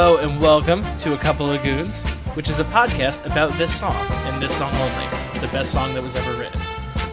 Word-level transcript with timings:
Hello 0.00 0.18
and 0.18 0.40
welcome 0.40 0.84
to 0.98 1.14
A 1.14 1.18
Couple 1.18 1.50
of 1.50 1.60
Goons, 1.64 2.04
which 2.36 2.48
is 2.48 2.60
a 2.60 2.64
podcast 2.66 3.26
about 3.26 3.52
this 3.58 3.76
song 3.76 3.96
and 4.26 4.40
this 4.40 4.56
song 4.56 4.72
only, 4.74 5.40
the 5.40 5.48
best 5.48 5.72
song 5.72 5.92
that 5.94 6.02
was 6.04 6.14
ever 6.14 6.38
written. 6.38 6.60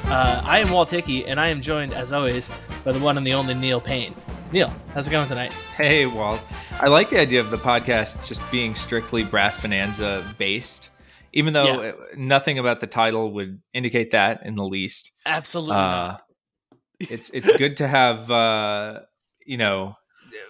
Uh, 0.05 0.43
I 0.45 0.59
am 0.59 0.69
Walt 0.69 0.91
Hickey, 0.91 1.25
and 1.25 1.39
I 1.39 1.47
am 1.47 1.61
joined, 1.61 1.95
as 1.95 2.13
always, 2.13 2.51
by 2.83 2.91
the 2.91 2.99
one 2.99 3.17
and 3.17 3.25
the 3.25 3.33
only 3.33 3.55
Neil 3.55 3.81
Paine. 3.81 4.13
Neil, 4.51 4.71
how's 4.93 5.07
it 5.07 5.11
going 5.11 5.27
tonight? 5.27 5.51
Hey, 5.75 6.05
Walt. 6.05 6.39
I 6.79 6.87
like 6.89 7.09
the 7.09 7.19
idea 7.19 7.39
of 7.39 7.49
the 7.49 7.57
podcast 7.57 8.23
just 8.27 8.43
being 8.51 8.75
strictly 8.75 9.23
Brass 9.23 9.57
Bonanza 9.59 10.23
based, 10.37 10.91
even 11.33 11.53
though 11.53 11.81
Yeah. 11.81 11.91
nothing 12.15 12.59
about 12.59 12.81
the 12.81 12.87
title 12.87 13.33
would 13.33 13.63
indicate 13.73 14.11
that 14.11 14.45
in 14.45 14.53
the 14.53 14.63
least. 14.63 15.09
Absolutely 15.25 15.75
Uh, 15.75 16.17
it's 16.99 17.31
it's 17.31 17.51
good 17.57 17.77
to 17.77 17.87
have 17.87 18.29
uh, 18.29 18.99
you 19.43 19.57
know, 19.57 19.95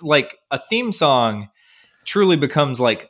like 0.02 0.38
a 0.52 0.59
theme 0.59 0.92
song 0.92 1.48
truly 2.05 2.38
becomes 2.38 2.80
like 2.80 3.09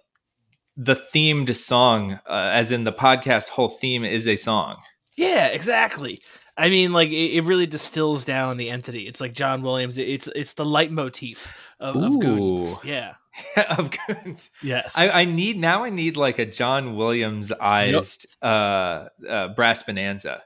the 0.78 0.96
themed 0.96 1.54
song, 1.56 2.20
uh, 2.28 2.50
as 2.54 2.72
in 2.72 2.84
the 2.84 2.94
podcast 2.94 3.50
whole 3.50 3.70
theme 3.70 4.04
is 4.04 4.28
a 4.28 4.36
song. 4.36 4.78
Yeah, 5.18 5.48
exactly. 5.48 6.20
I 6.58 6.70
mean, 6.70 6.94
like 6.94 7.10
it, 7.10 7.38
it 7.38 7.44
really 7.44 7.66
distills 7.66 8.24
down 8.24 8.58
the 8.58 8.70
entity. 8.70 9.08
It's 9.08 9.22
like 9.22 9.34
John 9.34 9.62
Williams. 9.62 9.98
It's 9.98 10.28
it's 10.28 10.54
the 10.54 10.66
leitmotif 10.66 11.74
of, 11.80 11.96
of 11.96 12.20
Goons. 12.20 12.84
Yeah. 12.84 13.16
of 13.78 13.92
goons. 14.08 14.50
Yes. 14.64 14.98
I, 14.98 15.10
I 15.10 15.26
need 15.26 15.60
now. 15.60 15.84
I 15.84 15.90
need 15.90 16.18
like 16.18 16.40
a 16.40 16.46
John 16.46 16.96
Williams 16.96 17.52
ized 17.52 18.28
uh, 18.42 19.08
uh, 19.28 19.50
brass 19.50 19.84
bonanza. 19.84 20.44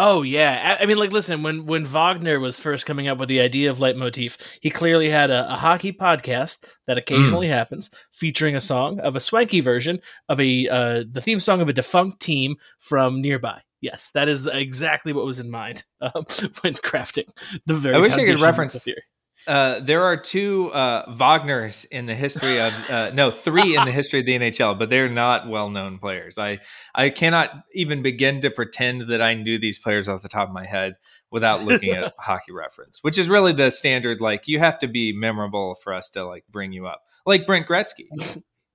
Oh 0.00 0.22
yeah, 0.22 0.76
I, 0.78 0.84
I 0.84 0.86
mean, 0.86 0.96
like, 0.96 1.12
listen, 1.12 1.42
when 1.42 1.66
when 1.66 1.84
Wagner 1.84 2.38
was 2.38 2.60
first 2.60 2.86
coming 2.86 3.08
up 3.08 3.18
with 3.18 3.28
the 3.28 3.40
idea 3.40 3.68
of 3.68 3.80
leitmotif, 3.80 4.58
he 4.62 4.70
clearly 4.70 5.08
had 5.10 5.30
a, 5.30 5.52
a 5.52 5.56
hockey 5.56 5.92
podcast 5.92 6.64
that 6.86 6.96
occasionally 6.96 7.48
happens, 7.48 7.90
featuring 8.12 8.54
a 8.54 8.60
song 8.60 9.00
of 9.00 9.16
a 9.16 9.20
swanky 9.20 9.60
version 9.60 9.98
of 10.28 10.38
a 10.38 10.68
uh, 10.68 11.04
the 11.10 11.20
theme 11.20 11.40
song 11.40 11.60
of 11.60 11.68
a 11.68 11.72
defunct 11.72 12.20
team 12.20 12.54
from 12.78 13.20
nearby. 13.20 13.60
Yes, 13.80 14.12
that 14.12 14.28
is 14.28 14.46
exactly 14.46 15.12
what 15.12 15.24
was 15.24 15.40
in 15.40 15.50
mind 15.50 15.82
um, 16.00 16.24
when 16.62 16.74
crafting 16.74 17.28
the 17.66 17.74
very. 17.74 17.96
I 17.96 17.98
wish 17.98 18.12
I 18.12 18.24
could 18.24 18.40
reference- 18.40 18.74
the 18.74 18.80
theory. 18.80 19.02
Uh, 19.48 19.80
there 19.80 20.02
are 20.02 20.14
two 20.14 20.70
uh, 20.72 21.10
Wagners 21.14 21.86
in 21.86 22.04
the 22.04 22.14
history 22.14 22.60
of 22.60 22.90
uh, 22.90 23.10
no 23.14 23.30
three 23.30 23.74
in 23.74 23.84
the 23.86 23.90
history 24.00 24.20
of 24.20 24.26
the 24.26 24.38
NHL, 24.38 24.78
but 24.78 24.90
they're 24.90 25.08
not 25.08 25.48
well 25.48 25.70
known 25.70 25.98
players. 25.98 26.36
I 26.36 26.58
I 26.94 27.08
cannot 27.08 27.64
even 27.72 28.02
begin 28.02 28.42
to 28.42 28.50
pretend 28.50 29.08
that 29.08 29.22
I 29.22 29.32
knew 29.32 29.58
these 29.58 29.78
players 29.78 30.06
off 30.06 30.20
the 30.20 30.28
top 30.28 30.48
of 30.48 30.54
my 30.54 30.66
head 30.66 30.96
without 31.30 31.64
looking 31.64 31.92
at 31.92 32.12
hockey 32.18 32.52
reference, 32.52 33.02
which 33.02 33.16
is 33.16 33.30
really 33.30 33.54
the 33.54 33.70
standard. 33.70 34.20
Like 34.20 34.46
you 34.48 34.58
have 34.58 34.78
to 34.80 34.86
be 34.86 35.14
memorable 35.14 35.76
for 35.76 35.94
us 35.94 36.10
to 36.10 36.24
like 36.24 36.44
bring 36.50 36.72
you 36.72 36.86
up, 36.86 37.02
like 37.24 37.46
Brent 37.46 37.66
Gretzky. 37.66 38.08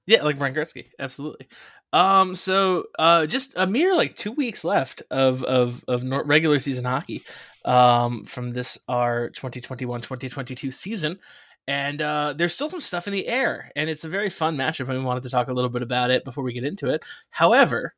Yeah, 0.06 0.24
like 0.24 0.38
Brian 0.38 0.54
Gretzky, 0.54 0.88
absolutely. 1.00 1.48
Um, 1.94 2.36
so 2.36 2.86
uh, 3.00 3.26
just 3.26 3.54
a 3.56 3.66
mere 3.66 3.96
like 3.96 4.16
two 4.16 4.32
weeks 4.32 4.66
left 4.66 5.02
of 5.10 5.44
of 5.44 5.86
of 5.88 6.04
regular 6.28 6.60
season 6.60 6.86
hockey, 6.86 7.24
um, 7.66 8.26
from 8.26 8.52
this 8.52 8.78
our 8.90 9.30
2021-2022 9.30 10.74
season, 10.74 11.20
and 11.68 12.02
uh, 12.02 12.34
there's 12.36 12.54
still 12.54 12.70
some 12.70 12.82
stuff 12.82 13.08
in 13.08 13.14
the 13.14 13.28
air, 13.28 13.72
and 13.76 13.90
it's 13.90 14.04
a 14.04 14.10
very 14.10 14.30
fun 14.30 14.58
matchup, 14.58 14.90
and 14.90 15.00
we 15.00 15.06
wanted 15.06 15.24
to 15.24 15.30
talk 15.30 15.48
a 15.48 15.54
little 15.54 15.70
bit 15.70 15.82
about 15.82 16.12
it 16.12 16.26
before 16.26 16.44
we 16.44 16.52
get 16.54 16.66
into 16.66 16.90
it. 16.90 17.06
However, 17.30 17.94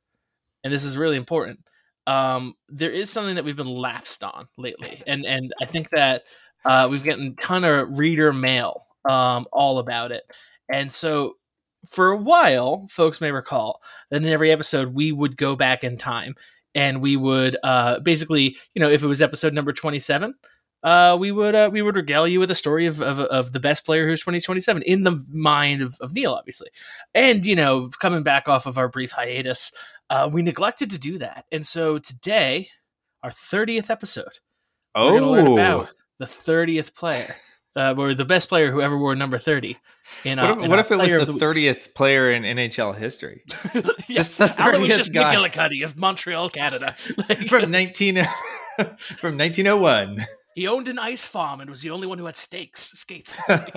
and 0.64 0.72
this 0.74 0.84
is 0.84 0.98
really 0.98 1.18
important, 1.18 1.60
um, 2.08 2.54
there 2.70 2.92
is 2.92 3.10
something 3.10 3.36
that 3.36 3.46
we've 3.46 3.56
been 3.56 3.68
lapsed 3.74 4.24
on 4.24 4.46
lately, 4.58 5.02
and 5.08 5.26
and 5.26 5.54
I 5.62 5.66
think 5.66 5.90
that 5.90 6.24
uh, 6.66 6.88
we've 6.92 7.04
gotten 7.04 7.28
a 7.30 7.42
ton 7.42 7.64
of 7.64 7.98
reader 7.98 8.32
mail 8.32 8.84
um, 9.10 9.48
all 9.52 9.80
about 9.80 10.12
it, 10.12 10.24
and 10.70 10.92
so 10.94 11.38
for 11.88 12.12
a 12.12 12.18
while, 12.18 12.86
folks 12.88 13.22
may 13.22 13.32
recall 13.32 13.82
that 14.10 14.22
in 14.22 14.28
every 14.28 14.52
episode 14.52 14.94
we 14.94 15.12
would 15.12 15.38
go 15.38 15.56
back 15.56 15.84
in 15.84 15.98
time 15.98 16.36
and 16.74 17.02
we 17.02 17.16
would 17.16 17.56
uh, 17.64 18.00
basically, 18.00 18.58
you 18.74 18.82
know, 18.82 18.90
if 18.90 19.02
it 19.02 19.08
was 19.08 19.22
episode 19.22 19.54
number 19.54 19.72
twenty-seven, 19.72 20.34
uh, 20.84 21.18
we 21.20 21.32
would 21.32 21.56
uh, 21.56 21.70
we 21.72 21.82
would 21.82 21.96
regale 21.96 22.28
you 22.28 22.40
with 22.40 22.52
a 22.52 22.56
story 22.56 22.86
of, 22.86 23.02
of, 23.02 23.20
of 23.20 23.54
the 23.54 23.60
best 23.60 23.86
player 23.86 24.08
who's 24.08 24.22
twenty 24.22 24.42
twenty-seven 24.42 24.82
in 24.84 25.04
the 25.04 25.18
mind 25.34 25.82
of, 25.82 25.96
of 26.02 26.14
Neil, 26.14 26.34
obviously, 26.34 26.70
and 27.14 27.46
you 27.46 27.56
know, 27.56 27.90
coming 28.00 28.24
back 28.24 28.48
off 28.48 28.66
of 28.66 28.78
our 28.78 28.90
brief 28.90 29.12
hiatus, 29.12 29.72
uh, 30.10 30.30
we 30.32 30.42
neglected 30.42 30.92
to 30.92 31.00
do 31.00 31.18
that, 31.18 31.46
and 31.52 31.66
so 31.66 31.98
today, 31.98 32.68
our 33.24 33.32
thirtieth 33.32 33.90
episode, 33.90 34.40
oh. 34.94 35.14
we're 35.14 35.20
gonna 35.20 35.32
learn 35.32 35.48
Oh, 35.48 35.54
about 35.54 35.90
the 36.20 36.28
thirtieth 36.28 36.94
player. 36.94 37.36
Uh, 37.76 37.94
or 37.98 38.14
the 38.14 38.24
best 38.24 38.48
player 38.48 38.72
who 38.72 38.82
ever 38.82 38.98
wore 38.98 39.16
number 39.16 39.38
30 39.38 39.78
in, 40.24 40.40
uh, 40.40 40.48
what 40.48 40.58
if, 40.58 40.64
in 40.64 40.70
what 40.70 40.80
if 40.80 41.12
it 41.12 41.20
was 41.20 41.28
the 41.28 41.34
thirtieth 41.34 41.94
player 41.94 42.32
in 42.32 42.44
NHL 42.44 42.96
history 42.96 43.44
yes, 44.08 44.38
the 44.38 44.54
Alan 44.58 44.82
was 44.82 44.94
30th 44.94 44.98
just 44.98 45.14
guy. 45.14 45.36
McGillicuddy 45.36 45.84
of 45.84 46.00
Montreal, 46.00 46.50
Canada. 46.50 46.96
Like, 47.18 47.38
from 47.50 47.72
nineteen 47.72 48.26
from 49.18 49.36
nineteen 49.36 49.68
oh 49.68 49.78
one? 49.78 50.26
he 50.56 50.68
owned 50.68 50.88
an 50.88 50.98
ice 51.00 51.26
farm 51.26 51.60
and 51.60 51.70
was 51.70 51.82
the 51.82 51.90
only 51.90 52.08
one 52.08 52.18
who 52.18 52.26
had 52.28 52.38
stakes, 52.38 52.92
skates. 52.94 53.42
Like, 53.50 53.76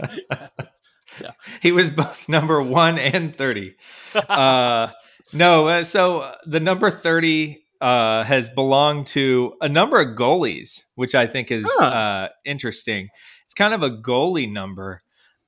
he 1.60 1.72
was 1.72 1.90
both 1.90 2.28
number 2.28 2.62
one 2.62 2.98
and 2.98 3.34
30 3.34 3.74
uh 4.14 4.88
no 5.32 5.66
uh, 5.66 5.84
so 5.84 6.20
uh, 6.20 6.34
the 6.46 6.60
number 6.60 6.90
30 6.90 7.58
uh 7.80 8.22
has 8.24 8.48
belonged 8.50 9.06
to 9.08 9.54
a 9.60 9.68
number 9.68 9.98
of 10.00 10.16
goalies 10.16 10.82
which 10.94 11.14
i 11.14 11.26
think 11.26 11.50
is 11.50 11.66
Huh. 11.78 11.84
uh 11.86 12.28
interesting 12.44 13.08
kind 13.58 13.74
of 13.74 13.82
a 13.82 13.90
goalie 13.90 14.50
number 14.50 15.00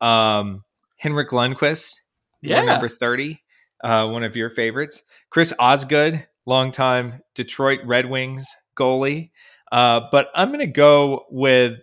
um 0.03 0.63
henrik 0.99 1.31
lundqvist 1.31 1.95
yeah, 2.43 2.63
number 2.63 2.89
30 2.89 3.41
uh 3.83 4.07
one 4.09 4.25
of 4.25 4.37
your 4.37 4.51
favorites 4.51 5.03
chris 5.31 5.53
osgood 5.59 6.27
longtime 6.45 7.23
detroit 7.35 7.81
red 7.85 8.07
wings 8.07 8.55
goalie 8.77 9.31
uh 9.73 10.01
but 10.11 10.29
i'm 10.35 10.51
gonna 10.51 10.67
go 10.67 11.25
with 11.31 11.79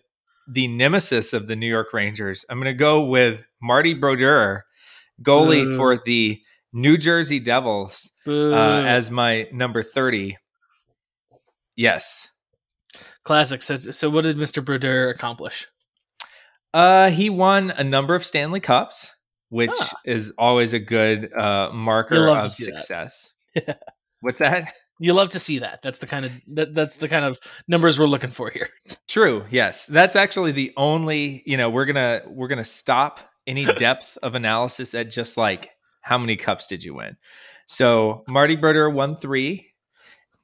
the 0.47 0.67
nemesis 0.67 1.33
of 1.33 1.47
the 1.47 1.55
New 1.55 1.67
York 1.67 1.93
Rangers. 1.93 2.45
I'm 2.49 2.57
going 2.57 2.73
to 2.73 2.73
go 2.73 3.05
with 3.05 3.45
Marty 3.61 3.94
Brodeur, 3.94 4.65
goalie 5.21 5.75
for 5.75 5.97
the 5.97 6.41
New 6.71 6.97
Jersey 6.97 7.39
Devils, 7.39 8.11
uh, 8.25 8.53
as 8.53 9.11
my 9.11 9.47
number 9.51 9.83
30. 9.83 10.38
Yes. 11.75 12.29
classic. 13.23 13.61
So, 13.61 13.75
so 13.75 14.09
what 14.09 14.23
did 14.23 14.38
Mr. 14.38 14.63
Brodeur 14.63 15.09
accomplish? 15.09 15.67
Uh, 16.77 17.09
he 17.09 17.29
won 17.29 17.71
a 17.71 17.83
number 17.83 18.13
of 18.13 18.23
Stanley 18.23 18.59
Cups, 18.59 19.11
which 19.49 19.71
Ah. 19.81 19.89
is 20.05 20.31
always 20.38 20.73
a 20.73 20.79
good 20.79 21.33
uh, 21.33 21.71
marker 21.73 22.19
love 22.19 22.45
of 22.45 22.51
see 22.51 22.65
that. 22.65 22.81
success. 22.81 23.33
What's 24.21 24.39
that? 24.39 24.73
You 24.99 25.13
love 25.13 25.29
to 25.29 25.39
see 25.39 25.59
that. 25.59 25.81
That's 25.81 25.97
the 25.99 26.05
kind 26.07 26.25
of 26.25 26.31
that, 26.55 26.73
that's 26.73 26.97
the 26.97 27.07
kind 27.07 27.25
of 27.25 27.39
numbers 27.67 27.99
we're 27.99 28.05
looking 28.07 28.29
for 28.29 28.49
here. 28.51 28.69
True. 29.07 29.45
Yes, 29.49 29.85
that's 29.88 30.15
actually 30.15 30.51
the 30.51 30.71
only. 30.77 31.41
You 31.45 31.57
know, 31.57 31.69
we're 31.69 31.85
gonna 31.85 32.21
we're 32.27 32.47
gonna 32.47 32.63
stop 32.63 33.19
any 33.47 33.65
depth 33.79 34.17
of 34.21 34.35
analysis 34.35 34.94
at 34.94 35.09
just 35.11 35.35
like 35.38 35.71
how 36.01 36.17
many 36.17 36.35
cups 36.35 36.67
did 36.67 36.83
you 36.83 36.94
win. 36.95 37.17
So 37.65 38.23
Marty 38.27 38.55
Brodeur 38.55 38.89
won 38.89 39.17
three, 39.17 39.71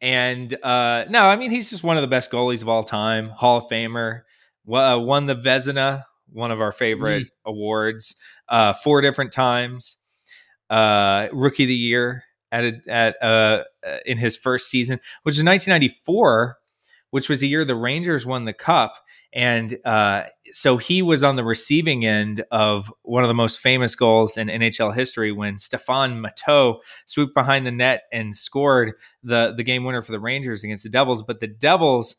and 0.02 0.54
uh 0.64 1.06
no, 1.10 1.26
I 1.28 1.36
mean 1.36 1.52
he's 1.52 1.70
just 1.70 1.84
one 1.84 1.98
of 1.98 2.02
the 2.02 2.08
best 2.08 2.32
goalies 2.32 2.62
of 2.62 2.70
all 2.70 2.84
time, 2.84 3.30
Hall 3.30 3.58
of 3.58 3.66
Famer. 3.70 4.22
Uh, 4.72 4.98
won 5.00 5.26
the 5.26 5.36
Vezina, 5.36 6.04
one 6.34 6.52
of 6.52 6.62
our 6.62 6.72
favorite 6.72 7.28
awards, 7.46 8.16
uh, 8.50 8.74
four 8.74 9.02
different 9.02 9.32
times. 9.32 9.98
Uh, 10.70 11.28
Rookie 11.32 11.64
of 11.64 11.68
the 11.68 11.76
Year 11.76 12.24
at 12.52 12.64
a, 12.64 12.74
at 12.88 13.16
uh 13.22 13.64
uh, 13.86 13.98
in 14.06 14.18
his 14.18 14.36
first 14.36 14.70
season, 14.70 15.00
which 15.24 15.36
is 15.36 15.44
1994 15.44 16.58
which 17.14 17.30
was 17.30 17.42
the 17.42 17.48
year 17.48 17.64
the 17.64 17.76
Rangers 17.76 18.26
won 18.26 18.46
the 18.46 18.54
cup. 18.54 18.96
And 19.34 19.78
uh, 19.86 20.24
so 20.52 20.78
he 20.78 21.04
was 21.04 21.24
on 21.24 21.36
the 21.36 21.44
receiving 21.44 22.04
end 22.04 22.44
of 22.50 22.92
one 23.04 23.24
of 23.24 23.28
the 23.28 23.36
most 23.36 23.60
famous 23.60 23.94
goals 23.94 24.36
in 24.36 24.48
NHL 24.48 24.96
history 24.96 25.32
when 25.32 25.58
Stéphane 25.58 26.26
Matteau 26.26 26.80
swooped 27.06 27.36
behind 27.36 27.68
the 27.68 27.72
net 27.72 28.06
and 28.12 28.36
scored 28.36 28.94
the, 29.22 29.54
the 29.56 29.62
game 29.62 29.84
winner 29.84 30.02
for 30.02 30.12
the 30.12 30.20
Rangers 30.20 30.64
against 30.64 30.86
the 30.86 30.90
Devils. 30.90 31.22
But 31.22 31.40
the 31.40 31.46
Devils, 31.46 32.16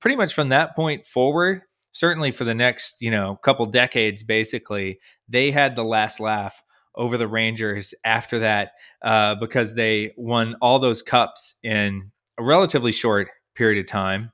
pretty 0.00 0.16
much 0.16 0.32
from 0.32 0.48
that 0.48 0.74
point 0.74 1.04
forward, 1.04 1.60
certainly 1.98 2.30
for 2.30 2.44
the 2.44 2.54
next, 2.54 3.02
you 3.02 3.10
know, 3.10 3.36
couple 3.36 3.66
decades, 3.66 4.22
basically, 4.22 5.00
they 5.28 5.50
had 5.50 5.74
the 5.74 5.84
last 5.84 6.20
laugh 6.20 6.62
over 6.94 7.16
the 7.16 7.26
Rangers 7.26 7.92
after 8.04 8.38
that 8.38 8.72
uh, 9.02 9.34
because 9.34 9.74
they 9.74 10.12
won 10.16 10.56
all 10.60 10.78
those 10.78 11.02
cups 11.02 11.56
in 11.62 12.10
a 12.38 12.44
relatively 12.44 12.92
short 12.92 13.28
period 13.54 13.80
of 13.80 13.86
time. 13.86 14.30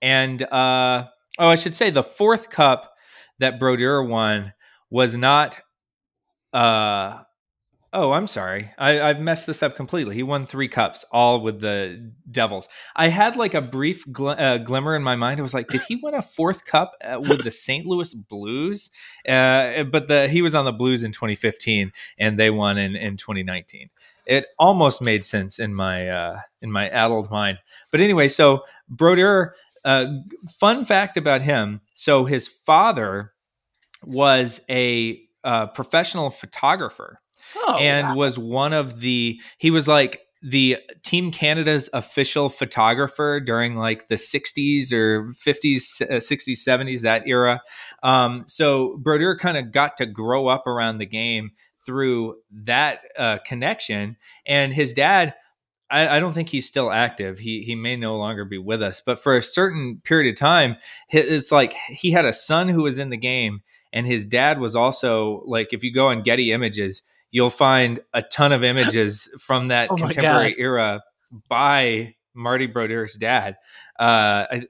And 0.00 0.42
uh, 0.42 1.06
oh, 1.38 1.48
I 1.48 1.54
should 1.54 1.74
say 1.74 1.90
the 1.90 2.02
fourth 2.02 2.48
cup 2.48 2.94
that 3.40 3.60
Brodeur 3.60 4.02
won 4.02 4.54
was 4.90 5.16
not 5.16 5.56
uh, 6.52 7.20
Oh, 7.98 8.12
I'm 8.12 8.26
sorry. 8.26 8.72
I, 8.76 9.00
I've 9.00 9.22
messed 9.22 9.46
this 9.46 9.62
up 9.62 9.74
completely. 9.74 10.14
He 10.14 10.22
won 10.22 10.44
three 10.44 10.68
cups, 10.68 11.02
all 11.10 11.40
with 11.40 11.60
the 11.60 12.12
Devils. 12.30 12.68
I 12.94 13.08
had 13.08 13.36
like 13.36 13.54
a 13.54 13.62
brief 13.62 14.04
gl- 14.08 14.38
uh, 14.38 14.58
glimmer 14.58 14.94
in 14.94 15.02
my 15.02 15.16
mind. 15.16 15.40
I 15.40 15.42
was 15.42 15.54
like, 15.54 15.68
did 15.68 15.80
he 15.88 15.96
win 15.96 16.12
a 16.12 16.20
fourth 16.20 16.66
cup 16.66 16.92
uh, 17.02 17.18
with 17.18 17.42
the 17.42 17.50
St. 17.50 17.86
Louis 17.86 18.12
Blues? 18.12 18.90
Uh, 19.26 19.84
but 19.84 20.08
the 20.08 20.28
he 20.28 20.42
was 20.42 20.54
on 20.54 20.66
the 20.66 20.74
Blues 20.74 21.04
in 21.04 21.12
2015, 21.12 21.90
and 22.18 22.38
they 22.38 22.50
won 22.50 22.76
in, 22.76 22.96
in 22.96 23.16
2019. 23.16 23.88
It 24.26 24.44
almost 24.58 25.00
made 25.00 25.24
sense 25.24 25.58
in 25.58 25.74
my 25.74 26.06
uh, 26.06 26.40
in 26.60 26.70
my 26.70 26.90
addled 26.90 27.30
mind. 27.30 27.60
But 27.90 28.02
anyway, 28.02 28.28
so 28.28 28.64
Brodeur. 28.90 29.54
Uh, 29.86 30.18
fun 30.58 30.84
fact 30.84 31.16
about 31.16 31.40
him: 31.40 31.80
so 31.94 32.26
his 32.26 32.46
father 32.46 33.32
was 34.02 34.60
a 34.68 35.22
uh, 35.44 35.68
professional 35.68 36.28
photographer 36.28 37.20
Oh, 37.54 37.76
and 37.76 38.08
wow. 38.08 38.14
was 38.16 38.38
one 38.38 38.72
of 38.72 39.00
the 39.00 39.40
he 39.58 39.70
was 39.70 39.86
like 39.86 40.22
the 40.42 40.78
team 41.04 41.30
canada's 41.30 41.88
official 41.92 42.48
photographer 42.48 43.40
during 43.40 43.76
like 43.76 44.08
the 44.08 44.16
60s 44.16 44.92
or 44.92 45.32
50s 45.32 46.02
uh, 46.02 46.14
60s 46.14 46.58
70s 46.66 47.02
that 47.02 47.26
era 47.26 47.60
um, 48.02 48.44
so 48.46 48.96
brodeur 48.98 49.36
kind 49.36 49.56
of 49.56 49.72
got 49.72 49.96
to 49.96 50.06
grow 50.06 50.48
up 50.48 50.66
around 50.66 50.98
the 50.98 51.06
game 51.06 51.50
through 51.84 52.36
that 52.50 53.00
uh, 53.18 53.38
connection 53.46 54.16
and 54.46 54.74
his 54.74 54.92
dad 54.92 55.34
I, 55.90 56.16
I 56.16 56.20
don't 56.20 56.32
think 56.32 56.48
he's 56.48 56.66
still 56.66 56.90
active. 56.90 57.38
He 57.38 57.62
he 57.62 57.74
may 57.74 57.96
no 57.96 58.16
longer 58.16 58.44
be 58.44 58.58
with 58.58 58.82
us, 58.82 59.00
but 59.04 59.18
for 59.18 59.36
a 59.36 59.42
certain 59.42 60.00
period 60.04 60.32
of 60.32 60.38
time, 60.38 60.76
it's 61.10 61.52
like 61.52 61.74
he 61.88 62.10
had 62.10 62.24
a 62.24 62.32
son 62.32 62.68
who 62.68 62.82
was 62.82 62.98
in 62.98 63.10
the 63.10 63.16
game, 63.16 63.60
and 63.92 64.06
his 64.06 64.26
dad 64.26 64.58
was 64.58 64.74
also 64.74 65.42
like. 65.46 65.72
If 65.72 65.84
you 65.84 65.92
go 65.92 66.08
on 66.08 66.22
Getty 66.22 66.52
Images, 66.52 67.02
you'll 67.30 67.50
find 67.50 68.00
a 68.12 68.22
ton 68.22 68.52
of 68.52 68.62
images 68.64 69.28
from 69.40 69.68
that 69.68 69.90
Oh 69.90 69.96
contemporary 69.96 70.50
God. 70.50 70.58
era 70.60 71.02
by 71.48 72.14
Marty 72.34 72.66
Brodeur's 72.66 73.14
dad. 73.14 73.56
Uh, 73.98 74.46
I 74.50 74.62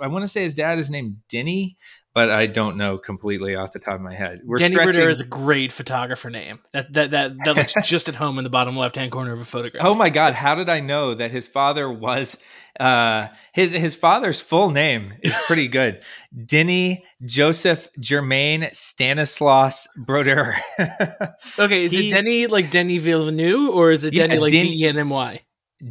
I 0.00 0.06
want 0.08 0.22
to 0.24 0.28
say 0.28 0.42
his 0.42 0.54
dad 0.54 0.78
is 0.78 0.90
named 0.90 1.18
Denny, 1.28 1.76
but 2.14 2.30
I 2.30 2.46
don't 2.46 2.76
know 2.76 2.96
completely 2.96 3.56
off 3.56 3.72
the 3.72 3.78
top 3.80 3.94
of 3.94 4.00
my 4.00 4.14
head. 4.14 4.40
We're 4.44 4.56
Denny 4.56 4.74
stretching- 4.74 4.88
Ritter 4.96 5.08
is 5.10 5.20
a 5.20 5.26
great 5.26 5.72
photographer 5.72 6.30
name. 6.30 6.60
That 6.72 6.92
that 6.92 7.10
that 7.10 7.32
that 7.44 7.56
looks 7.56 7.74
just 7.84 8.08
at 8.08 8.14
home 8.14 8.38
in 8.38 8.44
the 8.44 8.50
bottom 8.50 8.76
left 8.76 8.96
hand 8.96 9.10
corner 9.10 9.32
of 9.32 9.40
a 9.40 9.44
photograph. 9.44 9.84
Oh 9.84 9.94
my 9.94 10.10
God! 10.10 10.34
How 10.34 10.54
did 10.54 10.68
I 10.68 10.80
know 10.80 11.14
that 11.14 11.30
his 11.32 11.46
father 11.48 11.90
was 11.92 12.36
uh, 12.80 13.28
his 13.52 13.70
his 13.72 13.94
father's 13.94 14.40
full 14.40 14.70
name 14.70 15.12
is 15.22 15.36
pretty 15.46 15.68
good. 15.78 16.02
Denny 16.46 17.04
Joseph 17.24 17.88
Germain 18.00 18.68
Stanislaus 18.72 19.86
Brodeur. 19.96 20.56
Okay, 21.58 21.84
is 21.84 21.92
He- 21.92 22.08
it 22.08 22.10
Denny 22.10 22.46
like 22.46 22.70
Denis 22.70 23.02
Villeneuve 23.02 23.74
or 23.74 23.90
is 23.90 24.04
it 24.04 24.12
Yeah, 24.14 24.26
Denny 24.26 24.40
like 24.40 24.50
D 24.52 24.82
E 24.82 24.86
N 24.86 24.98
M 24.98 25.10
Y? 25.10 25.40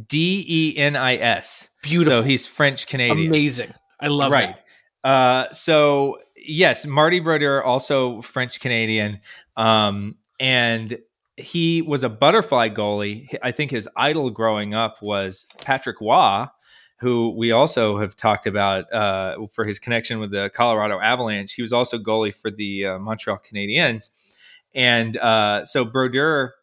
D 0.08 0.44
E 0.46 0.76
N 0.78 0.96
I 0.96 1.16
S. 1.16 1.68
Beautiful, 1.82 2.20
So 2.20 2.22
he's 2.24 2.46
French 2.46 2.86
Canadian. 2.86 3.28
amazing. 3.28 3.72
I 4.00 4.08
love 4.08 4.32
right. 4.32 4.56
that. 4.56 4.63
Uh, 5.04 5.52
so 5.52 6.16
yes, 6.36 6.86
Marty 6.86 7.20
Brodeur 7.20 7.62
also 7.62 8.22
French 8.22 8.58
Canadian, 8.58 9.20
um, 9.56 10.16
and 10.40 10.98
he 11.36 11.82
was 11.82 12.02
a 12.02 12.08
butterfly 12.08 12.70
goalie. 12.70 13.28
I 13.42 13.52
think 13.52 13.70
his 13.70 13.88
idol 13.96 14.30
growing 14.30 14.72
up 14.72 15.02
was 15.02 15.46
Patrick 15.62 16.00
Roy, 16.00 16.46
who 17.00 17.34
we 17.36 17.52
also 17.52 17.98
have 17.98 18.16
talked 18.16 18.46
about 18.46 18.90
uh, 18.92 19.36
for 19.52 19.64
his 19.64 19.78
connection 19.78 20.20
with 20.20 20.30
the 20.30 20.50
Colorado 20.54 20.98
Avalanche. 21.00 21.52
He 21.52 21.62
was 21.62 21.72
also 21.72 21.98
goalie 21.98 22.34
for 22.34 22.50
the 22.50 22.86
uh, 22.86 22.98
Montreal 22.98 23.38
Canadiens, 23.38 24.08
and 24.74 25.16
uh, 25.18 25.64
so 25.66 25.84
Brodeur. 25.84 26.54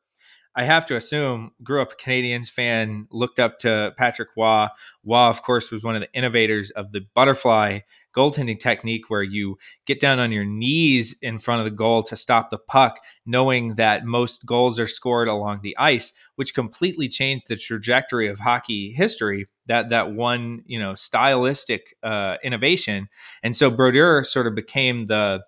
I 0.53 0.63
have 0.63 0.85
to 0.87 0.97
assume 0.97 1.51
grew 1.63 1.81
up 1.81 1.93
a 1.93 1.95
Canadiens 1.95 2.49
fan, 2.49 3.07
looked 3.09 3.39
up 3.39 3.59
to 3.59 3.93
Patrick 3.97 4.29
Roy. 4.35 4.67
Roy, 5.05 5.27
of 5.27 5.43
course, 5.43 5.71
was 5.71 5.83
one 5.83 5.95
of 5.95 6.01
the 6.01 6.13
innovators 6.13 6.71
of 6.71 6.91
the 6.91 7.01
butterfly 7.15 7.79
goaltending 8.13 8.59
technique 8.59 9.09
where 9.09 9.23
you 9.23 9.57
get 9.85 10.01
down 10.01 10.19
on 10.19 10.31
your 10.31 10.43
knees 10.43 11.17
in 11.21 11.37
front 11.37 11.59
of 11.59 11.65
the 11.65 11.71
goal 11.71 12.03
to 12.03 12.17
stop 12.17 12.49
the 12.49 12.57
puck, 12.57 12.99
knowing 13.25 13.75
that 13.75 14.03
most 14.03 14.45
goals 14.45 14.77
are 14.77 14.87
scored 14.87 15.29
along 15.29 15.61
the 15.61 15.77
ice, 15.77 16.11
which 16.35 16.53
completely 16.53 17.07
changed 17.07 17.47
the 17.47 17.55
trajectory 17.55 18.27
of 18.27 18.39
hockey 18.39 18.91
history. 18.91 19.47
That 19.67 19.89
that 19.89 20.11
one, 20.11 20.63
you 20.65 20.79
know, 20.79 20.95
stylistic 20.95 21.95
uh, 22.03 22.37
innovation, 22.43 23.07
and 23.41 23.55
so 23.55 23.71
Brodeur 23.71 24.25
sort 24.25 24.47
of 24.47 24.55
became 24.55 25.05
the 25.05 25.43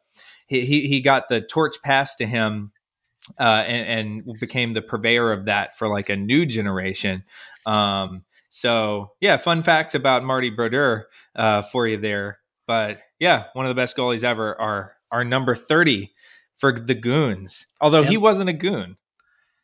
he 0.48 0.66
he, 0.66 0.88
he 0.88 1.02
got 1.02 1.28
the 1.30 1.42
torch 1.42 1.76
passed 1.84 2.18
to 2.20 2.26
him. 2.26 2.72
Uh, 3.40 3.64
and, 3.66 4.26
and 4.28 4.40
became 4.42 4.74
the 4.74 4.82
purveyor 4.82 5.32
of 5.32 5.46
that 5.46 5.78
for 5.78 5.88
like 5.88 6.10
a 6.10 6.16
new 6.16 6.46
generation. 6.46 7.24
Um, 7.66 8.26
so 8.50 9.14
yeah, 9.22 9.38
fun 9.38 9.64
facts 9.64 9.96
about 9.96 10.26
Marty 10.26 10.50
Brodeur 10.50 11.08
uh, 11.36 11.62
for 11.62 11.88
you 11.88 11.98
there. 11.98 12.40
But 12.68 13.00
yeah, 13.20 13.46
one 13.54 13.66
of 13.66 13.70
the 13.70 13.82
best 13.82 13.96
goalies 13.96 14.26
ever. 14.26 14.60
are 14.60 14.94
our 15.10 15.24
number 15.24 15.56
thirty 15.56 16.12
for 16.58 16.72
the 16.72 16.96
Goons. 16.96 17.68
Although 17.80 18.04
he 18.04 18.18
wasn't 18.18 18.50
a 18.50 18.54
goon. 18.54 18.98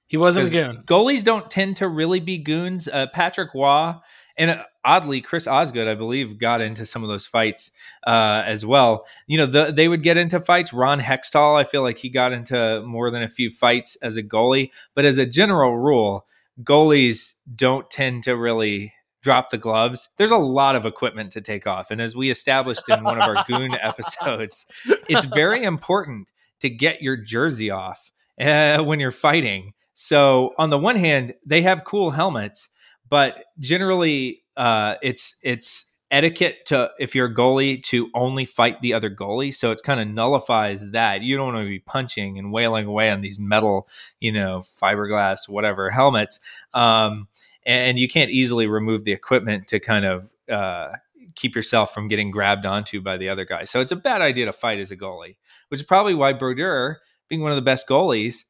He 0.07 0.17
wasn't 0.17 0.47
a 0.47 0.51
goon. 0.51 0.83
Goalies 0.85 1.23
don't 1.23 1.51
tend 1.51 1.77
to 1.77 1.87
really 1.87 2.19
be 2.19 2.37
goons. 2.37 2.87
Uh, 2.87 3.07
Patrick 3.13 3.53
Roy 3.53 3.93
and 4.37 4.51
uh, 4.51 4.63
oddly 4.83 5.21
Chris 5.21 5.47
Osgood, 5.47 5.87
I 5.87 5.95
believe, 5.95 6.37
got 6.37 6.61
into 6.61 6.85
some 6.85 7.03
of 7.03 7.09
those 7.09 7.27
fights 7.27 7.71
uh, 8.07 8.43
as 8.45 8.65
well. 8.65 9.05
You 9.27 9.37
know, 9.39 9.45
the, 9.45 9.71
they 9.71 9.87
would 9.87 10.03
get 10.03 10.17
into 10.17 10.39
fights. 10.39 10.73
Ron 10.73 10.99
Hextall, 10.99 11.59
I 11.59 11.63
feel 11.63 11.81
like 11.81 11.97
he 11.97 12.09
got 12.09 12.31
into 12.31 12.81
more 12.85 13.11
than 13.11 13.23
a 13.23 13.29
few 13.29 13.49
fights 13.49 13.95
as 13.97 14.17
a 14.17 14.23
goalie. 14.23 14.71
But 14.95 15.05
as 15.05 15.17
a 15.17 15.25
general 15.25 15.77
rule, 15.77 16.25
goalies 16.63 17.33
don't 17.55 17.89
tend 17.89 18.23
to 18.23 18.35
really 18.35 18.93
drop 19.21 19.49
the 19.49 19.57
gloves. 19.57 20.09
There's 20.17 20.31
a 20.31 20.37
lot 20.37 20.75
of 20.75 20.85
equipment 20.85 21.31
to 21.33 21.41
take 21.41 21.67
off, 21.67 21.91
and 21.91 22.01
as 22.01 22.15
we 22.15 22.31
established 22.31 22.87
in 22.87 23.03
one 23.03 23.19
of 23.19 23.27
our 23.27 23.43
goon 23.45 23.73
episodes, 23.81 24.65
it's 25.07 25.25
very 25.25 25.63
important 25.63 26.29
to 26.61 26.69
get 26.69 27.01
your 27.01 27.17
jersey 27.17 27.69
off 27.69 28.11
uh, 28.39 28.81
when 28.81 28.99
you're 28.99 29.11
fighting. 29.11 29.73
So 29.93 30.53
on 30.57 30.69
the 30.69 30.77
one 30.77 30.95
hand, 30.95 31.33
they 31.45 31.61
have 31.63 31.83
cool 31.83 32.11
helmets, 32.11 32.69
but 33.09 33.43
generally, 33.59 34.43
uh, 34.59 34.95
it's 35.01 35.37
it's 35.41 35.95
etiquette 36.11 36.65
to 36.65 36.91
if 36.99 37.15
you're 37.15 37.27
a 37.27 37.33
goalie 37.33 37.81
to 37.83 38.09
only 38.13 38.43
fight 38.43 38.81
the 38.81 38.93
other 38.93 39.09
goalie. 39.09 39.55
So 39.55 39.71
it 39.71 39.81
kind 39.83 39.99
of 39.99 40.07
nullifies 40.07 40.91
that. 40.91 41.21
You 41.21 41.37
don't 41.37 41.53
want 41.53 41.65
to 41.65 41.69
be 41.69 41.79
punching 41.79 42.37
and 42.37 42.51
wailing 42.51 42.85
away 42.85 43.09
on 43.09 43.21
these 43.21 43.39
metal, 43.39 43.87
you 44.19 44.31
know, 44.31 44.63
fiberglass, 44.81 45.47
whatever 45.47 45.89
helmets. 45.89 46.39
Um, 46.73 47.27
and 47.65 47.97
you 47.97 48.09
can't 48.09 48.31
easily 48.31 48.67
remove 48.67 49.05
the 49.05 49.13
equipment 49.13 49.67
to 49.69 49.79
kind 49.79 50.05
of 50.05 50.29
uh, 50.51 50.89
keep 51.35 51.55
yourself 51.55 51.93
from 51.93 52.09
getting 52.09 52.29
grabbed 52.29 52.65
onto 52.65 53.01
by 53.01 53.15
the 53.15 53.29
other 53.29 53.45
guy. 53.45 53.63
So 53.63 53.79
it's 53.79 53.91
a 53.93 53.95
bad 53.95 54.21
idea 54.21 54.45
to 54.45 54.53
fight 54.53 54.79
as 54.79 54.91
a 54.91 54.97
goalie, 54.97 55.37
which 55.69 55.79
is 55.79 55.85
probably 55.85 56.15
why 56.15 56.33
Brodeur, 56.33 56.99
being 57.29 57.41
one 57.41 57.51
of 57.51 57.55
the 57.55 57.61
best 57.61 57.87
goalies, 57.87 58.43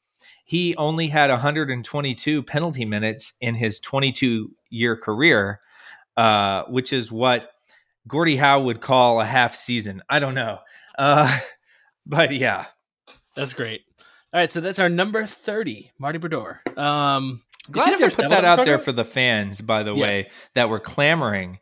he 0.44 0.76
only 0.78 1.08
had 1.08 1.30
122 1.30 2.42
penalty 2.42 2.84
minutes 2.84 3.34
in 3.42 3.54
his 3.54 3.80
22 3.80 4.52
year 4.72 4.96
career, 4.96 5.60
uh, 6.20 6.64
which 6.70 6.92
is 6.94 7.12
what 7.12 7.52
Gordie 8.08 8.36
Howe 8.38 8.60
would 8.62 8.82
call 8.82 9.22
a 9.22 9.26
half 9.26 9.56
season. 9.56 10.02
I 10.10 10.20
don't 10.20 10.36
know. 10.36 10.60
Uh, 10.98 11.40
but 12.06 12.34
yeah. 12.34 12.66
That's 13.36 13.54
great. 13.54 13.82
All 14.34 14.40
right, 14.40 14.52
so 14.52 14.62
that's 14.62 14.80
our 14.80 14.90
number 14.90 15.26
thirty, 15.26 15.92
Marty 15.98 16.20
Brodeur. 16.20 16.62
Um, 16.78 17.42
Glad 17.72 17.98
to 18.00 18.16
put 18.16 18.30
that 18.30 18.44
out 18.46 18.66
there 18.66 18.78
for 18.80 18.92
the 18.92 19.06
fans, 19.06 19.62
by 19.62 19.84
the 19.84 19.94
Yeah. 19.96 20.02
way, 20.02 20.30
that 20.56 20.70
were 20.70 20.80
clamoring. 20.80 21.60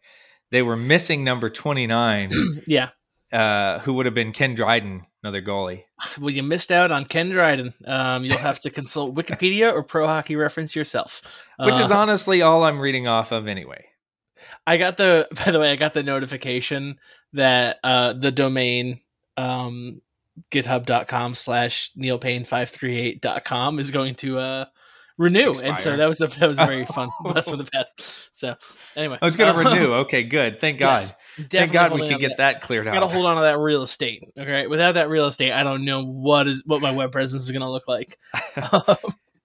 They 0.52 0.62
were 0.62 0.78
missing 0.78 1.24
number 1.26 1.50
29, 1.50 2.32
Yeah. 2.68 2.90
uh, 3.34 3.80
who 3.80 3.94
would 3.96 4.06
have 4.06 4.16
been 4.16 4.32
Ken 4.32 4.56
Dryden, 4.56 5.06
another 5.24 5.42
goalie. 5.42 5.84
Well, 6.22 6.30
you 6.30 6.44
missed 6.44 6.72
out 6.72 6.92
on 6.92 7.04
Ken 7.06 7.30
Dryden. 7.30 7.74
Um, 7.86 8.24
you'll 8.24 8.38
have 8.38 8.60
to 8.62 8.70
consult 8.70 9.14
Wikipedia 9.20 9.72
or 9.74 9.84
Pro 9.84 10.08
Hockey 10.08 10.36
Reference 10.38 10.76
yourself. 10.76 11.22
Which 11.60 11.78
is 11.80 11.92
Uh, 11.92 11.98
honestly 11.98 12.42
all 12.42 12.64
I'm 12.64 12.80
reading 12.80 13.08
off 13.08 13.32
of 13.34 13.48
anyway. 13.48 13.86
I 14.66 14.78
got 14.78 14.98
the. 14.98 15.28
By 15.46 15.52
the 15.52 15.60
way, 15.60 15.72
I 15.72 15.76
got 15.76 15.94
the 15.94 16.04
notification 16.04 17.00
that 17.34 17.80
uh, 17.84 18.14
the 18.14 18.32
domain 18.32 19.00
um, 19.38 20.02
github.com 20.52 21.36
slash 21.36 21.92
neilpaine538.com 21.94 23.80
is 23.80 23.92
going 23.92 24.16
to 24.16 24.40
uh, 24.40 24.66
renew, 25.18 25.54
and 25.64 25.78
so 25.78 25.96
that 25.98 26.06
was 26.06 26.22
a 26.22 26.28
that 26.28 26.50
was 26.50 26.60
a 26.60 26.66
very 26.66 26.86
fun 26.86 27.10
blast 27.22 27.50
from 27.50 27.60
the 27.60 27.70
past. 27.72 28.36
So 28.36 28.56
anyway, 28.96 29.18
I 29.22 29.26
was 29.26 29.36
going 29.36 29.54
to 29.54 29.60
uh, 29.60 29.74
renew. 29.76 29.94
Okay, 29.96 30.24
good. 30.24 30.60
Thank 30.60 30.80
God. 30.80 30.96
yes, 30.96 31.18
Thank 31.50 31.72
God 31.72 31.94
we 31.94 32.08
could 32.08 32.20
get 32.20 32.30
to 32.30 32.36
that 32.38 32.62
cleared 32.62 32.88
I 32.88 32.94
gotta 32.94 33.08
hold 33.08 33.26
on 33.26 33.38
to 33.38 33.44
that 33.44 33.58
real 33.58 33.84
estate. 33.84 34.24
Okay, 34.38 34.68
without 34.68 34.94
that 34.94 35.10
real 35.10 35.28
estate, 35.28 35.52
I 35.52 35.64
don't 35.64 35.86
know 35.86 36.04
what 36.04 36.48
is 36.48 36.64
what 36.66 36.82
my 36.82 36.92
web 36.92 37.12
presence 37.12 37.44
is 37.44 37.52
gonna 37.52 37.72
look 37.72 37.88
like. 37.88 38.18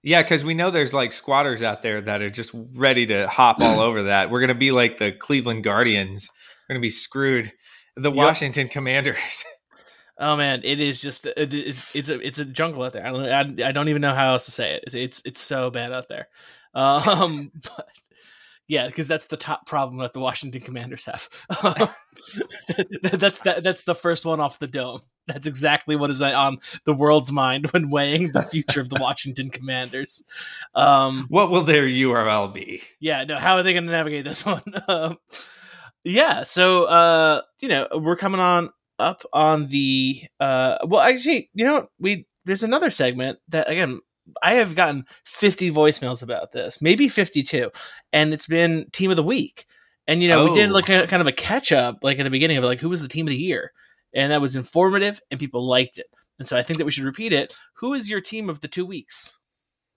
Yeah, 0.02 0.22
because 0.22 0.44
we 0.44 0.54
know 0.54 0.70
there's 0.70 0.92
like 0.92 1.12
squatters 1.12 1.62
out 1.62 1.82
there 1.82 2.00
that 2.00 2.22
are 2.22 2.30
just 2.30 2.50
ready 2.74 3.06
to 3.06 3.28
hop 3.28 3.60
all 3.60 3.80
over 3.88 4.04
that. 4.04 4.30
We're 4.30 4.40
going 4.40 4.48
to 4.48 4.54
be 4.54 4.72
like 4.72 4.98
the 4.98 5.12
Cleveland 5.12 5.62
Guardians. 5.64 6.28
We're 6.68 6.74
going 6.74 6.82
to 6.82 6.86
be 6.86 6.90
screwed. 6.90 7.52
The 7.96 8.10
Yep. 8.10 8.16
Washington 8.16 8.68
Commanders. 8.68 9.44
Oh 10.18 10.36
man, 10.36 10.60
it 10.62 10.78
is 10.78 11.00
just 11.00 11.26
it's 11.36 11.82
it's 11.96 12.10
a 12.10 12.24
it's 12.24 12.38
a 12.38 12.44
jungle 12.44 12.82
out 12.84 12.92
there. 12.92 13.04
I 13.04 13.10
don't 13.10 13.60
I, 13.60 13.68
I 13.68 13.72
don't 13.72 13.88
even 13.88 14.02
know 14.02 14.14
how 14.14 14.32
else 14.32 14.44
to 14.44 14.52
say 14.52 14.74
it. 14.74 14.84
It's 14.86 14.94
it's, 14.94 15.22
it's 15.24 15.40
so 15.40 15.70
bad 15.70 15.92
out 15.92 16.08
there. 16.08 16.28
Um, 16.74 17.50
but 17.54 17.88
yeah, 18.72 18.86
because 18.86 19.06
that's 19.06 19.26
the 19.26 19.36
top 19.36 19.66
problem 19.66 19.98
that 19.98 20.14
the 20.14 20.20
Washington 20.20 20.62
Commanders 20.62 21.04
have. 21.04 21.28
that's 23.12 23.40
that, 23.40 23.60
that's 23.62 23.84
the 23.84 23.94
first 23.94 24.24
one 24.24 24.40
off 24.40 24.58
the 24.58 24.66
dome. 24.66 25.00
That's 25.26 25.46
exactly 25.46 25.94
what 25.94 26.08
is 26.08 26.22
on 26.22 26.56
the 26.86 26.94
world's 26.94 27.30
mind 27.30 27.70
when 27.72 27.90
weighing 27.90 28.32
the 28.32 28.40
future 28.40 28.80
of 28.80 28.88
the 28.88 28.96
Washington 28.98 29.50
Commanders. 29.50 30.24
Um, 30.74 31.26
what 31.28 31.50
will 31.50 31.64
their 31.64 31.86
URL 31.86 32.54
be? 32.54 32.80
Yeah, 32.98 33.24
no. 33.24 33.36
How 33.36 33.56
are 33.56 33.62
they 33.62 33.74
going 33.74 33.84
to 33.84 33.90
navigate 33.90 34.24
this 34.24 34.46
one? 34.46 34.62
Um, 34.88 35.18
yeah, 36.02 36.42
so 36.42 36.84
uh, 36.84 37.42
you 37.60 37.68
know 37.68 37.88
we're 37.94 38.16
coming 38.16 38.40
on 38.40 38.70
up 38.98 39.22
on 39.34 39.66
the 39.66 40.22
uh, 40.40 40.78
well, 40.86 41.02
actually, 41.02 41.50
you 41.52 41.66
know 41.66 41.88
we 41.98 42.26
there's 42.46 42.62
another 42.62 42.88
segment 42.88 43.38
that 43.48 43.68
again 43.68 44.00
I 44.42 44.54
have 44.54 44.74
gotten 44.74 45.04
50 45.24 45.70
voicemails 45.70 46.22
about 46.22 46.52
this, 46.52 46.80
maybe 46.80 47.08
52, 47.08 47.70
and 48.12 48.32
it's 48.32 48.46
been 48.46 48.86
team 48.92 49.10
of 49.10 49.16
the 49.16 49.22
week. 49.22 49.66
And 50.06 50.22
you 50.22 50.28
know, 50.28 50.42
oh. 50.42 50.48
we 50.50 50.54
did 50.54 50.70
like 50.70 50.90
oh. 50.90 51.02
a 51.02 51.06
kind 51.06 51.20
of 51.20 51.26
a 51.26 51.32
catch 51.32 51.72
up, 51.72 51.98
like 52.02 52.18
at 52.18 52.24
the 52.24 52.30
beginning 52.30 52.56
of 52.56 52.64
like 52.64 52.80
who 52.80 52.88
was 52.88 53.02
the 53.02 53.08
team 53.08 53.26
of 53.26 53.30
the 53.30 53.36
year, 53.36 53.72
and 54.14 54.32
that 54.32 54.40
was 54.40 54.56
informative, 54.56 55.20
and 55.30 55.38
people 55.38 55.66
liked 55.66 55.98
it. 55.98 56.06
And 56.38 56.48
so 56.48 56.58
I 56.58 56.62
think 56.62 56.78
that 56.78 56.84
we 56.84 56.90
should 56.90 57.04
repeat 57.04 57.32
it. 57.32 57.56
Who 57.74 57.94
is 57.94 58.10
your 58.10 58.20
team 58.20 58.48
of 58.50 58.60
the 58.60 58.68
two 58.68 58.84
weeks? 58.84 59.38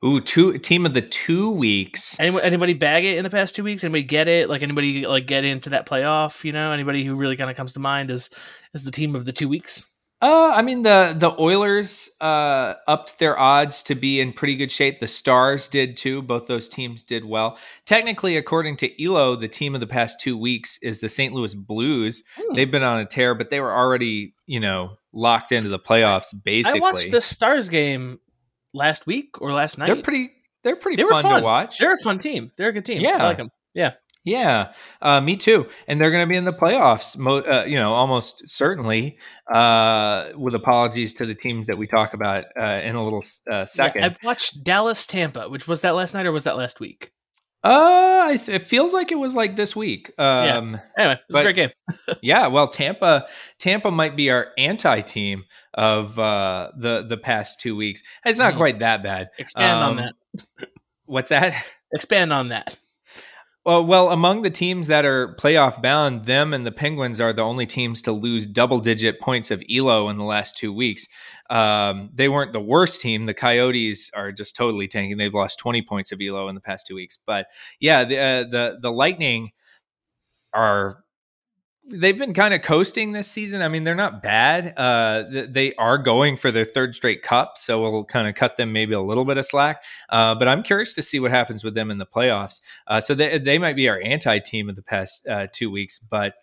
Ooh, 0.03 0.21
two 0.21 0.57
team 0.59 0.85
of 0.85 0.93
the 0.93 1.01
two 1.01 1.49
weeks. 1.49 2.19
Anybody, 2.19 2.45
anybody 2.45 2.73
bag 2.73 3.05
it 3.05 3.17
in 3.17 3.23
the 3.23 3.29
past 3.29 3.55
two 3.55 3.63
weeks? 3.63 3.83
Anybody 3.83 4.03
get 4.03 4.27
it? 4.27 4.49
Like 4.49 4.61
anybody 4.61 5.07
like 5.07 5.25
get 5.25 5.45
into 5.45 5.71
that 5.71 5.87
playoff? 5.87 6.43
You 6.43 6.51
know, 6.51 6.71
anybody 6.71 7.03
who 7.03 7.15
really 7.15 7.35
kind 7.35 7.49
of 7.49 7.57
comes 7.57 7.73
to 7.73 7.79
mind 7.79 8.11
as 8.11 8.29
as 8.73 8.83
the 8.83 8.91
team 8.91 9.15
of 9.15 9.25
the 9.25 9.31
two 9.31 9.49
weeks? 9.49 9.94
Uh, 10.21 10.53
I 10.55 10.61
mean 10.61 10.83
the 10.83 11.13
the 11.17 11.35
Oilers 11.39 12.09
uh, 12.21 12.75
upped 12.87 13.19
their 13.19 13.37
odds 13.37 13.83
to 13.83 13.95
be 13.95 14.21
in 14.21 14.31
pretty 14.31 14.55
good 14.55 14.71
shape. 14.71 14.99
The 14.99 15.07
Stars 15.07 15.67
did 15.67 15.97
too. 15.97 16.21
Both 16.21 16.47
those 16.47 16.69
teams 16.69 17.03
did 17.03 17.25
well. 17.25 17.57
Technically, 17.85 18.37
according 18.37 18.77
to 18.77 19.03
Elo, 19.03 19.35
the 19.35 19.49
team 19.49 19.75
of 19.75 19.81
the 19.81 19.87
past 19.87 20.21
two 20.21 20.37
weeks 20.37 20.79
is 20.81 21.01
the 21.01 21.09
St. 21.09 21.33
Louis 21.33 21.53
Blues. 21.53 22.23
Hmm. 22.37 22.55
They've 22.55 22.71
been 22.71 22.83
on 22.83 23.01
a 23.01 23.05
tear, 23.05 23.35
but 23.35 23.49
they 23.49 23.59
were 23.59 23.75
already 23.75 24.33
you 24.45 24.61
know 24.61 24.97
locked 25.11 25.51
into 25.51 25.69
the 25.69 25.79
playoffs. 25.79 26.33
Basically, 26.43 26.79
I 26.79 26.81
watched 26.81 27.11
the 27.11 27.21
Stars 27.21 27.67
game 27.67 28.19
last 28.73 29.05
week 29.05 29.41
or 29.41 29.51
last 29.51 29.77
night. 29.77 29.87
They're 29.87 30.01
pretty. 30.01 30.31
They're 30.63 30.75
pretty 30.75 30.95
they 30.95 31.07
fun, 31.07 31.21
fun, 31.21 31.41
to 31.41 31.45
watch. 31.45 31.77
They're 31.77 31.93
a 31.93 31.97
fun 31.97 32.17
team. 32.17 32.51
They're 32.57 32.69
a 32.69 32.73
good 32.73 32.85
team. 32.85 32.99
Yeah, 32.99 33.17
I 33.19 33.23
like 33.25 33.37
them. 33.37 33.51
Yeah. 33.75 33.91
Yeah, 34.25 34.73
uh, 35.03 35.21
me 35.21 35.37
too. 35.37 35.67
And 35.87 36.01
they're 36.01 36.09
going 36.09 36.23
to 36.23 36.29
be 36.29 36.35
in 36.35 36.45
the 36.45 36.53
playoffs, 36.53 37.15
mo- 37.15 37.43
uh, 37.43 37.63
you 37.67 37.75
know, 37.75 37.93
almost 37.93 38.49
certainly. 38.49 39.17
Uh, 39.53 40.29
with 40.35 40.55
apologies 40.55 41.13
to 41.13 41.25
the 41.27 41.35
teams 41.35 41.67
that 41.67 41.77
we 41.77 41.85
talk 41.85 42.15
about 42.15 42.45
uh, 42.59 42.81
in 42.83 42.95
a 42.95 43.03
little 43.03 43.23
uh, 43.49 43.67
second. 43.67 44.01
Yeah, 44.01 44.07
I 44.07 44.25
watched 44.25 44.63
Dallas 44.63 45.05
Tampa, 45.05 45.47
which 45.49 45.67
was 45.67 45.81
that 45.81 45.91
last 45.91 46.15
night 46.15 46.25
or 46.25 46.31
was 46.31 46.43
that 46.45 46.57
last 46.57 46.79
week? 46.79 47.11
Uh, 47.63 48.37
it 48.47 48.61
feels 48.61 48.93
like 48.93 49.11
it 49.11 49.15
was 49.15 49.33
like 49.33 49.55
this 49.55 49.75
week. 49.75 50.11
Um, 50.19 50.73
yeah. 50.73 50.79
Anyway, 50.99 51.13
it 51.13 51.21
was 51.29 51.37
a 51.37 51.41
great 51.41 51.55
game. 51.55 51.69
yeah, 52.21 52.45
well, 52.45 52.67
Tampa, 52.67 53.27
Tampa 53.57 53.89
might 53.89 54.15
be 54.15 54.29
our 54.29 54.49
anti-team 54.55 55.45
of 55.73 56.17
uh, 56.19 56.71
the 56.77 57.03
the 57.07 57.17
past 57.17 57.59
two 57.59 57.75
weeks. 57.75 58.03
It's 58.23 58.37
not 58.37 58.53
mm. 58.53 58.57
quite 58.57 58.79
that 58.79 59.01
bad. 59.01 59.29
Expand 59.39 59.79
um, 59.79 59.89
on 59.89 59.95
that. 59.97 60.69
what's 61.05 61.29
that? 61.29 61.55
Expand 61.91 62.31
on 62.31 62.49
that. 62.49 62.77
Well, 63.65 63.83
well, 63.83 64.11
among 64.11 64.43
the 64.43 64.51
teams 64.51 64.85
that 64.87 65.05
are 65.05 65.33
playoff 65.35 65.81
bound, 65.81 66.25
them 66.25 66.53
and 66.53 66.67
the 66.67 66.71
Penguins 66.71 67.19
are 67.19 67.33
the 67.33 67.41
only 67.41 67.65
teams 67.65 68.03
to 68.03 68.11
lose 68.11 68.45
double 68.45 68.79
digit 68.79 69.19
points 69.19 69.49
of 69.49 69.63
Elo 69.73 70.07
in 70.09 70.17
the 70.17 70.23
last 70.23 70.55
two 70.55 70.71
weeks. 70.71 71.07
Um, 71.49 72.11
they 72.13 72.29
weren't 72.29 72.53
the 72.53 72.61
worst 72.61 73.01
team. 73.01 73.25
The 73.25 73.33
Coyotes 73.33 74.11
are 74.15 74.31
just 74.31 74.55
totally 74.55 74.87
tanking. 74.87 75.17
They've 75.17 75.33
lost 75.33 75.57
20 75.57 75.81
points 75.81 76.11
of 76.11 76.19
Elo 76.21 76.47
in 76.47 76.53
the 76.53 76.61
past 76.61 76.85
two 76.85 76.93
weeks. 76.93 77.17
But 77.25 77.47
yeah, 77.79 78.03
the 78.03 78.19
uh, 78.19 78.43
the 78.43 78.77
the 78.83 78.91
Lightning 78.91 79.49
are 80.53 81.03
they've 81.87 82.17
been 82.17 82.33
kind 82.33 82.53
of 82.53 82.61
coasting 82.61 83.11
this 83.11 83.29
season. 83.29 83.61
I 83.61 83.67
mean, 83.67 83.83
they're 83.83 83.95
not 83.95 84.21
bad. 84.23 84.73
Uh, 84.77 85.23
they 85.29 85.73
are 85.75 85.97
going 85.97 86.37
for 86.37 86.51
their 86.51 86.65
third 86.65 86.95
straight 86.95 87.21
cup, 87.21 87.57
so 87.57 87.81
we'll 87.81 88.03
kind 88.03 88.27
of 88.27 88.35
cut 88.35 88.57
them 88.57 88.73
maybe 88.73 88.93
a 88.93 89.01
little 89.01 89.25
bit 89.25 89.37
of 89.37 89.45
slack. 89.45 89.83
Uh, 90.09 90.35
but 90.35 90.47
I'm 90.47 90.63
curious 90.63 90.93
to 90.95 91.01
see 91.01 91.19
what 91.19 91.31
happens 91.31 91.63
with 91.63 91.75
them 91.75 91.91
in 91.91 91.97
the 91.97 92.05
playoffs. 92.05 92.61
Uh, 92.87 93.01
so 93.01 93.13
they, 93.13 93.37
they 93.37 93.57
might 93.57 93.75
be 93.75 93.87
our 93.89 94.01
anti 94.01 94.39
team 94.39 94.69
of 94.69 94.75
the 94.75 94.81
past 94.81 95.27
uh, 95.27 95.47
two 95.51 95.69
weeks. 95.69 95.99
But 95.99 96.35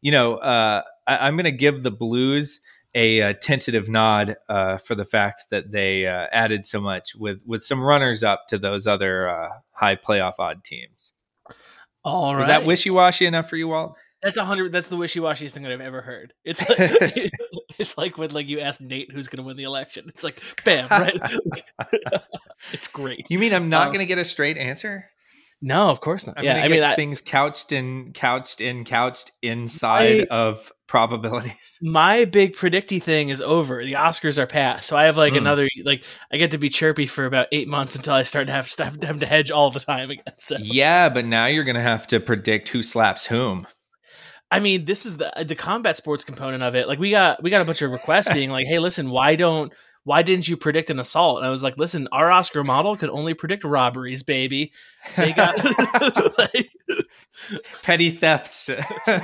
you 0.00 0.12
know, 0.12 0.36
uh, 0.36 0.82
I, 1.06 1.28
am 1.28 1.36
going 1.36 1.44
to 1.44 1.52
give 1.52 1.82
the 1.82 1.90
Blues 1.90 2.60
a, 2.94 3.20
a 3.20 3.34
tentative 3.34 3.88
nod 3.88 4.36
uh, 4.48 4.76
for 4.76 4.94
the 4.94 5.04
fact 5.04 5.44
that 5.50 5.72
they 5.72 6.06
added 6.06 6.66
so 6.66 6.80
much 6.80 7.14
with 7.14 7.42
with 7.46 7.62
some 7.62 7.80
runners 7.80 8.22
up 8.22 8.46
to 8.48 8.58
those 8.58 8.86
other 8.86 9.50
high 9.70 9.96
playoff 9.96 10.34
odd 10.38 10.64
teams. 10.64 11.12
All 12.04 12.34
right, 12.34 12.42
is 12.42 12.48
that 12.48 12.66
wishy 12.66 12.90
washy 12.90 13.26
enough 13.26 13.48
for 13.48 13.56
you, 13.56 13.68
Walt? 13.68 13.96
That's 14.22 14.36
a 14.36 14.44
hundred. 14.44 14.70
That's 14.70 14.86
the 14.86 14.96
wishy 14.96 15.18
washy 15.18 15.48
thing 15.48 15.64
that 15.64 15.72
I've 15.72 15.80
ever 15.80 16.00
heard. 16.00 16.32
It's 16.44 16.66
like, 16.68 16.78
it's 17.78 17.98
like 17.98 18.18
when 18.18 18.30
like 18.30 18.48
you 18.48 18.60
ask 18.60 18.80
Nate 18.80 19.10
who's 19.10 19.28
going 19.28 19.42
to 19.42 19.46
win 19.46 19.56
the 19.56 19.64
election. 19.64 20.06
It's 20.08 20.22
like 20.22 20.40
bam, 20.64 20.88
right? 20.90 21.18
it's 22.72 22.88
great. 22.88 23.26
You 23.28 23.38
mean 23.38 23.52
I'm 23.52 23.68
not 23.68 23.88
um, 23.88 23.92
going 23.92 24.00
to 24.00 24.06
get 24.06 24.18
a 24.18 24.24
straight 24.24 24.58
answer? 24.58 25.08
No, 25.60 25.90
of 25.90 26.00
course 26.00 26.26
not. 26.26 26.38
I'm 26.38 26.44
yeah, 26.44 26.62
I 26.62 26.68
mean 26.68 26.80
that, 26.80 26.96
things 26.96 27.20
couched 27.20 27.72
in 27.72 28.12
couched 28.12 28.60
in 28.60 28.84
couched 28.84 29.32
inside 29.42 30.22
I, 30.22 30.34
of 30.34 30.72
probabilities. 30.86 31.78
My 31.82 32.24
big 32.24 32.54
predicty 32.54 33.02
thing 33.02 33.28
is 33.28 33.40
over. 33.40 33.84
The 33.84 33.94
Oscars 33.94 34.38
are 34.38 34.46
past, 34.46 34.88
so 34.88 34.96
I 34.96 35.04
have 35.04 35.16
like 35.16 35.34
mm. 35.34 35.38
another 35.38 35.68
like 35.84 36.04
I 36.32 36.36
get 36.36 36.52
to 36.52 36.58
be 36.58 36.68
chirpy 36.68 37.06
for 37.06 37.26
about 37.26 37.46
eight 37.50 37.68
months 37.68 37.96
until 37.96 38.14
I 38.14 38.22
start 38.22 38.46
to 38.46 38.52
have 38.52 38.66
stuff 38.66 38.98
to 39.00 39.26
hedge 39.26 39.50
all 39.50 39.70
the 39.70 39.80
time 39.80 40.10
again. 40.10 40.34
So 40.38 40.56
yeah, 40.60 41.08
but 41.08 41.24
now 41.24 41.46
you're 41.46 41.64
going 41.64 41.76
to 41.76 41.80
have 41.80 42.06
to 42.08 42.20
predict 42.20 42.68
who 42.68 42.82
slaps 42.82 43.26
whom. 43.26 43.66
I 44.52 44.60
mean, 44.60 44.84
this 44.84 45.06
is 45.06 45.16
the 45.16 45.32
the 45.46 45.54
combat 45.54 45.96
sports 45.96 46.24
component 46.24 46.62
of 46.62 46.74
it. 46.74 46.86
Like 46.86 46.98
we 46.98 47.10
got 47.10 47.42
we 47.42 47.48
got 47.48 47.62
a 47.62 47.64
bunch 47.64 47.80
of 47.80 47.90
requests 47.90 48.30
being 48.30 48.50
like, 48.50 48.66
"Hey, 48.66 48.78
listen, 48.78 49.08
why 49.08 49.34
don't 49.34 49.72
why 50.04 50.20
didn't 50.20 50.46
you 50.46 50.58
predict 50.58 50.90
an 50.90 50.98
assault?" 50.98 51.38
And 51.38 51.46
I 51.46 51.50
was 51.50 51.62
like, 51.62 51.78
"Listen, 51.78 52.06
our 52.12 52.30
Oscar 52.30 52.62
model 52.62 52.94
could 52.94 53.08
only 53.08 53.32
predict 53.32 53.64
robberies, 53.64 54.22
baby. 54.22 54.70
They 55.16 55.32
got 55.32 55.56
like, 56.38 56.68
petty 57.82 58.10
thefts, 58.10 58.68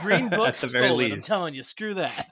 green 0.00 0.28
books 0.30 0.60
stolen. 0.60 1.12
I'm 1.12 1.20
telling 1.20 1.54
you, 1.54 1.62
screw 1.62 1.92
that. 1.94 2.30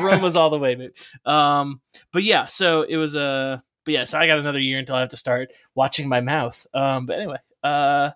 Roma's 0.00 0.34
all 0.34 0.48
the 0.48 0.58
way, 0.58 0.76
baby. 0.76 0.94
Um, 1.26 1.82
but 2.10 2.22
yeah, 2.22 2.46
so 2.46 2.82
it 2.82 2.96
was 2.96 3.14
a. 3.16 3.22
Uh, 3.22 3.58
but 3.84 3.92
yeah, 3.92 4.04
so 4.04 4.18
I 4.18 4.26
got 4.26 4.38
another 4.38 4.60
year 4.60 4.78
until 4.78 4.96
I 4.96 5.00
have 5.00 5.10
to 5.10 5.18
start 5.18 5.52
watching 5.74 6.08
my 6.08 6.22
mouth. 6.22 6.66
Um, 6.72 7.04
but 7.04 7.18
anyway, 7.18 7.36
uh, 7.62 8.12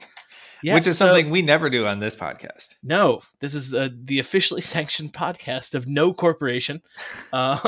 yeah, 0.62 0.74
which 0.74 0.86
is 0.86 0.98
so, 0.98 1.06
something 1.06 1.30
we 1.30 1.42
never 1.42 1.70
do 1.70 1.86
on 1.86 2.00
this 2.00 2.16
podcast. 2.16 2.74
No, 2.82 3.20
this 3.40 3.54
is 3.54 3.70
the, 3.70 3.96
the 3.96 4.18
officially 4.18 4.60
sanctioned 4.74 5.12
podcast 5.12 5.74
of 5.74 5.88
no 5.88 6.12
corporation. 6.12 6.82
Um, 7.32 7.58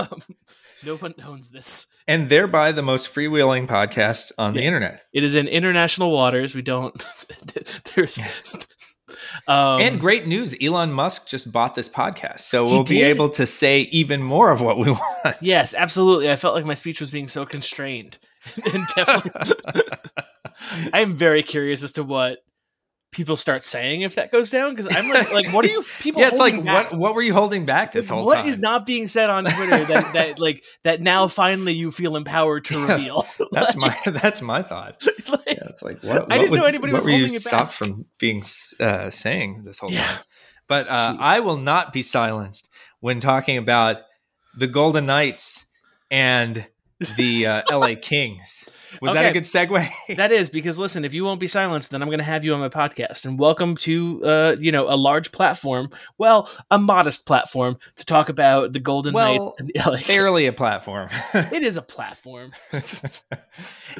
no 0.83 0.97
one 0.97 1.15
owns 1.23 1.51
this, 1.51 1.87
and 2.09 2.31
thereby 2.31 2.73
the 2.73 2.83
most 2.83 3.13
freewheeling 3.15 3.67
podcast 3.67 4.33
on 4.39 4.55
yeah. 4.55 4.61
the 4.61 4.67
internet. 4.67 5.03
It 5.13 5.23
is 5.23 5.35
in 5.35 5.47
international 5.49 6.11
waters. 6.11 6.55
We 6.55 6.63
don't. 6.63 6.95
there's. 7.95 8.23
Um, 9.47 9.81
and 9.81 10.01
great 10.01 10.27
news! 10.27 10.55
Elon 10.63 10.93
Musk 10.93 11.29
just 11.29 11.53
bought 11.53 11.75
this 11.75 11.89
podcast, 11.89 12.41
so 12.41 12.65
we'll 12.65 12.85
be 12.85 13.03
able 13.03 13.29
to 13.31 13.47
say 13.47 13.83
even 13.83 14.23
more 14.23 14.51
of 14.51 14.63
what 14.63 14.79
we 14.79 14.91
want. 14.93 15.37
Yes, 15.43 15.75
absolutely. 15.75 16.31
I 16.31 16.37
felt 16.37 16.55
like 16.55 16.65
my 16.65 16.75
speech 16.75 17.01
was 17.01 17.11
being 17.11 17.29
so 17.29 17.45
constrained, 17.45 18.19
and 18.73 18.87
definitely, 18.95 19.33
I 20.93 21.01
am 21.01 21.15
very 21.15 21.43
curious 21.43 21.83
as 21.83 21.93
to 21.93 22.03
what 22.03 22.39
people 23.13 23.37
start 23.37 23.63
saying 23.63 24.03
if 24.03 24.15
that 24.15 24.31
goes 24.31 24.51
down 24.51 24.71
because 24.71 24.87
I'm 24.91 25.09
like, 25.09 25.33
like, 25.33 25.53
what 25.53 25.65
are 25.65 25.69
you 25.69 25.83
people? 26.01 26.21
yeah, 26.21 26.29
it's 26.29 26.39
like, 26.39 26.63
back? 26.65 26.91
what 26.91 26.99
what 26.99 27.15
were 27.15 27.23
you 27.23 27.33
holding 27.33 27.67
back 27.67 27.93
this 27.93 28.09
whole 28.09 28.25
what 28.25 28.37
time? 28.37 28.45
What 28.45 28.51
is 28.51 28.59
not 28.59 28.87
being 28.87 29.07
said 29.07 29.31
on 29.31 29.45
Twitter 29.45 29.85
that, 29.85 30.13
that 30.13 30.39
like 30.39 30.63
that 30.85 31.01
now 31.01 31.27
finally 31.27 31.73
you 31.73 31.91
feel 31.91 32.17
empowered 32.17 32.65
to 32.67 32.87
reveal? 32.87 33.27
that's 33.53 33.77
like, 33.77 34.07
my 34.07 34.13
that's 34.13 34.43
my 34.43 34.63
thought. 34.63 35.03
Like, 35.29 35.41
yeah, 35.47 35.55
it's 35.67 35.83
like 35.83 36.03
what, 36.03 36.23
what 36.23 36.33
I 36.33 36.39
didn't 36.39 36.53
was, 36.53 36.61
know 36.61 36.67
anybody 36.67 36.93
was 36.93 37.05
holding 37.05 37.35
it 37.35 37.45
back. 37.51 37.71
from 37.71 38.07
being 38.19 38.43
uh, 38.79 39.11
saying 39.11 39.65
this 39.65 39.79
whole 39.79 39.91
yeah. 39.91 40.05
time. 40.05 40.19
But 40.69 40.89
uh, 40.89 41.17
I 41.19 41.41
will 41.41 41.57
not 41.57 41.93
be 41.93 42.03
silenced 42.03 42.69
when 43.01 43.19
talking 43.19 43.59
about 43.59 44.03
the 44.57 44.69
Golden 44.69 45.07
Knights 45.07 45.67
and 46.11 46.67
the 47.17 47.47
uh, 47.47 47.63
LA 47.71 47.95
Kings. 48.01 48.69
Was 49.01 49.13
okay. 49.13 49.23
that 49.23 49.31
a 49.31 49.33
good 49.33 49.45
segue? 49.45 49.89
that 50.17 50.33
is 50.33 50.51
because 50.51 50.79
listen, 50.79 51.05
if 51.05 51.15
you 51.15 51.25
won't 51.25 51.41
be 51.41 51.47
silenced, 51.47 51.91
then 51.91 52.03
I'm 52.03 52.09
going 52.09 52.19
to 52.19 52.25
have 52.25 52.45
you 52.45 52.55
on 52.55 52.61
my 52.61 52.69
podcast. 52.69 53.25
And 53.25 53.39
welcome 53.39 53.77
to 53.77 54.25
uh, 54.25 54.57
you 54.59 54.73
know 54.73 54.93
a 54.93 54.97
large 54.97 55.33
platform, 55.33 55.91
well, 56.19 56.51
a 56.71 56.79
modest 56.79 57.27
platform 57.27 57.79
to 57.97 58.05
talk 58.05 58.29
about 58.29 58.73
the 58.73 58.81
Golden 58.81 59.15
well, 59.15 59.37
Knights. 59.37 59.53
And 59.59 59.71
LA 59.87 59.99
barely 60.07 60.47
a 60.47 60.53
platform. 60.53 61.09
it 61.35 61.63
is 61.63 61.77
a 61.77 61.83
platform. 61.83 62.53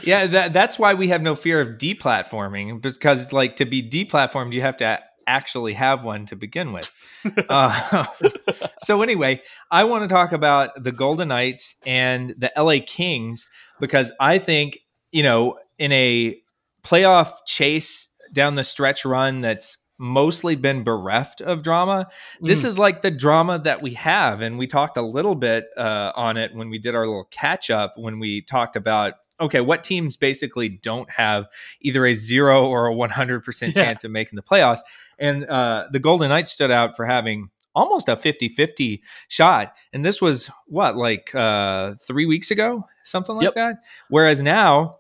yeah, 0.03 0.27
that, 0.27 0.53
that's 0.53 0.79
why 0.79 0.95
we 0.95 1.09
have 1.09 1.23
no 1.23 1.35
fear 1.35 1.61
of 1.61 1.79
deplatforming 1.79 2.83
because 2.83 3.33
like 3.33 3.57
to 3.57 3.65
be 3.65 3.89
deplatformed, 3.89 4.53
you 4.53 4.63
have 4.63 4.77
to 4.79 5.01
actually 5.31 5.75
have 5.75 6.05
one 6.05 6.27
to 6.27 6.37
begin 6.37 6.73
with. 6.73 6.91
uh, 7.49 8.07
so 8.79 9.03
anyway, 9.03 9.41
I 9.71 9.85
want 9.85 10.03
to 10.05 10.09
talk 10.09 10.33
about 10.33 10.83
the 10.83 10.93
Golden 10.93 11.29
Knights 11.29 11.77
and 11.87 12.31
the 12.37 12.53
LA 12.57 12.85
Kings 12.87 13.47
because 13.79 14.13
I 14.21 14.39
think 14.39 14.81
you 15.13 15.23
know 15.23 15.59
in 15.79 15.93
a 15.93 16.41
playoff 16.83 17.33
chase 17.47 18.09
down 18.33 18.55
the 18.55 18.65
stretch 18.65 19.05
run 19.05 19.41
that's 19.41 19.77
mostly 20.01 20.57
been 20.57 20.83
bereft 20.83 21.43
of 21.43 21.63
drama. 21.63 22.09
This 22.41 22.63
mm. 22.63 22.67
is 22.67 22.79
like 22.79 23.03
the 23.03 23.11
drama 23.11 23.59
that 23.61 23.83
we 23.83 23.95
have. 23.95 24.41
And 24.41 24.59
we 24.59 24.67
talked 24.67 24.97
a 24.97 25.03
little 25.03 25.35
bit 25.35 25.67
uh, 25.77 26.13
on 26.17 26.39
it 26.39 26.55
when 26.55 26.71
we 26.71 26.79
did 26.79 26.95
our 26.95 27.07
little 27.07 27.29
catch 27.31 27.71
up 27.71 27.95
when 27.97 28.19
we 28.19 28.41
talked 28.41 28.77
about. 28.77 29.15
Okay, 29.41 29.61
what 29.61 29.85
teams 29.85 30.17
basically 30.17 30.69
don't 30.69 31.11
have 31.11 31.47
either 31.81 32.05
a 32.07 32.15
zero 32.15 32.67
or 32.67 32.89
a 32.89 32.95
100% 32.95 33.63
yeah. 33.63 33.85
chance 33.85 34.05
of 34.05 34.11
making 34.11 34.37
the 34.37 34.43
playoffs? 34.43 34.81
And 35.21 35.45
uh, 35.45 35.87
the 35.93 35.99
Golden 35.99 36.31
Knights 36.31 36.53
stood 36.53 36.71
out 36.71 36.97
for 36.97 37.07
having 37.07 37.51
almost 37.73 38.09
a 38.09 38.17
50-50 38.17 39.01
shot 39.29 39.77
and 39.93 40.05
this 40.05 40.21
was 40.21 40.51
what 40.67 40.97
like 40.97 41.33
uh 41.37 41.95
3 42.05 42.27
weeks 42.27 42.51
ago 42.51 42.83
something 43.05 43.37
like 43.37 43.45
yep. 43.45 43.55
that 43.55 43.77
whereas 44.09 44.43
now 44.43 44.97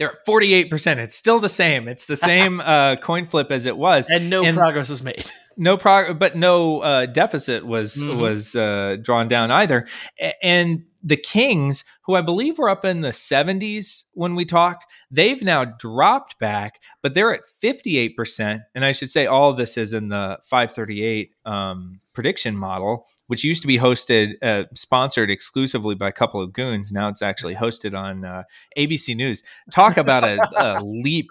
they're 0.00 0.12
at 0.12 0.26
48%. 0.26 0.96
It's 0.96 1.14
still 1.14 1.40
the 1.40 1.50
same. 1.50 1.86
It's 1.86 2.06
the 2.06 2.16
same 2.32 2.58
uh, 2.60 2.96
coin 2.96 3.26
flip 3.26 3.50
as 3.50 3.66
it 3.66 3.76
was. 3.76 4.06
And 4.08 4.30
no 4.30 4.42
and 4.42 4.56
progress 4.56 4.88
was 4.88 5.04
made. 5.04 5.30
no 5.58 5.76
progress, 5.76 6.16
but 6.18 6.36
no 6.36 6.80
uh, 6.80 7.04
deficit 7.04 7.66
was 7.66 7.96
mm-hmm. 7.96 8.18
was 8.18 8.56
uh, 8.56 8.96
drawn 9.02 9.28
down 9.28 9.50
either. 9.50 9.86
A- 10.18 10.42
and 10.42 10.84
the 11.02 11.16
Kings, 11.16 11.84
who 12.04 12.14
I 12.14 12.22
believe 12.22 12.58
were 12.58 12.68
up 12.68 12.84
in 12.84 13.00
the 13.00 13.10
70s 13.10 14.04
when 14.12 14.34
we 14.34 14.44
talked, 14.44 14.86
they've 15.10 15.42
now 15.42 15.64
dropped 15.64 16.38
back, 16.38 16.80
but 17.02 17.14
they're 17.14 17.34
at 17.34 17.42
58%. 17.62 18.60
And 18.74 18.84
I 18.84 18.92
should 18.92 19.10
say 19.10 19.26
all 19.26 19.50
of 19.50 19.56
this 19.56 19.76
is 19.76 19.92
in 19.92 20.08
the 20.08 20.38
538 20.42 21.34
um, 21.46 22.00
prediction 22.12 22.56
model 22.56 23.06
which 23.30 23.44
used 23.44 23.62
to 23.62 23.68
be 23.68 23.78
hosted, 23.78 24.34
uh, 24.42 24.64
sponsored 24.74 25.30
exclusively 25.30 25.94
by 25.94 26.08
a 26.08 26.12
couple 26.12 26.42
of 26.42 26.52
goons. 26.52 26.90
Now 26.90 27.06
it's 27.06 27.22
actually 27.22 27.54
hosted 27.62 27.96
on 27.96 28.24
uh, 28.24 28.42
ABC 28.76 29.14
News. 29.14 29.44
Talk 29.70 29.96
about 29.96 30.24
a, 30.24 30.40
a, 30.56 30.82
leap 30.82 31.30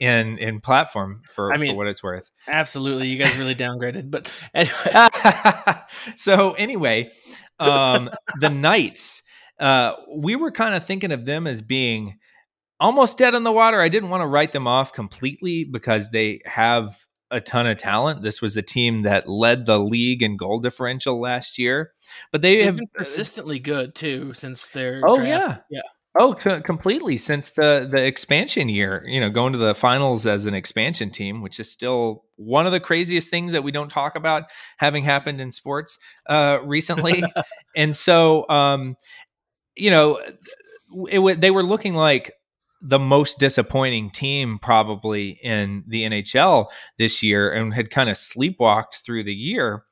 in 0.00 0.38
in 0.38 0.58
platform 0.58 1.20
for, 1.32 1.54
I 1.54 1.56
mean, 1.56 1.70
for 1.70 1.76
what 1.76 1.86
it's 1.86 2.02
worth. 2.02 2.30
Absolutely, 2.48 3.06
you 3.06 3.16
guys 3.16 3.38
really 3.38 3.54
downgraded. 3.54 4.10
But 4.10 4.28
anyway. 4.54 5.76
so 6.16 6.54
anyway, 6.54 7.12
um, 7.58 8.10
the 8.40 8.50
Knights. 8.50 9.22
Uh, 9.58 9.92
we 10.14 10.36
were 10.36 10.50
kind 10.50 10.74
of 10.74 10.84
thinking 10.84 11.12
of 11.12 11.24
them 11.24 11.46
as 11.46 11.62
being 11.62 12.18
almost 12.78 13.18
dead 13.18 13.34
in 13.34 13.44
the 13.44 13.52
water. 13.52 13.80
I 13.80 13.88
didn't 13.88 14.10
want 14.10 14.22
to 14.22 14.26
write 14.26 14.52
them 14.52 14.66
off 14.66 14.92
completely 14.92 15.64
because 15.64 16.10
they 16.10 16.40
have 16.44 17.06
a 17.30 17.40
ton 17.40 17.66
of 17.66 17.78
talent. 17.78 18.22
This 18.22 18.40
was 18.40 18.56
a 18.56 18.62
team 18.62 19.02
that 19.02 19.28
led 19.28 19.66
the 19.66 19.78
league 19.78 20.22
in 20.22 20.36
goal 20.36 20.60
differential 20.60 21.20
last 21.20 21.58
year, 21.58 21.92
but 22.30 22.42
they 22.42 22.56
They've 22.56 22.66
have 22.66 22.76
been 22.76 22.86
persistently 22.94 23.58
good 23.58 23.94
too 23.94 24.32
since 24.32 24.70
their. 24.70 25.00
Oh 25.04 25.16
draft. 25.16 25.46
yeah, 25.46 25.58
yeah. 25.70 25.88
Oh, 26.18 26.34
c- 26.38 26.60
completely 26.62 27.18
since 27.18 27.50
the 27.50 27.88
the 27.90 28.02
expansion 28.02 28.68
year. 28.68 29.04
You 29.06 29.20
know, 29.20 29.28
going 29.28 29.52
to 29.52 29.58
the 29.58 29.74
finals 29.74 30.24
as 30.24 30.46
an 30.46 30.54
expansion 30.54 31.10
team, 31.10 31.42
which 31.42 31.60
is 31.60 31.70
still 31.70 32.24
one 32.36 32.64
of 32.64 32.72
the 32.72 32.80
craziest 32.80 33.28
things 33.30 33.52
that 33.52 33.62
we 33.62 33.70
don't 33.72 33.90
talk 33.90 34.16
about 34.16 34.44
having 34.78 35.02
happened 35.04 35.40
in 35.40 35.52
sports 35.52 35.98
uh, 36.30 36.58
recently. 36.64 37.22
and 37.76 37.94
so, 37.94 38.48
um, 38.48 38.96
you 39.76 39.90
know, 39.90 40.20
it, 41.10 41.40
they 41.40 41.50
were 41.50 41.62
looking 41.62 41.94
like 41.94 42.32
the 42.80 42.98
most 42.98 43.38
disappointing 43.38 44.10
team 44.10 44.58
probably 44.60 45.38
in 45.42 45.84
the 45.86 46.04
NHL 46.04 46.68
this 46.98 47.22
year 47.22 47.50
and 47.50 47.74
had 47.74 47.90
kind 47.90 48.08
of 48.08 48.16
sleepwalked 48.16 48.96
through 49.04 49.24
the 49.24 49.34
year. 49.34 49.84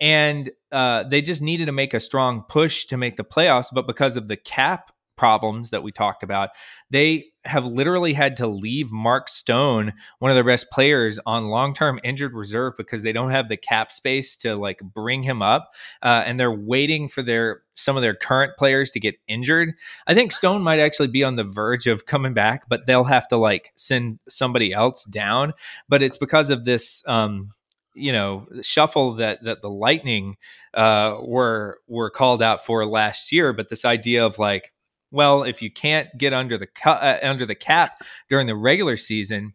And 0.00 0.50
uh, 0.72 1.04
they 1.04 1.22
just 1.22 1.40
needed 1.40 1.66
to 1.66 1.72
make 1.72 1.94
a 1.94 2.00
strong 2.00 2.44
push 2.48 2.84
to 2.86 2.96
make 2.96 3.16
the 3.16 3.24
playoffs. 3.24 3.68
But 3.72 3.86
because 3.86 4.16
of 4.16 4.28
the 4.28 4.36
cap 4.36 4.90
problems 5.16 5.70
that 5.70 5.82
we 5.82 5.92
talked 5.92 6.22
about. 6.22 6.50
They 6.90 7.26
have 7.44 7.66
literally 7.66 8.14
had 8.14 8.36
to 8.38 8.46
leave 8.46 8.90
Mark 8.90 9.28
Stone, 9.28 9.92
one 10.18 10.30
of 10.30 10.34
their 10.34 10.44
best 10.44 10.70
players, 10.70 11.20
on 11.26 11.48
long-term 11.48 12.00
injured 12.02 12.32
reserve 12.32 12.74
because 12.76 13.02
they 13.02 13.12
don't 13.12 13.30
have 13.30 13.48
the 13.48 13.56
cap 13.56 13.92
space 13.92 14.36
to 14.38 14.56
like 14.56 14.80
bring 14.80 15.22
him 15.22 15.42
up, 15.42 15.70
uh, 16.02 16.22
and 16.26 16.40
they're 16.40 16.52
waiting 16.52 17.08
for 17.08 17.22
their 17.22 17.62
some 17.74 17.96
of 17.96 18.02
their 18.02 18.14
current 18.14 18.52
players 18.56 18.90
to 18.92 19.00
get 19.00 19.16
injured. 19.28 19.74
I 20.06 20.14
think 20.14 20.32
Stone 20.32 20.62
might 20.62 20.80
actually 20.80 21.08
be 21.08 21.24
on 21.24 21.36
the 21.36 21.44
verge 21.44 21.86
of 21.86 22.06
coming 22.06 22.34
back, 22.34 22.68
but 22.68 22.86
they'll 22.86 23.04
have 23.04 23.28
to 23.28 23.36
like 23.36 23.72
send 23.76 24.20
somebody 24.28 24.72
else 24.72 25.04
down. 25.04 25.52
But 25.88 26.02
it's 26.02 26.18
because 26.18 26.50
of 26.50 26.64
this. 26.64 27.02
Um, 27.06 27.52
you 27.96 28.10
know 28.10 28.46
shuffle 28.60 29.14
that 29.14 29.42
that 29.44 29.62
the 29.62 29.70
lightning 29.70 30.36
uh 30.74 31.16
were 31.22 31.78
were 31.86 32.10
called 32.10 32.42
out 32.42 32.64
for 32.64 32.84
last 32.84 33.30
year 33.30 33.52
but 33.52 33.68
this 33.68 33.84
idea 33.84 34.26
of 34.26 34.36
like 34.36 34.72
well, 35.14 35.44
if 35.44 35.62
you 35.62 35.70
can't 35.70 36.08
get 36.18 36.32
under 36.32 36.58
the 36.58 36.66
cu- 36.66 36.90
uh, 36.90 37.18
under 37.22 37.46
the 37.46 37.54
cap 37.54 38.02
during 38.28 38.46
the 38.46 38.56
regular 38.56 38.96
season, 38.96 39.54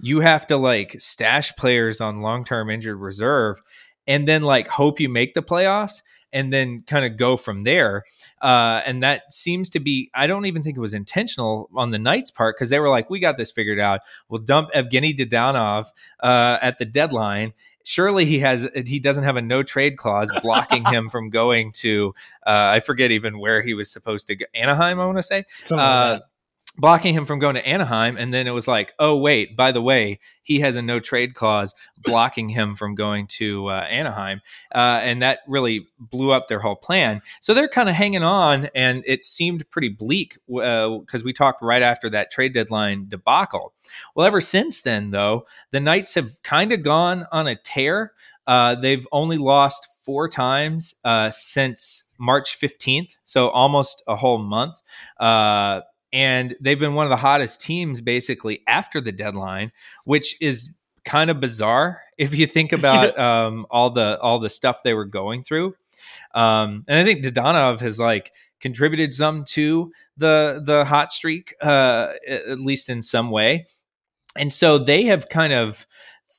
you 0.00 0.20
have 0.20 0.46
to 0.46 0.56
like 0.56 0.96
stash 0.98 1.54
players 1.56 2.00
on 2.00 2.22
long 2.22 2.44
term 2.44 2.70
injured 2.70 2.98
reserve, 2.98 3.60
and 4.06 4.26
then 4.26 4.42
like 4.42 4.68
hope 4.68 4.98
you 4.98 5.08
make 5.08 5.34
the 5.34 5.42
playoffs, 5.42 6.02
and 6.32 6.52
then 6.52 6.82
kind 6.86 7.04
of 7.04 7.18
go 7.18 7.36
from 7.36 7.64
there. 7.64 8.04
Uh, 8.40 8.80
and 8.86 9.02
that 9.02 9.32
seems 9.32 9.68
to 9.70 9.80
be 9.80 10.10
I 10.14 10.26
don't 10.26 10.46
even 10.46 10.62
think 10.62 10.78
it 10.78 10.80
was 10.80 10.94
intentional 10.94 11.68
on 11.74 11.90
the 11.90 11.98
Knights' 11.98 12.30
part 12.30 12.56
because 12.56 12.70
they 12.70 12.80
were 12.80 12.90
like, 12.90 13.10
we 13.10 13.20
got 13.20 13.36
this 13.36 13.52
figured 13.52 13.78
out. 13.78 14.00
We'll 14.30 14.42
dump 14.42 14.70
Evgeny 14.74 15.16
Dadonov 15.16 15.86
uh, 16.20 16.58
at 16.62 16.78
the 16.78 16.86
deadline 16.86 17.52
surely 17.86 18.24
he 18.24 18.40
has 18.40 18.68
he 18.84 18.98
doesn't 18.98 19.22
have 19.22 19.36
a 19.36 19.42
no 19.42 19.62
trade 19.62 19.96
clause 19.96 20.28
blocking 20.42 20.84
him 20.90 21.08
from 21.08 21.30
going 21.30 21.70
to 21.70 22.12
uh, 22.44 22.50
I 22.74 22.80
forget 22.80 23.12
even 23.12 23.38
where 23.38 23.62
he 23.62 23.74
was 23.74 23.90
supposed 23.90 24.26
to 24.26 24.34
go 24.34 24.44
Anaheim 24.54 24.98
I 24.98 25.06
want 25.06 25.18
to 25.18 25.22
say 25.22 25.44
uh, 25.78 26.18
blocking 26.78 27.14
him 27.14 27.26
from 27.26 27.38
going 27.38 27.54
to 27.54 27.66
Anaheim. 27.66 28.16
And 28.16 28.32
then 28.32 28.46
it 28.46 28.50
was 28.50 28.68
like, 28.68 28.92
oh, 28.98 29.16
wait, 29.16 29.56
by 29.56 29.72
the 29.72 29.82
way, 29.82 30.18
he 30.42 30.60
has 30.60 30.76
a 30.76 30.82
no 30.82 31.00
trade 31.00 31.34
clause 31.34 31.74
blocking 31.98 32.48
him 32.48 32.74
from 32.74 32.94
going 32.94 33.26
to 33.26 33.68
uh, 33.68 33.80
Anaheim. 33.90 34.40
Uh, 34.74 35.00
and 35.02 35.22
that 35.22 35.40
really 35.48 35.86
blew 35.98 36.32
up 36.32 36.48
their 36.48 36.60
whole 36.60 36.76
plan. 36.76 37.22
So 37.40 37.54
they're 37.54 37.68
kind 37.68 37.88
of 37.88 37.94
hanging 37.94 38.22
on. 38.22 38.68
And 38.74 39.02
it 39.06 39.24
seemed 39.24 39.68
pretty 39.70 39.88
bleak 39.88 40.38
because 40.46 41.22
uh, 41.22 41.24
we 41.24 41.32
talked 41.32 41.62
right 41.62 41.82
after 41.82 42.10
that 42.10 42.30
trade 42.30 42.52
deadline 42.52 43.08
debacle. 43.08 43.72
Well, 44.14 44.26
ever 44.26 44.40
since 44.40 44.82
then, 44.82 45.10
though, 45.10 45.46
the 45.70 45.80
Knights 45.80 46.14
have 46.14 46.42
kind 46.42 46.72
of 46.72 46.82
gone 46.82 47.26
on 47.32 47.46
a 47.46 47.56
tear. 47.56 48.12
Uh, 48.46 48.74
they've 48.74 49.06
only 49.10 49.38
lost 49.38 49.88
four 50.02 50.28
times 50.28 50.94
uh, 51.04 51.30
since 51.30 52.04
March 52.16 52.58
15th, 52.60 53.16
so 53.24 53.48
almost 53.48 54.04
a 54.06 54.14
whole 54.14 54.38
month. 54.38 54.80
And 56.16 56.56
they've 56.62 56.80
been 56.80 56.94
one 56.94 57.04
of 57.04 57.10
the 57.10 57.16
hottest 57.16 57.60
teams 57.60 58.00
basically 58.00 58.62
after 58.66 59.02
the 59.02 59.12
deadline, 59.12 59.70
which 60.06 60.34
is 60.40 60.72
kind 61.04 61.28
of 61.28 61.40
bizarre 61.40 62.00
if 62.18 62.34
you 62.34 62.46
think 62.46 62.72
about 62.72 63.18
um, 63.28 63.66
all 63.70 63.90
the 63.90 64.18
all 64.20 64.38
the 64.38 64.48
stuff 64.48 64.82
they 64.82 64.94
were 64.94 65.04
going 65.04 65.44
through. 65.44 65.74
Um, 66.34 66.84
and 66.88 66.98
I 66.98 67.04
think 67.04 67.22
Dadonov 67.22 67.80
has 67.80 68.00
like 68.00 68.32
contributed 68.60 69.12
some 69.12 69.44
to 69.44 69.92
the 70.16 70.62
the 70.64 70.86
hot 70.86 71.12
streak, 71.12 71.54
uh, 71.60 72.14
at 72.26 72.60
least 72.60 72.88
in 72.88 73.02
some 73.02 73.30
way. 73.30 73.66
And 74.38 74.50
so 74.50 74.78
they 74.78 75.04
have 75.04 75.28
kind 75.28 75.52
of 75.52 75.86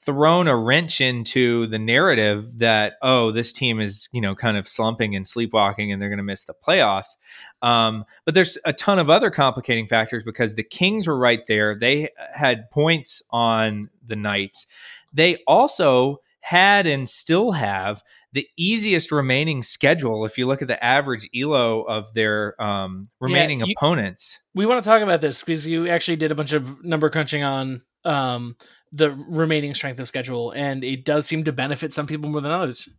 thrown 0.07 0.47
a 0.47 0.55
wrench 0.55 1.01
into 1.01 1.67
the 1.67 1.77
narrative 1.77 2.59
that 2.59 2.93
oh 3.01 3.29
this 3.29 3.51
team 3.51 3.81
is 3.81 4.07
you 4.13 4.21
know 4.21 4.33
kind 4.33 4.55
of 4.55 4.65
slumping 4.65 5.17
and 5.17 5.27
sleepwalking 5.27 5.91
and 5.91 6.01
they're 6.01 6.07
going 6.07 6.15
to 6.15 6.23
miss 6.23 6.45
the 6.45 6.53
playoffs. 6.53 7.17
Um, 7.61 8.05
but 8.23 8.33
there's 8.33 8.57
a 8.63 8.71
ton 8.71 8.99
of 8.99 9.09
other 9.09 9.29
complicating 9.29 9.85
factors 9.85 10.23
because 10.23 10.55
the 10.55 10.63
kings 10.63 11.07
were 11.07 11.17
right 11.19 11.45
there. 11.45 11.75
They 11.75 12.11
had 12.33 12.71
points 12.71 13.21
on 13.31 13.89
the 14.01 14.15
knights. 14.15 14.65
They 15.11 15.43
also 15.45 16.21
had 16.39 16.87
and 16.87 17.09
still 17.09 17.51
have 17.51 18.01
the 18.31 18.47
easiest 18.55 19.11
remaining 19.11 19.61
schedule 19.61 20.25
if 20.25 20.37
you 20.37 20.47
look 20.47 20.61
at 20.61 20.69
the 20.69 20.81
average 20.81 21.27
elo 21.35 21.81
of 21.81 22.13
their 22.13 22.61
um, 22.61 23.09
remaining 23.19 23.59
yeah, 23.59 23.65
you, 23.65 23.75
opponents. 23.77 24.39
We 24.55 24.65
want 24.65 24.81
to 24.81 24.89
talk 24.89 25.01
about 25.01 25.19
this 25.19 25.43
because 25.43 25.67
you 25.67 25.89
actually 25.89 26.15
did 26.15 26.31
a 26.31 26.35
bunch 26.35 26.53
of 26.53 26.81
number 26.85 27.09
crunching 27.09 27.43
on 27.43 27.81
um, 28.05 28.55
the 28.91 29.11
remaining 29.27 29.73
strength 29.73 29.99
of 29.99 30.07
schedule, 30.07 30.51
and 30.51 30.83
it 30.83 31.05
does 31.05 31.25
seem 31.25 31.43
to 31.43 31.51
benefit 31.51 31.91
some 31.91 32.07
people 32.07 32.29
more 32.29 32.41
than 32.41 32.51
others. 32.51 32.89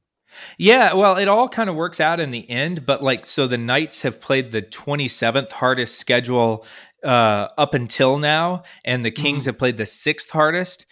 Yeah, 0.58 0.92
well, 0.92 1.16
it 1.16 1.28
all 1.28 1.48
kind 1.48 1.70
of 1.70 1.76
works 1.76 2.00
out 2.00 2.20
in 2.20 2.30
the 2.30 2.48
end, 2.50 2.84
but 2.84 3.02
like, 3.02 3.26
so 3.26 3.46
the 3.46 3.58
Knights 3.58 4.02
have 4.02 4.20
played 4.20 4.50
the 4.50 4.62
27th 4.62 5.50
hardest 5.52 5.98
schedule 5.98 6.66
uh, 7.02 7.48
up 7.56 7.74
until 7.74 8.18
now, 8.18 8.62
and 8.84 9.04
the 9.04 9.10
Kings 9.10 9.44
mm 9.44 9.46
have 9.46 9.58
played 9.58 9.76
the 9.76 9.86
sixth 9.86 10.30
hardest. 10.30 10.84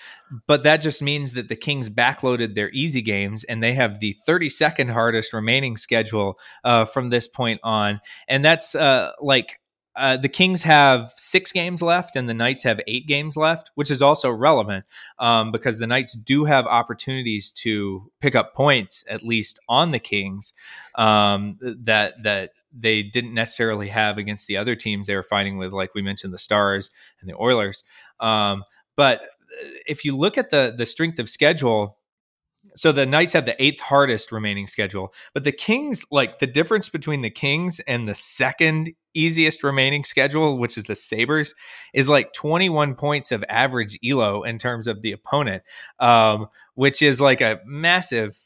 But 0.46 0.64
that 0.64 0.78
just 0.78 1.02
means 1.02 1.34
that 1.34 1.48
the 1.48 1.56
Kings 1.56 1.88
backloaded 1.88 2.54
their 2.54 2.70
easy 2.70 3.02
games, 3.02 3.44
and 3.44 3.62
they 3.62 3.74
have 3.74 4.00
the 4.00 4.16
32nd 4.26 4.90
hardest 4.90 5.32
remaining 5.32 5.76
schedule 5.76 6.38
uh, 6.64 6.84
from 6.84 7.10
this 7.10 7.28
point 7.28 7.60
on. 7.62 8.00
And 8.28 8.44
that's 8.44 8.74
uh, 8.74 9.12
like 9.20 9.60
uh, 9.96 10.16
the 10.16 10.28
Kings 10.28 10.62
have 10.62 11.12
six 11.16 11.52
games 11.52 11.80
left 11.80 12.16
and 12.16 12.28
the 12.28 12.34
Knights 12.34 12.62
have 12.64 12.80
eight 12.86 13.06
games 13.06 13.36
left, 13.36 13.70
which 13.76 13.90
is 13.90 14.02
also 14.02 14.30
relevant 14.30 14.84
um, 15.18 15.50
because 15.50 15.78
the 15.78 15.86
Knights 15.86 16.12
do 16.12 16.44
have 16.44 16.66
opportunities 16.66 17.50
to 17.52 18.10
pick 18.20 18.34
up 18.34 18.54
points 18.54 19.04
at 19.08 19.22
least 19.22 19.58
on 19.68 19.92
the 19.92 19.98
Kings 19.98 20.52
um, 20.96 21.56
that 21.62 22.22
that 22.22 22.50
they 22.78 23.02
didn't 23.02 23.32
necessarily 23.32 23.88
have 23.88 24.18
against 24.18 24.46
the 24.46 24.58
other 24.58 24.76
teams 24.76 25.06
they 25.06 25.16
were 25.16 25.22
fighting 25.22 25.56
with, 25.56 25.72
like 25.72 25.94
we 25.94 26.02
mentioned, 26.02 26.34
the 26.34 26.38
Stars 26.38 26.90
and 27.20 27.30
the 27.30 27.36
Oilers. 27.36 27.82
Um, 28.20 28.64
but 28.96 29.22
uh, 29.22 29.68
if 29.86 30.04
you 30.04 30.14
look 30.14 30.36
at 30.36 30.50
the 30.50 30.74
the 30.76 30.86
strength 30.86 31.18
of 31.18 31.30
schedule 31.30 31.96
so 32.76 32.92
the 32.92 33.06
Knights 33.06 33.32
have 33.32 33.46
the 33.46 33.60
eighth 33.62 33.80
hardest 33.80 34.30
remaining 34.30 34.66
schedule, 34.66 35.12
but 35.32 35.44
the 35.44 35.52
Kings, 35.52 36.04
like 36.10 36.38
the 36.38 36.46
difference 36.46 36.90
between 36.90 37.22
the 37.22 37.30
Kings 37.30 37.80
and 37.80 38.06
the 38.06 38.14
second 38.14 38.92
easiest 39.14 39.64
remaining 39.64 40.04
schedule, 40.04 40.58
which 40.58 40.76
is 40.76 40.84
the 40.84 40.94
Sabres, 40.94 41.54
is 41.94 42.06
like 42.06 42.34
21 42.34 42.94
points 42.94 43.32
of 43.32 43.42
average 43.48 43.98
ELO 44.04 44.42
in 44.42 44.58
terms 44.58 44.86
of 44.86 45.00
the 45.00 45.12
opponent, 45.12 45.62
um, 46.00 46.48
which 46.74 47.00
is 47.00 47.18
like 47.20 47.40
a 47.40 47.60
massive 47.64 48.38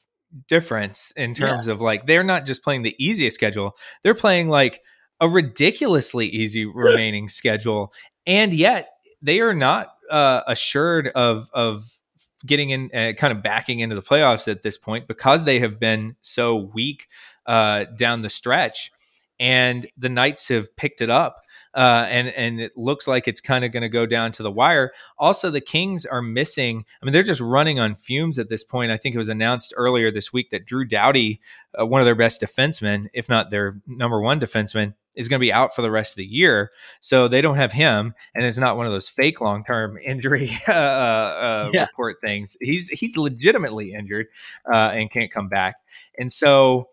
difference 0.47 1.13
in 1.17 1.35
terms 1.35 1.67
yeah. 1.67 1.73
of 1.73 1.81
like 1.81 2.07
they're 2.07 2.23
not 2.23 2.47
just 2.47 2.63
playing 2.63 2.83
the 2.83 2.95
easiest 3.05 3.35
schedule, 3.35 3.77
they're 4.05 4.15
playing 4.15 4.49
like 4.49 4.81
a 5.21 5.29
ridiculously 5.29 6.27
easy 6.29 6.65
remaining 6.75 7.29
schedule, 7.29 7.93
and 8.27 8.53
yet 8.53 8.91
they 9.21 9.41
are 9.41 9.55
not 9.55 9.89
uh, 10.09 10.43
assured 10.47 11.09
of 11.09 11.51
of 11.53 12.00
getting 12.47 12.71
in, 12.71 12.91
uh, 12.95 13.13
kind 13.17 13.33
of 13.33 13.43
backing 13.43 13.81
into 13.81 13.95
the 13.95 14.03
playoffs 14.03 14.49
at 14.49 14.63
this 14.63 14.79
point 14.79 15.07
because 15.07 15.45
they 15.45 15.61
have 15.61 15.79
been 15.79 16.17
so 16.21 16.57
weak 16.57 17.09
uh, 17.47 17.85
down 17.97 18.23
the 18.23 18.31
stretch. 18.31 18.93
And 19.39 19.87
the 19.97 20.11
Knights 20.11 20.49
have 20.49 20.77
picked 20.77 21.01
it 21.01 21.09
up, 21.09 21.47
uh, 21.73 22.05
and 22.11 22.29
and 22.29 22.61
it 22.61 22.77
looks 22.77 23.09
like 23.09 23.27
it's 23.27 23.41
kind 23.41 23.65
of 23.65 23.73
going 23.73 23.81
to 23.81 23.89
go 23.89 24.05
down 24.05 24.33
to 24.33 24.43
the 24.43 24.51
wire. 24.51 24.93
Also, 25.17 25.51
the 25.51 25.63
Kings 25.63 26.05
are 26.05 26.21
missing. 26.21 26.85
I 27.01 27.07
mean, 27.07 27.15
they're 27.15 27.23
just 27.23 27.41
running 27.41 27.81
on 27.81 27.95
fumes 27.95 28.39
at 28.39 28.51
this 28.51 28.63
point. 28.63 28.93
I 28.93 28.99
think 28.99 29.15
it 29.15 29.19
was 29.19 29.31
announced 29.31 29.73
earlier 29.79 30.11
this 30.11 30.31
week 30.31 30.51
that 30.51 30.67
Drew 30.67 30.85
Doughty, 30.85 31.41
uh, 31.81 31.87
one 31.87 32.03
of 32.03 32.05
their 32.05 32.15
best 32.15 32.43
defensemen, 32.43 33.07
if 33.15 33.31
not 33.31 33.49
their 33.49 33.81
number 33.87 34.21
one 34.21 34.41
defenseman, 34.41 34.93
is 35.17 35.29
going 35.29 35.39
to 35.39 35.45
be 35.45 35.53
out 35.53 35.75
for 35.75 35.83
the 35.83 35.91
rest 35.91 36.13
of 36.13 36.17
the 36.17 36.27
year. 36.27 36.71
So 37.01 37.29
they 37.29 37.41
don't 37.41 37.57
have 37.57 37.73
him, 37.73 38.15
and 38.35 38.45
it's 38.45 38.59
not 38.59 38.77
one 38.77 38.87
of 38.87 38.93
those 38.93 39.09
fake 39.09 39.41
long 39.41 39.65
term 39.65 39.99
injury 40.05 40.51
uh, 40.69 40.73
uh, 40.73 41.71
yeah. 41.73 41.87
report 41.87 42.17
things. 42.23 42.57
He's 42.61 42.89
he's 42.89 43.17
legitimately 43.17 43.93
injured 43.93 44.27
uh, 44.73 44.91
and 44.93 45.11
can't 45.11 45.33
come 45.33 45.49
back, 45.49 45.77
and 46.19 46.33
so 46.33 46.89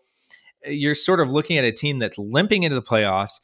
uh, 0.66 0.70
you're 0.70 0.94
sort 0.94 1.20
of 1.20 1.30
looking 1.30 1.58
at 1.58 1.64
a 1.64 1.72
team 1.72 1.98
that's 1.98 2.18
limping 2.18 2.62
into 2.62 2.74
the 2.74 2.82
playoffs. 2.82 3.40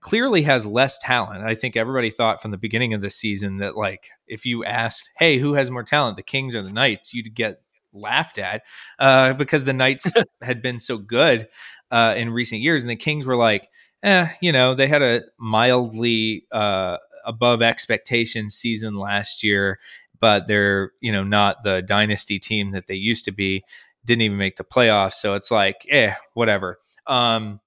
Clearly 0.00 0.42
has 0.42 0.66
less 0.66 0.98
talent. 0.98 1.44
I 1.44 1.54
think 1.54 1.76
everybody 1.76 2.10
thought 2.10 2.42
from 2.42 2.50
the 2.50 2.58
beginning 2.58 2.94
of 2.94 3.00
the 3.00 3.10
season 3.10 3.58
that, 3.58 3.76
like, 3.76 4.10
if 4.26 4.44
you 4.44 4.64
asked, 4.64 5.10
"Hey, 5.16 5.38
who 5.38 5.54
has 5.54 5.70
more 5.70 5.84
talent, 5.84 6.16
the 6.16 6.22
Kings 6.24 6.56
or 6.56 6.62
the 6.62 6.72
Knights?" 6.72 7.14
you'd 7.14 7.32
get 7.32 7.60
laughed 7.92 8.38
at 8.38 8.62
uh, 8.98 9.32
because 9.34 9.64
the 9.64 9.72
Knights 9.72 10.10
had 10.42 10.62
been 10.62 10.78
so 10.78 10.98
good 10.98 11.48
uh, 11.90 12.14
in 12.16 12.30
recent 12.30 12.60
years, 12.60 12.82
and 12.82 12.90
the 12.90 12.96
Kings 12.96 13.24
were 13.24 13.36
like, 13.36 13.68
eh, 14.02 14.28
you 14.40 14.52
know, 14.52 14.74
they 14.74 14.86
had 14.86 15.02
a 15.02 15.22
mildly 15.38 16.46
uh, 16.52 16.98
above 17.24 17.62
expectation 17.62 18.50
season 18.50 18.94
last 18.94 19.42
year, 19.42 19.78
but 20.20 20.46
they're, 20.46 20.92
you 21.00 21.12
know, 21.12 21.24
not 21.24 21.62
the 21.62 21.82
dynasty 21.82 22.38
team 22.38 22.72
that 22.72 22.86
they 22.86 22.94
used 22.94 23.24
to 23.26 23.32
be. 23.32 23.62
Didn't 24.04 24.22
even 24.22 24.38
make 24.38 24.56
the 24.56 24.64
playoffs. 24.64 25.14
So 25.14 25.34
it's 25.34 25.50
like, 25.50 25.86
eh, 25.90 26.14
whatever. 26.34 26.78
Um, 27.06 27.60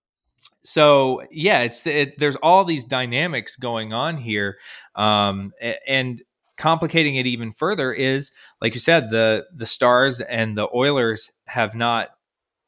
so 0.64 1.24
yeah, 1.32 1.62
it's 1.62 1.86
it, 1.88 2.18
there's 2.18 2.36
all 2.38 2.64
these 2.64 2.86
dynamics 2.86 3.56
going 3.56 3.94
on 3.94 4.18
here, 4.18 4.58
um, 4.96 5.52
and 5.88 6.22
complicating 6.58 7.16
it 7.16 7.26
even 7.26 7.52
further 7.52 7.92
is, 7.92 8.32
like 8.62 8.74
you 8.74 8.80
said, 8.80 9.10
the 9.10 9.48
the 9.56 9.66
Stars 9.66 10.22
and 10.22 10.58
the 10.58 10.70
Oilers 10.74 11.32
have 11.48 11.74
not 11.74 12.10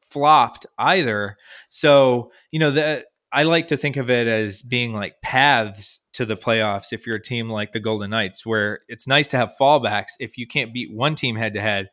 flopped 0.10 0.66
either. 0.78 1.38
So 1.70 2.32
you 2.52 2.60
know 2.60 2.72
the 2.72 3.06
I 3.34 3.44
like 3.44 3.68
to 3.70 3.78
think 3.78 3.98
of 3.98 4.12
it 4.12 4.28
as 4.28 4.62
being 4.62 4.94
like 4.94 5.20
paths 5.24 6.02
to 6.14 6.26
the 6.26 6.36
playoffs 6.36 6.94
if 6.94 7.08
you're 7.08 7.16
a 7.16 7.22
team 7.22 7.50
like 7.50 7.72
the 7.72 7.80
Golden 7.80 8.12
Knights, 8.12 8.46
where 8.46 8.80
it's 8.88 9.08
nice 9.08 9.28
to 9.30 9.38
have 9.38 9.52
fallbacks. 9.60 10.12
If 10.20 10.38
you 10.38 10.46
can't 10.46 10.72
beat 10.72 10.94
one 10.94 11.16
team 11.16 11.36
head 11.36 11.56
to 11.56 11.62
head, 11.62 11.90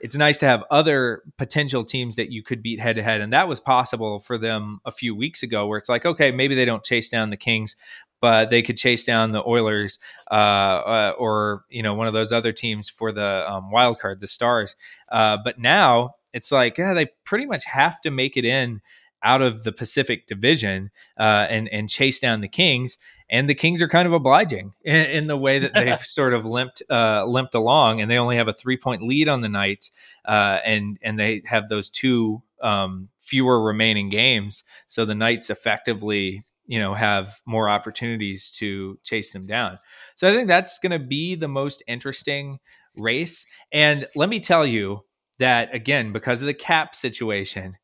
it's 0.00 0.14
nice 0.14 0.36
to 0.40 0.46
have 0.46 0.62
other 0.70 1.22
potential 1.38 1.84
teams 1.84 2.16
that 2.16 2.30
you 2.30 2.42
could 2.42 2.62
beat 2.62 2.80
head 2.80 2.96
to 2.96 3.02
head. 3.02 3.22
And 3.22 3.32
that 3.32 3.48
was 3.48 3.60
possible 3.60 4.18
for 4.18 4.36
them 4.36 4.80
a 4.84 4.92
few 4.92 5.14
weeks 5.14 5.42
ago, 5.42 5.66
where 5.66 5.78
it's 5.78 5.88
like, 5.88 6.04
okay, 6.04 6.30
maybe 6.30 6.54
they 6.54 6.66
don't 6.66 6.84
chase 6.84 7.08
down 7.08 7.30
the 7.30 7.38
Kings, 7.38 7.76
but 8.20 8.50
they 8.50 8.60
could 8.60 8.76
chase 8.76 9.06
down 9.06 9.30
the 9.32 9.42
Oilers 9.42 9.98
uh, 10.30 10.34
uh, 10.34 11.14
or, 11.16 11.64
you 11.70 11.82
know, 11.82 11.94
one 11.94 12.08
of 12.08 12.12
those 12.12 12.32
other 12.32 12.52
teams 12.52 12.90
for 12.90 13.10
the 13.10 13.50
um, 13.50 13.70
wild 13.70 13.98
card, 13.98 14.20
the 14.20 14.26
Stars. 14.26 14.76
Uh, 15.10 15.38
but 15.42 15.58
now 15.58 16.16
it's 16.34 16.52
like, 16.52 16.76
yeah, 16.76 16.92
they 16.92 17.06
pretty 17.24 17.46
much 17.46 17.64
have 17.64 18.02
to 18.02 18.10
make 18.10 18.36
it 18.36 18.44
in 18.44 18.82
out 19.24 19.42
of 19.42 19.64
the 19.64 19.72
Pacific 19.72 20.26
Division 20.26 20.90
uh, 21.18 21.46
and 21.48 21.68
and 21.70 21.88
chase 21.88 22.20
down 22.20 22.40
the 22.40 22.48
Kings. 22.48 22.96
And 23.30 23.48
the 23.48 23.54
Kings 23.54 23.80
are 23.80 23.88
kind 23.88 24.06
of 24.06 24.12
obliging 24.12 24.74
in, 24.84 25.06
in 25.06 25.26
the 25.26 25.36
way 25.36 25.58
that 25.58 25.72
they've 25.74 25.98
sort 25.98 26.34
of 26.34 26.44
limped 26.44 26.82
uh, 26.88 27.24
limped 27.26 27.54
along, 27.54 28.00
and 28.00 28.10
they 28.10 28.18
only 28.18 28.36
have 28.36 28.48
a 28.48 28.52
three 28.52 28.76
point 28.76 29.02
lead 29.02 29.28
on 29.28 29.40
the 29.40 29.48
Knights, 29.48 29.90
uh, 30.24 30.60
and 30.64 30.98
and 31.02 31.18
they 31.18 31.42
have 31.46 31.68
those 31.68 31.90
two 31.90 32.42
um, 32.62 33.08
fewer 33.18 33.62
remaining 33.62 34.10
games. 34.10 34.62
So 34.86 35.04
the 35.04 35.14
Knights 35.14 35.50
effectively, 35.50 36.42
you 36.66 36.78
know, 36.78 36.94
have 36.94 37.40
more 37.46 37.68
opportunities 37.68 38.50
to 38.52 38.98
chase 39.02 39.32
them 39.32 39.46
down. 39.46 39.78
So 40.16 40.28
I 40.28 40.32
think 40.32 40.48
that's 40.48 40.78
going 40.78 40.92
to 40.92 41.04
be 41.04 41.34
the 41.34 41.48
most 41.48 41.82
interesting 41.86 42.58
race. 42.98 43.46
And 43.72 44.06
let 44.14 44.28
me 44.28 44.40
tell 44.40 44.66
you 44.66 45.04
that 45.38 45.74
again, 45.74 46.12
because 46.12 46.40
of 46.40 46.46
the 46.46 46.54
cap 46.54 46.94
situation, 46.94 47.76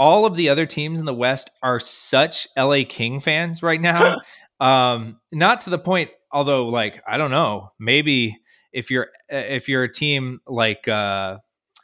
all 0.00 0.24
of 0.24 0.34
the 0.34 0.48
other 0.48 0.64
teams 0.64 0.98
in 0.98 1.04
the 1.04 1.14
West 1.14 1.50
are 1.62 1.78
such 1.78 2.48
LA 2.56 2.80
King 2.88 3.20
fans 3.20 3.62
right 3.62 3.80
now. 3.80 4.16
um, 4.60 5.20
not 5.30 5.60
to 5.62 5.70
the 5.70 5.78
point, 5.78 6.10
although, 6.32 6.66
like, 6.68 7.02
I 7.06 7.18
don't 7.18 7.30
know, 7.30 7.68
maybe 7.78 8.40
if 8.72 8.90
you're 8.90 9.08
if 9.28 9.68
you're 9.68 9.84
a 9.84 9.92
team 9.92 10.40
like 10.46 10.88
uh, 10.88 11.36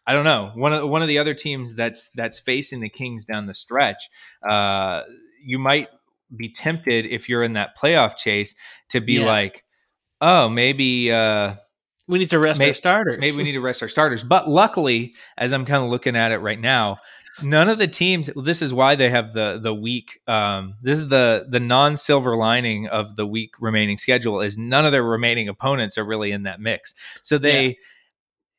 I 0.07 0.13
don't 0.13 0.25
know 0.25 0.51
one 0.55 0.73
of 0.73 0.89
one 0.89 1.03
of 1.03 1.09
the 1.09 1.19
other 1.19 1.35
teams 1.35 1.75
that's 1.75 2.11
that's 2.13 2.39
facing 2.39 2.81
the 2.81 2.89
Kings 2.89 3.27
down 3.27 3.47
the 3.47 3.55
stretch, 3.55 4.09
uh, 4.49 5.03
you 5.45 5.59
might 5.59 5.89
be 6.35 6.49
tempted 6.49 7.05
if 7.05 7.29
you're 7.29 7.43
in 7.43 7.53
that 7.53 7.77
playoff 7.77 8.17
chase 8.17 8.55
to 8.89 9.01
be 9.01 9.21
yeah. 9.21 9.27
like, 9.27 9.65
oh, 10.21 10.49
maybe. 10.49 11.13
Uh, 11.13 11.57
we 12.09 12.21
need 12.21 12.31
to 12.31 12.39
rest 12.39 12.63
our 12.63 12.73
starters. 12.73 13.19
Maybe 13.21 13.37
we 13.37 13.43
need 13.43 13.53
to 13.53 13.61
rest 13.61 13.83
our 13.83 13.89
starters. 13.89 14.23
But 14.23 14.49
luckily, 14.49 15.17
as 15.37 15.53
I'm 15.53 15.65
kind 15.65 15.85
of 15.85 15.91
looking 15.91 16.15
at 16.15 16.31
it 16.31 16.39
right 16.39 16.61
now, 16.61 16.99
none 17.43 17.69
of 17.69 17.79
the 17.79 17.87
teams 17.87 18.31
this 18.37 18.63
is 18.63 18.73
why 18.73 18.95
they 18.95 19.11
have 19.11 19.33
the 19.33 19.59
the 19.63 19.75
week 19.75 20.21
um, 20.27 20.75
this 20.83 20.99
is 20.99 21.09
the 21.09 21.47
the 21.49 21.61
non-silver 21.61 22.37
lining 22.37 22.87
of 22.89 23.17
the 23.17 23.27
week 23.27 23.53
remaining 23.61 23.99
schedule 23.99 24.41
is 24.41 24.57
none 24.57 24.85
of 24.85 24.93
their 24.93 25.03
remaining 25.03 25.49
opponents 25.49 25.99
are 25.99 26.05
really 26.05 26.33
in 26.33 26.45
that 26.45 26.61
mix 26.61 26.95
so 27.23 27.39
they 27.39 27.67
yeah. 27.67 27.75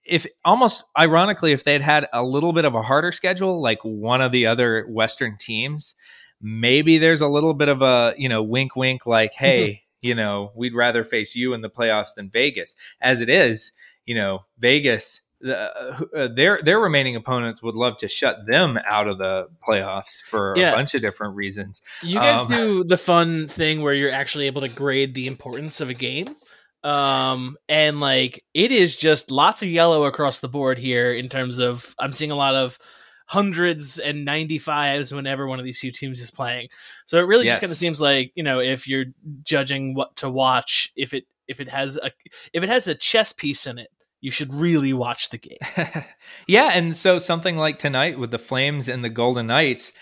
if 0.06 0.28
almost 0.46 0.84
ironically 0.98 1.52
if 1.52 1.64
they 1.64 1.74
had 1.74 1.82
had 1.82 2.08
a 2.14 2.24
little 2.24 2.54
bit 2.54 2.66
of 2.66 2.76
a 2.76 2.82
harder 2.82 3.12
schedule 3.12 3.62
like 3.62 3.80
one 3.84 4.22
of 4.22 4.32
the 4.32 4.46
other 4.46 4.86
western 4.90 5.38
teams 5.38 5.96
maybe 6.42 6.98
there's 6.98 7.22
a 7.22 7.28
little 7.28 7.54
bit 7.54 7.70
of 7.70 7.82
a 7.82 8.14
you 8.18 8.30
know 8.30 8.44
wink 8.44 8.76
wink 8.76 9.06
like 9.06 9.34
hey 9.38 9.84
you 10.02 10.14
know 10.14 10.52
we'd 10.56 10.74
rather 10.74 11.04
face 11.04 11.36
you 11.36 11.54
in 11.54 11.62
the 11.62 11.70
playoffs 11.70 12.14
than 12.16 12.30
vegas 12.30 12.76
as 13.02 13.22
it 13.22 13.30
is 13.30 13.72
you 14.06 14.16
know 14.16 14.40
vegas 14.60 15.22
uh, 15.46 16.28
their 16.34 16.60
their 16.64 16.80
remaining 16.80 17.16
opponents 17.16 17.62
would 17.62 17.76
love 17.76 17.98
to 17.98 18.08
shut 18.08 18.46
them 18.48 18.80
out 18.86 19.08
of 19.08 19.18
the 19.18 19.48
playoffs 19.68 20.22
for 20.22 20.54
yeah. 20.58 20.72
a 20.72 20.76
bunch 20.76 20.96
of 20.96 21.02
different 21.02 21.36
reasons. 21.36 21.82
You 22.02 22.16
guys 22.16 22.42
um, 22.42 22.48
do 22.50 22.84
the 22.84 22.98
fun 22.98 23.48
thing 23.48 23.82
where 23.82 23.94
you're 23.94 24.12
actually 24.12 24.48
able 24.48 24.62
to 24.62 24.70
grade 24.70 25.14
the 25.14 25.28
importance 25.28 25.80
of 25.82 25.90
a 25.90 25.94
game. 25.94 26.36
Um, 26.84 27.58
and 27.68 28.00
like 28.00 28.44
it 28.54 28.72
is 28.72 28.96
just 28.96 29.30
lots 29.30 29.62
of 29.62 29.70
yellow 29.70 30.06
across 30.06 30.40
the 30.40 30.48
board 30.48 30.78
here 30.78 31.12
in 31.12 31.30
terms 31.30 31.60
of 31.60 31.94
I'm 32.00 32.12
seeing 32.12 32.32
a 32.32 32.36
lot 32.36 32.56
of 32.56 32.80
hundreds 33.28 34.00
and 34.00 34.26
95s 34.26 35.14
whenever 35.14 35.48
one 35.48 35.60
of 35.60 35.66
these 35.66 35.82
two 35.82 35.92
teams 35.92 36.22
is 36.22 36.32
playing. 36.32 36.70
So 37.06 37.20
it 37.20 37.24
really 37.28 37.46
yes. 37.46 37.54
just 37.54 37.62
kind 37.62 37.72
of 37.72 37.78
seems 37.78 38.00
like, 38.00 38.32
you 38.36 38.44
know, 38.44 38.60
if 38.60 38.88
you're 38.88 39.06
judging 39.44 39.96
what 39.96 40.16
to 40.18 40.30
watch, 40.30 40.92
if 40.96 41.14
it 41.14 41.26
if 41.48 41.60
it 41.60 41.70
has 41.70 41.98
a 41.98 42.12
if 42.54 42.64
it 42.64 42.70
has 42.70 42.88
a 42.88 42.96
chess 42.96 43.34
piece 43.34 43.68
in 43.68 43.78
it, 43.78 43.90
you 44.22 44.32
should 44.32 44.54
really 44.54 44.94
watch 44.94 45.30
the 45.30 45.38
game. 45.38 46.04
yeah, 46.48 46.72
and 46.74 46.96
so 46.96 47.20
something 47.20 47.58
like 47.58 47.80
tonight 47.80 48.18
with 48.18 48.32
the 48.32 48.40
Flames 48.40 48.88
and 48.88 49.04
the 49.04 49.10
Golden 49.10 49.48
Knights, 49.48 49.94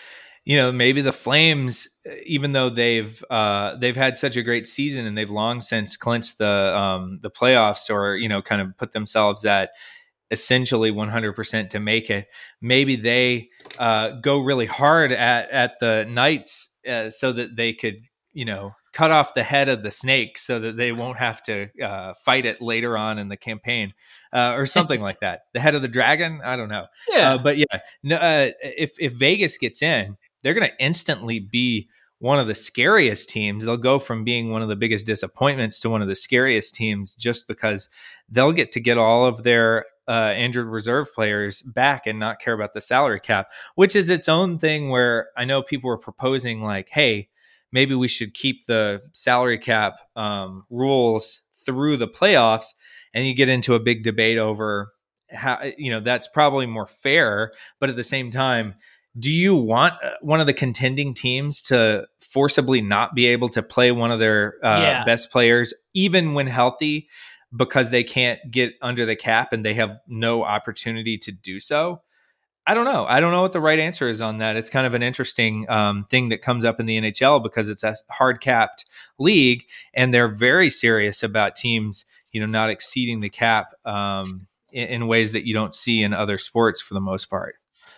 you 0.46 0.56
know, 0.56 0.72
maybe 0.72 1.02
the 1.02 1.12
Flames, 1.12 1.88
even 2.26 2.52
though 2.54 2.70
they've 2.70 3.24
uh, 3.30 3.76
they've 3.76 3.96
had 3.96 4.18
such 4.18 4.36
a 4.36 4.44
great 4.44 4.68
season 4.68 5.06
and 5.06 5.18
they've 5.18 5.30
long 5.30 5.62
since 5.62 5.98
clinched 5.98 6.38
the 6.38 6.78
um, 6.78 7.20
the 7.22 7.32
playoffs 7.32 7.90
or 7.90 8.16
you 8.16 8.30
know 8.30 8.42
kind 8.42 8.62
of 8.62 8.78
put 8.78 8.94
themselves 8.94 9.46
at 9.46 9.72
essentially 10.32 10.92
100% 10.92 11.70
to 11.70 11.80
make 11.80 12.10
it. 12.10 12.28
Maybe 12.60 12.96
they 12.96 13.50
uh, 13.78 14.12
go 14.22 14.40
really 14.40 14.66
hard 14.66 15.12
at 15.12 15.50
at 15.50 15.80
the 15.80 16.06
Knights 16.10 16.78
uh, 16.88 17.10
so 17.10 17.32
that 17.34 17.56
they 17.56 17.74
could 17.74 18.04
you 18.36 18.46
know, 18.46 18.76
cut 18.96 19.12
off 19.12 19.34
the 19.34 19.44
head 19.44 19.68
of 19.68 19.84
the 19.84 19.92
snake 19.92 20.38
so 20.38 20.58
that 20.58 20.78
they 20.78 20.94
won't 20.94 21.18
have 21.18 21.44
to 21.44 21.68
uh, 21.84 22.14
fight 22.14 22.46
it 22.46 22.62
later 22.62 22.98
on 22.98 23.20
in 23.20 23.28
the 23.28 23.36
campaign 23.36 23.94
uh, 24.32 24.54
or 24.56 24.66
something 24.66 25.02
like 25.02 25.20
that. 25.20 25.42
The 25.54 25.60
head 25.60 25.76
of 25.76 25.82
the 25.82 25.90
dragon, 25.90 26.40
I 26.44 26.56
don't 26.56 26.70
know. 26.70 26.88
Yeah, 27.12 27.34
Uh, 27.34 27.38
but 27.38 27.58
yeah, 27.58 27.80
no, 28.04 28.16
uh, 28.16 28.52
if 28.62 28.96
if 28.98 29.12
Vegas 29.12 29.58
gets 29.58 29.82
in, 29.82 30.16
they're 30.42 30.54
going 30.54 30.70
to 30.70 30.84
instantly 30.84 31.40
be 31.42 31.90
one 32.20 32.40
of 32.40 32.48
the 32.48 32.56
scariest 32.56 33.30
teams. 33.30 33.66
They'll 33.66 33.76
go 33.76 34.00
from 34.00 34.24
being 34.24 34.50
one 34.50 34.62
of 34.62 34.70
the 34.70 34.78
biggest 34.78 35.06
disappointments 35.06 35.82
to 35.82 35.90
one 35.90 36.02
of 36.02 36.08
the 36.08 36.16
scariest 36.16 36.74
teams 36.74 37.14
just 37.14 37.50
because 37.50 37.90
they'll 38.30 38.54
get 38.54 38.72
to 38.72 38.80
get 38.80 38.98
all 38.98 39.26
of 39.26 39.44
their 39.44 39.86
uh, 40.08 40.34
injured 40.38 40.68
reserve 40.68 41.14
players 41.14 41.62
back 41.64 42.08
and 42.08 42.18
not 42.18 42.40
care 42.40 42.54
about 42.54 42.74
the 42.74 42.80
salary 42.80 43.20
cap, 43.20 43.50
which 43.76 43.94
is 43.94 44.10
its 44.10 44.30
own 44.30 44.58
thing. 44.58 44.90
Where 44.90 45.32
I 45.36 45.44
know 45.44 45.62
people 45.62 45.90
were 45.90 45.98
proposing 45.98 46.62
like, 46.62 46.88
hey, 46.90 47.28
maybe 47.76 47.94
we 47.94 48.08
should 48.08 48.34
keep 48.34 48.66
the 48.66 49.02
salary 49.14 49.60
cap 49.60 49.94
um, 50.16 50.64
rules 50.70 51.42
through 51.66 51.98
the 51.98 52.08
playoffs, 52.08 52.68
and 53.14 53.28
you 53.28 53.36
get 53.36 53.50
into 53.50 53.76
a 53.76 53.80
big 53.80 54.04
debate 54.04 54.38
over 54.40 54.92
how 55.32 55.60
you 55.78 55.92
know 55.92 56.00
that's 56.00 56.28
probably 56.28 56.66
more 56.66 56.88
fair, 56.88 57.52
but 57.80 57.90
at 57.90 57.96
the 57.96 58.04
same 58.04 58.32
time 58.32 58.74
do 59.18 59.32
you 59.32 59.56
want 59.56 59.94
uh, 60.04 60.10
one 60.22 60.42
of 60.42 60.46
the 60.46 60.54
contending 60.54 61.14
teams 61.14 61.62
to 61.62 62.06
forcibly 62.20 62.82
not 62.82 63.16
be 63.16 63.28
able 63.28 63.48
to 63.48 63.64
play 63.64 63.90
one 63.94 64.12
of 64.12 64.20
their 64.20 64.56
uh, 64.62 64.82
Yeah. 64.82 65.04
best 65.06 65.32
players 65.32 65.74
even 65.94 66.34
when 66.34 66.48
healthy 66.48 67.08
because 67.56 67.92
they 67.92 68.04
can't 68.04 68.40
get 68.52 68.74
under 68.82 69.06
the 69.06 69.16
cap 69.16 69.54
and 69.54 69.64
they 69.64 69.74
have 69.74 69.98
no 70.08 70.44
opportunity 70.44 71.18
to 71.18 71.32
do 71.32 71.62
so 71.62 72.02
i 72.68 72.74
don't 72.74 72.86
know 72.86 73.06
i 73.08 73.20
don't 73.20 73.32
know 73.32 73.42
what 73.42 73.54
the 73.54 73.60
right 73.60 73.80
answer 73.80 74.08
is 74.08 74.22
on 74.22 74.38
that 74.40 74.56
it's 74.56 74.70
kind 74.70 74.86
of 74.86 74.94
an 74.94 75.04
interesting 75.04 75.70
um, 75.70 76.06
thing 76.06 76.30
that 76.30 76.42
comes 76.42 76.66
up 76.66 76.80
in 76.80 76.86
the 76.86 77.00
nhl 77.00 77.42
because 77.42 77.70
it's 77.70 77.84
a 77.84 77.96
hard 78.12 78.42
capped 78.42 78.86
league 79.18 79.66
and 79.94 80.14
they're 80.14 80.28
very 80.28 80.70
serious 80.70 81.24
about 81.24 81.56
teams 81.56 82.06
you 82.32 82.40
know 82.40 82.48
not 82.48 82.70
exceeding 82.70 83.22
the 83.22 83.30
cap 83.30 83.74
um, 83.86 84.48
in, 84.72 84.88
in 84.88 85.08
ways 85.08 85.32
that 85.32 85.46
you 85.48 85.54
don't 85.54 85.74
see 85.74 86.02
in 86.02 86.14
other 86.14 86.38
sports 86.38 86.82
for 86.82 86.94
the 86.94 87.02
most 87.02 87.30
part 87.30 87.56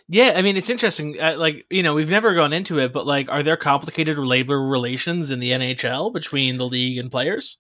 yeah. 0.10 0.34
I 0.36 0.42
mean, 0.42 0.56
it's 0.56 0.70
interesting. 0.70 1.20
Uh, 1.20 1.36
like, 1.38 1.66
you 1.70 1.84
know, 1.84 1.94
we've 1.94 2.10
never 2.10 2.34
gone 2.34 2.54
into 2.54 2.80
it, 2.80 2.94
but 2.94 3.06
like, 3.06 3.30
are 3.30 3.44
there 3.44 3.58
complicated 3.58 4.18
labor 4.18 4.62
relations 4.62 5.32
in 5.32 5.40
the 5.40 5.52
NHL 5.52 6.14
between 6.14 6.58
the 6.58 6.66
league 6.66 6.98
and 6.98 7.12
players? 7.12 7.58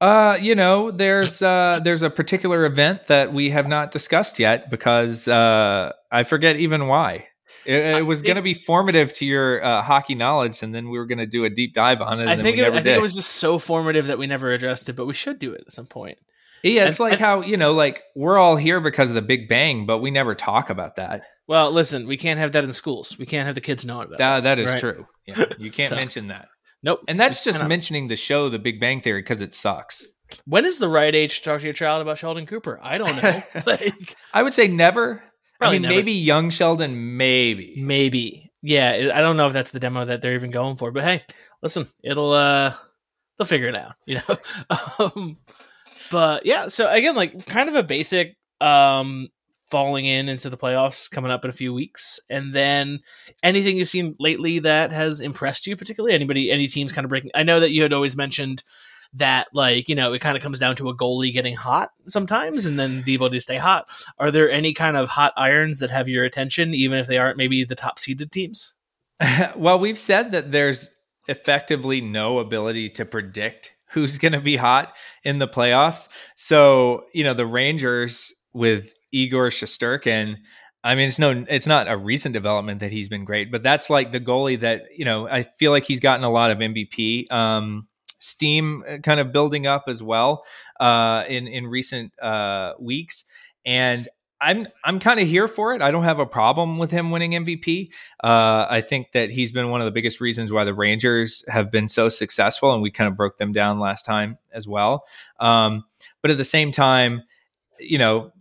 Uh, 0.00 0.36
you 0.40 0.54
know, 0.54 0.90
there's 0.90 1.40
uh 1.40 1.80
there's 1.82 2.02
a 2.02 2.10
particular 2.10 2.64
event 2.66 3.06
that 3.06 3.32
we 3.32 3.50
have 3.50 3.68
not 3.68 3.90
discussed 3.90 4.38
yet 4.38 4.70
because 4.70 5.28
uh 5.28 5.92
I 6.10 6.24
forget 6.24 6.56
even 6.56 6.88
why. 6.88 7.28
It, 7.66 7.96
it 7.96 8.06
was 8.06 8.20
going 8.20 8.36
to 8.36 8.42
be 8.42 8.52
formative 8.52 9.14
to 9.14 9.24
your 9.24 9.64
uh, 9.64 9.80
hockey 9.80 10.14
knowledge, 10.14 10.62
and 10.62 10.74
then 10.74 10.90
we 10.90 10.98
were 10.98 11.06
going 11.06 11.16
to 11.18 11.26
do 11.26 11.46
a 11.46 11.48
deep 11.50 11.72
dive 11.72 12.02
on 12.02 12.18
it. 12.18 12.24
And 12.24 12.30
I 12.32 12.34
then 12.36 12.44
think 12.44 12.56
we 12.56 12.60
it, 12.62 12.64
never 12.66 12.76
I 12.76 12.82
think 12.82 12.98
it 12.98 13.00
was 13.02 13.14
just 13.14 13.30
so 13.36 13.58
formative 13.58 14.08
that 14.08 14.18
we 14.18 14.26
never 14.26 14.52
addressed 14.52 14.90
it, 14.90 14.96
but 14.96 15.06
we 15.06 15.14
should 15.14 15.38
do 15.38 15.54
it 15.54 15.62
at 15.66 15.72
some 15.72 15.86
point. 15.86 16.18
yeah, 16.62 16.84
it's 16.88 16.98
and- 16.98 17.04
like 17.04 17.12
and- 17.14 17.20
how 17.22 17.40
you 17.40 17.56
know, 17.56 17.72
like 17.72 18.02
we're 18.14 18.36
all 18.36 18.56
here 18.56 18.80
because 18.82 19.08
of 19.08 19.14
the 19.14 19.22
Big 19.22 19.48
Bang, 19.48 19.86
but 19.86 19.98
we 19.98 20.10
never 20.10 20.34
talk 20.34 20.68
about 20.68 20.96
that. 20.96 21.22
Well, 21.46 21.70
listen, 21.70 22.06
we 22.06 22.18
can't 22.18 22.38
have 22.38 22.52
that 22.52 22.64
in 22.64 22.72
schools. 22.74 23.18
We 23.18 23.24
can't 23.24 23.46
have 23.46 23.54
the 23.54 23.60
kids 23.62 23.86
know 23.86 24.02
about 24.02 24.18
That 24.18 24.42
that 24.42 24.58
is 24.58 24.68
Right. 24.70 24.78
true. 24.80 25.06
Yeah, 25.26 25.44
you 25.58 25.70
can't 25.70 25.88
So- 25.88 25.96
mention 25.96 26.28
that. 26.28 26.48
Nope. 26.84 27.00
and 27.08 27.18
that's 27.18 27.44
We 27.44 27.50
just 27.50 27.60
cannot. 27.60 27.68
mentioning 27.70 28.08
the 28.08 28.16
show, 28.16 28.48
The 28.48 28.58
Big 28.58 28.78
Bang 28.78 29.00
Theory, 29.00 29.22
because 29.22 29.40
it 29.40 29.54
sucks. 29.54 30.06
When 30.44 30.64
is 30.64 30.78
the 30.78 30.88
right 30.88 31.14
age 31.14 31.38
to 31.38 31.42
talk 31.44 31.60
to 31.60 31.64
your 31.66 31.72
child 31.74 32.02
about 32.02 32.18
Sheldon 32.18 32.46
Cooper? 32.46 32.78
I 32.82 32.98
don't 32.98 33.20
know. 33.22 33.42
like, 33.66 34.16
I 34.32 34.42
would 34.42 34.52
say 34.52 34.68
never. 34.68 35.22
Probably 35.58 35.76
I 35.76 35.78
mean, 35.78 35.82
never. 35.82 35.94
maybe 35.94 36.12
young 36.12 36.50
Sheldon, 36.50 37.16
maybe. 37.16 37.74
maybe. 37.78 38.52
Yeah, 38.62 39.10
I 39.14 39.20
don't 39.20 39.36
know 39.36 39.46
if 39.46 39.52
that's 39.52 39.70
the 39.72 39.80
demo 39.80 40.04
that 40.04 40.22
they're 40.22 40.34
even 40.34 40.50
going 40.50 40.76
for, 40.76 40.90
but 40.90 41.04
hey, 41.04 41.22
listen, 41.62 41.86
it'll 42.02 42.32
uh 42.32 42.72
they'll 43.38 43.46
figure 43.46 43.68
it 43.68 43.74
out, 43.74 43.92
you 44.06 44.20
know. 44.26 44.36
um 45.14 45.36
but 46.10 46.46
yeah, 46.46 46.68
so 46.68 46.90
again 46.90 47.14
like 47.14 47.44
kind 47.46 47.68
of 47.68 47.74
a 47.74 47.82
basic 47.82 48.36
um 48.62 49.28
falling 49.70 50.04
in 50.04 50.28
into 50.28 50.50
the 50.50 50.56
playoffs 50.56 51.10
coming 51.10 51.30
up 51.30 51.44
in 51.44 51.50
a 51.50 51.54
few 51.54 51.72
weeks. 51.72 52.20
And 52.28 52.52
then 52.52 53.00
anything 53.42 53.76
you've 53.76 53.88
seen 53.88 54.14
lately 54.18 54.58
that 54.60 54.92
has 54.92 55.20
impressed 55.20 55.66
you 55.66 55.76
particularly? 55.76 56.14
Anybody 56.14 56.50
any 56.50 56.68
teams 56.68 56.92
kind 56.92 57.04
of 57.04 57.08
breaking 57.08 57.30
i 57.34 57.42
know 57.42 57.60
that 57.60 57.70
you 57.70 57.82
had 57.82 57.92
always 57.92 58.16
mentioned 58.16 58.62
that 59.14 59.46
like 59.52 59.88
you 59.88 59.94
know 59.94 60.12
it 60.12 60.20
kind 60.20 60.36
of 60.36 60.42
comes 60.42 60.58
down 60.58 60.74
to 60.76 60.88
a 60.88 60.96
goalie 60.96 61.32
getting 61.32 61.54
hot 61.54 61.90
sometimes 62.06 62.66
and 62.66 62.78
then 62.78 63.02
the 63.02 63.14
ability 63.14 63.38
to 63.38 63.42
stay 63.42 63.56
hot. 63.56 63.88
Are 64.18 64.30
there 64.30 64.50
any 64.50 64.74
kind 64.74 64.96
of 64.96 65.10
hot 65.10 65.32
irons 65.36 65.78
that 65.78 65.90
have 65.90 66.08
your 66.08 66.24
attention 66.24 66.74
even 66.74 66.98
if 66.98 67.06
they 67.06 67.18
aren't 67.18 67.38
maybe 67.38 67.64
the 67.64 67.74
top 67.74 67.98
seeded 67.98 68.32
teams? 68.32 68.76
Well, 69.56 69.78
we've 69.78 69.98
said 69.98 70.32
that 70.32 70.50
there's 70.50 70.90
effectively 71.28 72.00
no 72.00 72.40
ability 72.40 72.90
to 72.90 73.04
predict 73.04 73.72
who's 73.90 74.18
going 74.18 74.32
to 74.32 74.40
be 74.40 74.56
hot 74.56 74.92
in 75.22 75.38
the 75.38 75.46
playoffs. 75.46 76.08
So, 76.34 77.04
you 77.14 77.22
know, 77.22 77.32
the 77.32 77.46
Rangers 77.46 78.32
with 78.54 78.94
Igor 79.12 79.48
Shesterkin, 79.48 80.36
I 80.82 80.94
mean, 80.94 81.08
it's 81.08 81.18
no, 81.18 81.44
it's 81.48 81.66
not 81.66 81.88
a 81.90 81.96
recent 81.96 82.34
development 82.34 82.80
that 82.80 82.92
he's 82.92 83.08
been 83.08 83.24
great, 83.24 83.50
but 83.50 83.62
that's 83.62 83.88
like 83.88 84.12
the 84.12 84.20
goalie 84.20 84.60
that, 84.60 84.82
you 84.96 85.04
know, 85.04 85.26
I 85.28 85.42
feel 85.42 85.70
like 85.70 85.84
he's 85.84 86.00
gotten 86.00 86.24
a 86.24 86.30
lot 86.30 86.50
of 86.50 86.58
MVP 86.58 87.30
um, 87.32 87.88
steam 88.18 88.84
uh, 88.88 88.98
kind 88.98 89.18
of 89.18 89.32
building 89.32 89.66
up 89.66 89.84
as 89.88 90.02
well 90.02 90.44
uh, 90.80 91.24
in, 91.28 91.46
in 91.46 91.66
recent 91.66 92.12
uh, 92.20 92.74
weeks. 92.78 93.24
And 93.64 94.08
I'm 94.42 94.66
I'm 94.84 94.98
kind 94.98 95.20
of 95.20 95.26
here 95.26 95.48
for 95.48 95.74
it. 95.74 95.80
I 95.80 95.90
don't 95.90 96.04
have 96.04 96.18
a 96.18 96.26
problem 96.26 96.76
with 96.76 96.90
him 96.90 97.10
winning 97.10 97.30
MVP. 97.30 97.88
Uh, 98.22 98.66
I 98.68 98.82
think 98.82 99.12
that 99.12 99.30
he's 99.30 99.52
been 99.52 99.70
one 99.70 99.80
of 99.80 99.86
the 99.86 99.90
biggest 99.90 100.20
reasons 100.20 100.52
why 100.52 100.64
the 100.64 100.74
Rangers 100.74 101.44
have 101.48 101.70
been 101.70 101.88
so 101.88 102.10
successful, 102.10 102.74
and 102.74 102.82
we 102.82 102.90
kind 102.90 103.08
of 103.08 103.16
broke 103.16 103.38
them 103.38 103.52
down 103.54 103.78
last 103.80 104.04
time 104.04 104.36
as 104.52 104.68
well. 104.68 105.06
Um, 105.40 105.84
but 106.20 106.30
at 106.30 106.36
the 106.36 106.44
same 106.44 106.72
time, 106.72 107.22
you 107.80 107.96
know, 107.96 108.32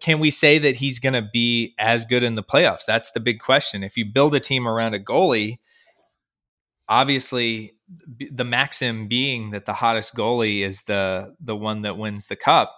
can 0.00 0.18
we 0.18 0.30
say 0.30 0.58
that 0.58 0.76
he's 0.76 0.98
going 0.98 1.12
to 1.14 1.28
be 1.32 1.74
as 1.78 2.04
good 2.04 2.22
in 2.22 2.34
the 2.34 2.42
playoffs? 2.42 2.84
That's 2.86 3.10
the 3.12 3.20
big 3.20 3.40
question. 3.40 3.82
If 3.84 3.96
you 3.96 4.04
build 4.04 4.34
a 4.34 4.40
team 4.40 4.66
around 4.66 4.94
a 4.94 4.98
goalie, 5.00 5.58
obviously 6.88 7.74
the 8.30 8.44
maxim 8.44 9.06
being 9.08 9.50
that 9.50 9.66
the 9.66 9.72
hottest 9.72 10.14
goalie 10.14 10.60
is 10.60 10.82
the 10.82 11.34
the 11.40 11.56
one 11.56 11.82
that 11.82 11.96
wins 11.96 12.26
the 12.26 12.36
cup 12.36 12.74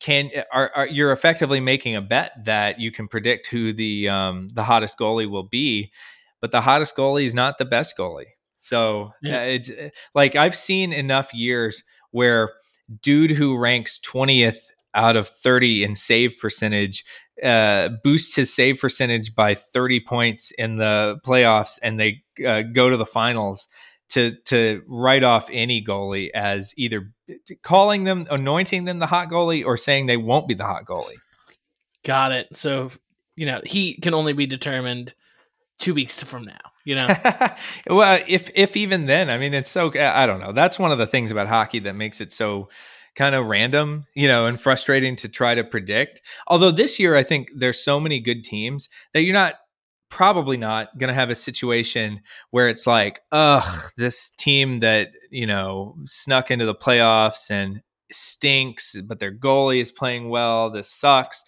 can 0.00 0.30
are, 0.52 0.70
are 0.74 0.86
you're 0.88 1.12
effectively 1.12 1.60
making 1.60 1.94
a 1.96 2.02
bet 2.02 2.32
that 2.44 2.80
you 2.80 2.90
can 2.90 3.06
predict 3.08 3.46
who 3.48 3.72
the 3.72 4.08
um 4.08 4.48
the 4.54 4.64
hottest 4.64 4.98
goalie 4.98 5.28
will 5.28 5.42
be 5.42 5.92
but 6.40 6.50
the 6.50 6.60
hottest 6.60 6.96
goalie 6.96 7.24
is 7.24 7.34
not 7.34 7.58
the 7.58 7.64
best 7.64 7.96
goalie 7.96 8.30
so 8.56 9.12
Yeah. 9.22 9.38
uh, 9.38 9.42
it's 9.42 9.70
uh, 9.70 9.90
like 10.14 10.36
i've 10.36 10.56
seen 10.56 10.92
enough 10.92 11.32
years 11.34 11.82
where 12.12 12.50
dude 13.02 13.32
who 13.32 13.58
ranks 13.58 14.00
20th 14.00 14.58
out 14.98 15.16
of 15.16 15.28
30 15.28 15.84
in 15.84 15.94
save 15.94 16.38
percentage 16.40 17.04
uh, 17.42 17.88
boosts 18.02 18.34
his 18.34 18.52
save 18.52 18.80
percentage 18.80 19.34
by 19.34 19.54
30 19.54 20.00
points 20.00 20.50
in 20.58 20.76
the 20.76 21.18
playoffs 21.24 21.78
and 21.82 22.00
they 22.00 22.22
uh, 22.44 22.62
go 22.62 22.90
to 22.90 22.96
the 22.96 23.06
finals 23.06 23.68
to 24.08 24.36
to 24.44 24.82
write 24.88 25.22
off 25.22 25.48
any 25.52 25.82
goalie 25.84 26.30
as 26.34 26.74
either 26.76 27.12
calling 27.62 28.04
them 28.04 28.26
anointing 28.30 28.84
them 28.84 28.98
the 28.98 29.06
hot 29.06 29.28
goalie 29.28 29.64
or 29.64 29.76
saying 29.76 30.06
they 30.06 30.16
won't 30.16 30.48
be 30.48 30.54
the 30.54 30.64
hot 30.64 30.84
goalie. 30.84 31.18
Got 32.04 32.32
it. 32.32 32.56
So, 32.56 32.90
you 33.36 33.46
know, 33.46 33.60
he 33.64 33.94
can 33.94 34.14
only 34.14 34.32
be 34.32 34.46
determined 34.46 35.14
two 35.78 35.94
weeks 35.94 36.22
from 36.22 36.44
now, 36.44 36.58
you 36.84 36.94
know? 36.94 37.08
well, 37.86 38.20
if 38.26 38.50
if 38.54 38.76
even 38.76 39.06
then, 39.06 39.30
I 39.30 39.38
mean, 39.38 39.54
it's 39.54 39.70
so 39.70 39.92
I 39.98 40.26
don't 40.26 40.40
know. 40.40 40.52
That's 40.52 40.78
one 40.78 40.90
of 40.90 40.98
the 40.98 41.06
things 41.06 41.30
about 41.30 41.46
hockey 41.48 41.80
that 41.80 41.94
makes 41.94 42.20
it 42.20 42.32
so 42.32 42.70
kind 43.18 43.34
of 43.34 43.46
random, 43.46 44.06
you 44.14 44.28
know, 44.28 44.46
and 44.46 44.60
frustrating 44.60 45.16
to 45.16 45.28
try 45.28 45.52
to 45.52 45.64
predict. 45.64 46.22
Although 46.46 46.70
this 46.70 47.00
year, 47.00 47.16
I 47.16 47.24
think 47.24 47.50
there's 47.56 47.82
so 47.82 47.98
many 47.98 48.20
good 48.20 48.44
teams 48.44 48.88
that 49.12 49.22
you're 49.22 49.34
not 49.34 49.54
probably 50.08 50.56
not 50.56 50.96
going 50.98 51.08
to 51.08 51.14
have 51.14 51.28
a 51.28 51.34
situation 51.34 52.20
where 52.50 52.68
it's 52.68 52.86
like, 52.86 53.20
ugh, 53.32 53.90
this 53.96 54.30
team 54.30 54.78
that 54.78 55.08
you 55.30 55.46
know 55.46 55.96
snuck 56.04 56.52
into 56.52 56.64
the 56.64 56.76
playoffs 56.76 57.50
and 57.50 57.82
stinks, 58.12 58.94
but 59.02 59.18
their 59.18 59.34
goalie 59.34 59.82
is 59.82 59.90
playing 59.90 60.28
well. 60.28 60.70
This 60.70 60.88
sucks. 60.88 61.42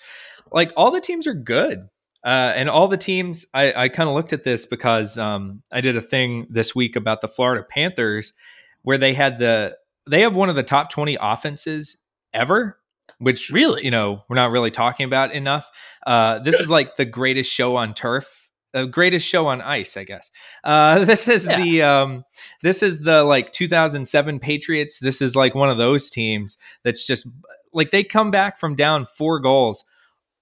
Like 0.50 0.72
all 0.76 0.90
the 0.90 1.00
teams 1.00 1.28
are 1.28 1.35
good. 1.35 1.88
Uh, 2.22 2.52
and 2.54 2.68
all 2.68 2.88
the 2.88 2.98
teams, 2.98 3.46
I, 3.54 3.85
I 3.85 3.88
kind 3.88 4.09
of 4.09 4.14
looked 4.14 4.35
at 4.35 4.44
this 4.44 4.66
because 4.66 5.16
um, 5.16 5.62
I 5.72 5.80
did 5.80 5.96
a 5.96 6.02
thing 6.02 6.48
this 6.50 6.74
week 6.74 6.96
about 6.96 7.22
the 7.22 7.28
Florida 7.28 7.64
Panthers, 7.66 8.35
where 8.83 8.98
they 8.98 9.14
had 9.14 9.38
the 9.38 9.76
they 10.09 10.23
have 10.23 10.35
one 10.37 10.49
of 10.49 10.57
the 10.57 10.63
top 10.63 10.91
twenty 10.91 11.17
offenses 11.21 11.97
ever, 12.33 12.79
which 13.19 13.51
Really? 13.51 13.85
you 13.85 13.91
know 13.91 14.23
we're 14.29 14.37
not 14.37 14.53
really 14.53 14.71
talking 14.71 15.05
about 15.05 15.33
enough. 15.33 15.71
Uh, 16.07 16.39
this 16.39 16.61
is 16.61 16.71
like 16.71 16.97
the 16.97 17.05
greatest 17.05 17.51
show 17.53 17.77
on 17.77 17.93
turf, 17.95 18.49
the 18.73 18.87
greatest 18.87 19.27
show 19.27 19.47
on 19.49 19.61
ice, 19.61 19.97
I 19.97 20.05
guess. 20.05 20.31
Uh, 20.65 21.05
this 21.05 21.29
is 21.29 21.47
Yeah. 21.47 21.57
the 21.61 21.83
um, 21.83 22.25
this 22.63 22.83
is 22.83 23.03
the 23.03 23.23
like 23.25 23.53
2007 23.53 24.39
Patriots. 24.41 24.99
This 25.01 25.21
is 25.21 25.37
like 25.37 25.55
one 25.55 25.71
of 25.71 25.79
those 25.79 26.09
teams 26.11 26.57
that's 26.85 27.07
just 27.07 27.27
like 27.73 27.91
they 27.91 28.03
come 28.05 28.31
back 28.31 28.59
from 28.59 28.75
down 28.75 29.07
four 29.07 29.39
goals 29.41 29.85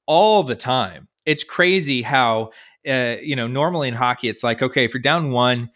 all 0.07 0.43
the 0.43 0.57
time. 0.57 1.09
It's 1.27 1.45
crazy 1.45 2.01
how 2.03 2.51
uh, 2.89 3.17
you 3.23 3.37
know 3.37 3.47
normally 3.47 3.89
in 3.89 3.95
hockey 3.95 4.29
it's 4.29 4.43
like 4.43 4.63
okay 4.63 4.85
if 4.85 4.95
you're 4.95 5.03
down 5.03 5.31
one, 5.31 5.71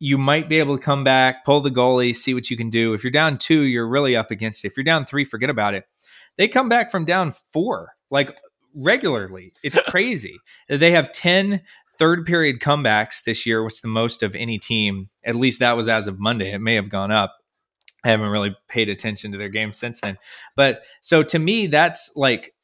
you 0.00 0.16
might 0.16 0.48
be 0.48 0.58
able 0.58 0.76
to 0.76 0.82
come 0.82 1.04
back, 1.04 1.44
pull 1.44 1.60
the 1.60 1.70
goalie, 1.70 2.16
see 2.16 2.32
what 2.34 2.50
you 2.50 2.56
can 2.56 2.70
do. 2.70 2.94
If 2.94 3.04
you're 3.04 3.10
down 3.10 3.36
two, 3.36 3.62
you're 3.62 3.86
really 3.86 4.16
up 4.16 4.30
against 4.30 4.64
it. 4.64 4.68
If 4.68 4.76
you're 4.76 4.84
down 4.84 5.04
three, 5.04 5.24
forget 5.24 5.50
about 5.50 5.74
it. 5.74 5.84
They 6.36 6.48
come 6.48 6.70
back 6.70 6.90
from 6.90 7.04
down 7.04 7.32
four, 7.52 7.92
like 8.10 8.38
regularly. 8.74 9.52
It's 9.62 9.80
crazy. 9.88 10.38
they 10.68 10.92
have 10.92 11.12
10 11.12 11.60
third 11.98 12.24
period 12.24 12.60
comebacks 12.60 13.24
this 13.24 13.44
year, 13.44 13.62
which 13.62 13.74
is 13.74 13.80
the 13.82 13.88
most 13.88 14.22
of 14.22 14.34
any 14.34 14.58
team. 14.58 15.10
At 15.22 15.36
least 15.36 15.60
that 15.60 15.76
was 15.76 15.86
as 15.86 16.06
of 16.06 16.18
Monday. 16.18 16.50
It 16.50 16.60
may 16.60 16.76
have 16.76 16.88
gone 16.88 17.12
up. 17.12 17.36
I 18.02 18.08
haven't 18.08 18.30
really 18.30 18.56
paid 18.68 18.88
attention 18.88 19.32
to 19.32 19.38
their 19.38 19.50
games 19.50 19.76
since 19.78 20.00
then. 20.00 20.16
But 20.56 20.82
so 21.02 21.22
to 21.22 21.38
me, 21.38 21.66
that's 21.66 22.10
like 22.16 22.54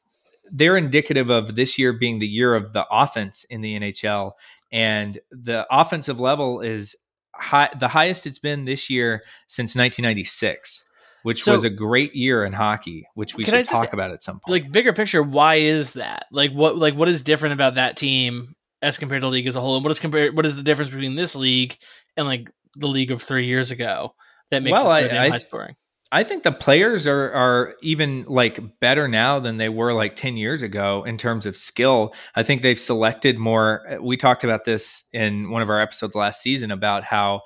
they're 0.50 0.78
indicative 0.78 1.28
of 1.28 1.54
this 1.54 1.78
year 1.78 1.92
being 1.92 2.18
the 2.18 2.26
year 2.26 2.54
of 2.54 2.72
the 2.72 2.86
offense 2.90 3.44
in 3.44 3.60
the 3.60 3.78
NHL. 3.78 4.32
And 4.72 5.18
the 5.30 5.66
offensive 5.70 6.18
level 6.18 6.62
is 6.62 6.96
high, 7.38 7.70
the 7.78 7.88
highest 7.88 8.26
it's 8.26 8.38
been 8.38 8.64
this 8.64 8.90
year 8.90 9.22
since 9.46 9.76
1996 9.76 10.86
which 11.26 11.42
so, 11.42 11.54
was 11.54 11.64
a 11.64 11.70
great 11.70 12.14
year 12.14 12.44
in 12.44 12.52
hockey, 12.52 13.08
which 13.14 13.34
we 13.34 13.42
should 13.42 13.52
just, 13.52 13.72
talk 13.72 13.92
about 13.92 14.12
at 14.12 14.22
some 14.22 14.38
point. 14.38 14.62
Like 14.62 14.70
bigger 14.70 14.92
picture, 14.92 15.24
why 15.24 15.56
is 15.56 15.94
that? 15.94 16.26
Like 16.30 16.52
what 16.52 16.76
like 16.76 16.94
what 16.94 17.08
is 17.08 17.22
different 17.22 17.54
about 17.54 17.74
that 17.74 17.96
team 17.96 18.54
as 18.80 18.96
compared 18.96 19.22
to 19.22 19.26
the 19.26 19.32
league 19.32 19.48
as 19.48 19.56
a 19.56 19.60
whole? 19.60 19.74
And 19.74 19.84
what 19.84 19.90
is 19.90 19.98
compared 19.98 20.36
what 20.36 20.46
is 20.46 20.54
the 20.54 20.62
difference 20.62 20.92
between 20.92 21.16
this 21.16 21.34
league 21.34 21.78
and 22.16 22.28
like 22.28 22.48
the 22.76 22.86
league 22.86 23.10
of 23.10 23.20
three 23.20 23.46
years 23.46 23.72
ago 23.72 24.14
that 24.52 24.62
makes 24.62 24.74
well, 24.80 24.94
it 24.94 25.10
I, 25.10 25.30
high 25.30 25.38
scoring? 25.38 25.74
I 26.12 26.22
think 26.22 26.44
the 26.44 26.52
players 26.52 27.06
are 27.06 27.32
are 27.32 27.74
even 27.82 28.24
like 28.28 28.60
better 28.80 29.08
now 29.08 29.38
than 29.38 29.56
they 29.56 29.68
were 29.68 29.92
like 29.92 30.14
10 30.14 30.36
years 30.36 30.62
ago 30.62 31.02
in 31.04 31.18
terms 31.18 31.46
of 31.46 31.56
skill. 31.56 32.14
I 32.34 32.42
think 32.42 32.62
they've 32.62 32.78
selected 32.78 33.38
more 33.38 33.82
uh, 33.92 34.02
we 34.02 34.16
talked 34.16 34.44
about 34.44 34.64
this 34.64 35.04
in 35.12 35.50
one 35.50 35.62
of 35.62 35.70
our 35.70 35.80
episodes 35.80 36.14
last 36.14 36.40
season 36.42 36.70
about 36.70 37.04
how 37.04 37.42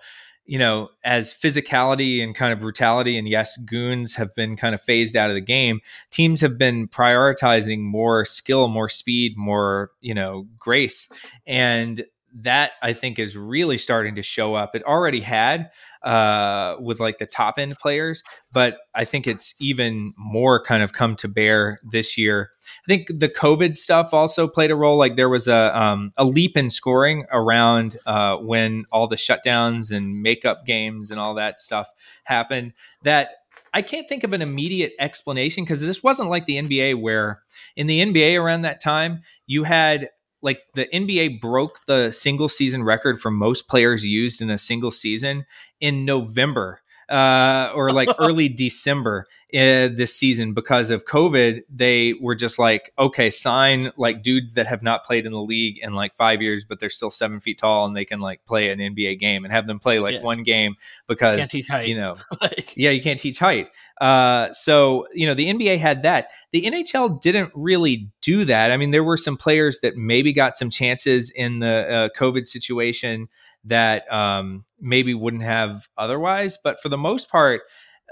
you 0.51 0.59
know, 0.59 0.88
as 1.05 1.33
physicality 1.33 2.25
and 2.25 2.35
kind 2.35 2.53
of 2.53 2.59
brutality 2.59 3.16
and 3.16 3.29
yes, 3.29 3.57
goons 3.57 4.16
have 4.16 4.35
been 4.35 4.57
kind 4.57 4.75
of 4.75 4.81
phased 4.81 5.14
out 5.14 5.31
of 5.31 5.37
the 5.37 5.40
game, 5.40 5.79
teams 6.11 6.40
have 6.40 6.59
been 6.59 6.88
prioritizing 6.88 7.79
more 7.83 8.25
skill, 8.25 8.66
more 8.66 8.88
speed, 8.88 9.35
more, 9.37 9.92
you 10.01 10.12
know, 10.12 10.49
grace. 10.59 11.09
And 11.46 12.05
that 12.34 12.72
I 12.82 12.92
think 12.92 13.18
is 13.18 13.36
really 13.36 13.78
starting 13.78 14.14
to 14.14 14.22
show 14.22 14.54
up. 14.54 14.74
It 14.74 14.82
already 14.84 15.20
had 15.20 15.70
uh, 16.02 16.76
with 16.80 17.00
like 17.00 17.18
the 17.18 17.26
top 17.26 17.58
end 17.58 17.76
players, 17.78 18.22
but 18.52 18.78
I 18.94 19.04
think 19.04 19.26
it's 19.26 19.54
even 19.60 20.14
more 20.16 20.62
kind 20.62 20.82
of 20.82 20.92
come 20.92 21.16
to 21.16 21.28
bear 21.28 21.80
this 21.82 22.16
year. 22.16 22.50
I 22.84 22.86
think 22.86 23.08
the 23.08 23.28
COVID 23.28 23.76
stuff 23.76 24.14
also 24.14 24.48
played 24.48 24.70
a 24.70 24.76
role. 24.76 24.96
Like 24.96 25.16
there 25.16 25.28
was 25.28 25.48
a 25.48 25.78
um, 25.78 26.12
a 26.16 26.24
leap 26.24 26.56
in 26.56 26.70
scoring 26.70 27.26
around 27.30 27.96
uh, 28.06 28.36
when 28.36 28.84
all 28.92 29.08
the 29.08 29.16
shutdowns 29.16 29.90
and 29.90 30.22
makeup 30.22 30.64
games 30.64 31.10
and 31.10 31.20
all 31.20 31.34
that 31.34 31.60
stuff 31.60 31.88
happened. 32.24 32.72
That 33.02 33.30
I 33.72 33.82
can't 33.82 34.08
think 34.08 34.24
of 34.24 34.32
an 34.32 34.42
immediate 34.42 34.94
explanation 34.98 35.64
because 35.64 35.80
this 35.80 36.02
wasn't 36.02 36.30
like 36.30 36.46
the 36.46 36.60
NBA 36.60 37.00
where 37.00 37.42
in 37.76 37.86
the 37.86 38.04
NBA 38.04 38.40
around 38.40 38.62
that 38.62 38.82
time 38.82 39.22
you 39.46 39.64
had 39.64 40.08
like 40.42 40.62
the 40.74 40.87
NBA 40.87 41.40
broke 41.40 41.85
the 41.87 42.11
single 42.11 42.48
season 42.48 42.83
record 42.83 43.20
for 43.20 43.31
most 43.31 43.68
players 43.68 44.05
used 44.05 44.40
in 44.40 44.50
a 44.50 44.59
single 44.59 44.90
season 44.90 45.44
in 45.81 46.05
November 46.05 46.81
uh, 47.11 47.73
or 47.75 47.90
like 47.92 48.09
early 48.18 48.49
December 48.49 49.27
uh, 49.53 49.90
this 49.92 50.14
season 50.14 50.55
because 50.55 50.90
of 50.90 51.05
COVID. 51.05 51.62
They 51.68 52.14
were 52.14 52.37
just 52.37 52.59
like, 52.59 52.92
okay, 52.99 53.31
sign 53.31 53.90
like 53.96 54.23
dudes 54.23 54.55
that 54.55 54.68
have 54.68 54.83
not 54.83 55.05
played 55.05 55.27
in 55.27 55.33
the 55.33 55.40
league 55.40 55.79
in 55.83 55.94
like 55.94 56.14
five 56.14 56.40
years, 56.40 56.64
but 56.64 56.79
they're 56.79 56.88
still 56.88 57.11
seven 57.11 57.40
feet 57.40 57.59
tall 57.59 57.85
and 57.85 57.96
they 57.96 58.05
can 58.05 58.20
like 58.20 58.44
play 58.46 58.70
an 58.70 58.79
NBA 58.79 59.18
game 59.18 59.44
and 59.44 59.53
have 59.53 59.66
them 59.66 59.81
play 59.81 59.99
like 59.99 60.14
yeah. 60.14 60.23
one 60.23 60.44
game 60.44 60.77
because 61.09 61.53
you 61.53 61.96
know, 61.96 62.14
like. 62.40 62.77
yeah, 62.77 62.90
you 62.90 63.03
can't 63.03 63.18
teach 63.18 63.38
height. 63.38 63.68
Uh, 64.01 64.51
so 64.53 65.07
you 65.12 65.27
know, 65.27 65.35
the 65.35 65.53
NBA 65.53 65.79
had 65.79 66.03
that. 66.03 66.29
The 66.53 66.62
NHL 66.62 67.20
didn't 67.20 67.51
really 67.55 68.09
do 68.23 68.44
that. 68.44 68.70
I 68.70 68.77
mean, 68.77 68.92
there 68.92 69.05
were 69.05 69.16
some 69.16 69.37
players 69.37 69.81
that 69.81 69.96
maybe 69.96 70.33
got 70.33 70.57
some 70.57 70.70
chances 70.70 71.31
in 71.31 71.59
the 71.59 72.11
uh, 72.14 72.18
COVID 72.18 72.46
situation 72.46 73.29
that 73.64 74.11
um, 74.12 74.64
maybe 74.81 75.14
wouldn't 75.14 75.42
have 75.42 75.88
otherwise. 75.99 76.59
But 76.62 76.81
for 76.81 76.88
the 76.88 76.99
most 76.99 77.31
part, 77.31 77.62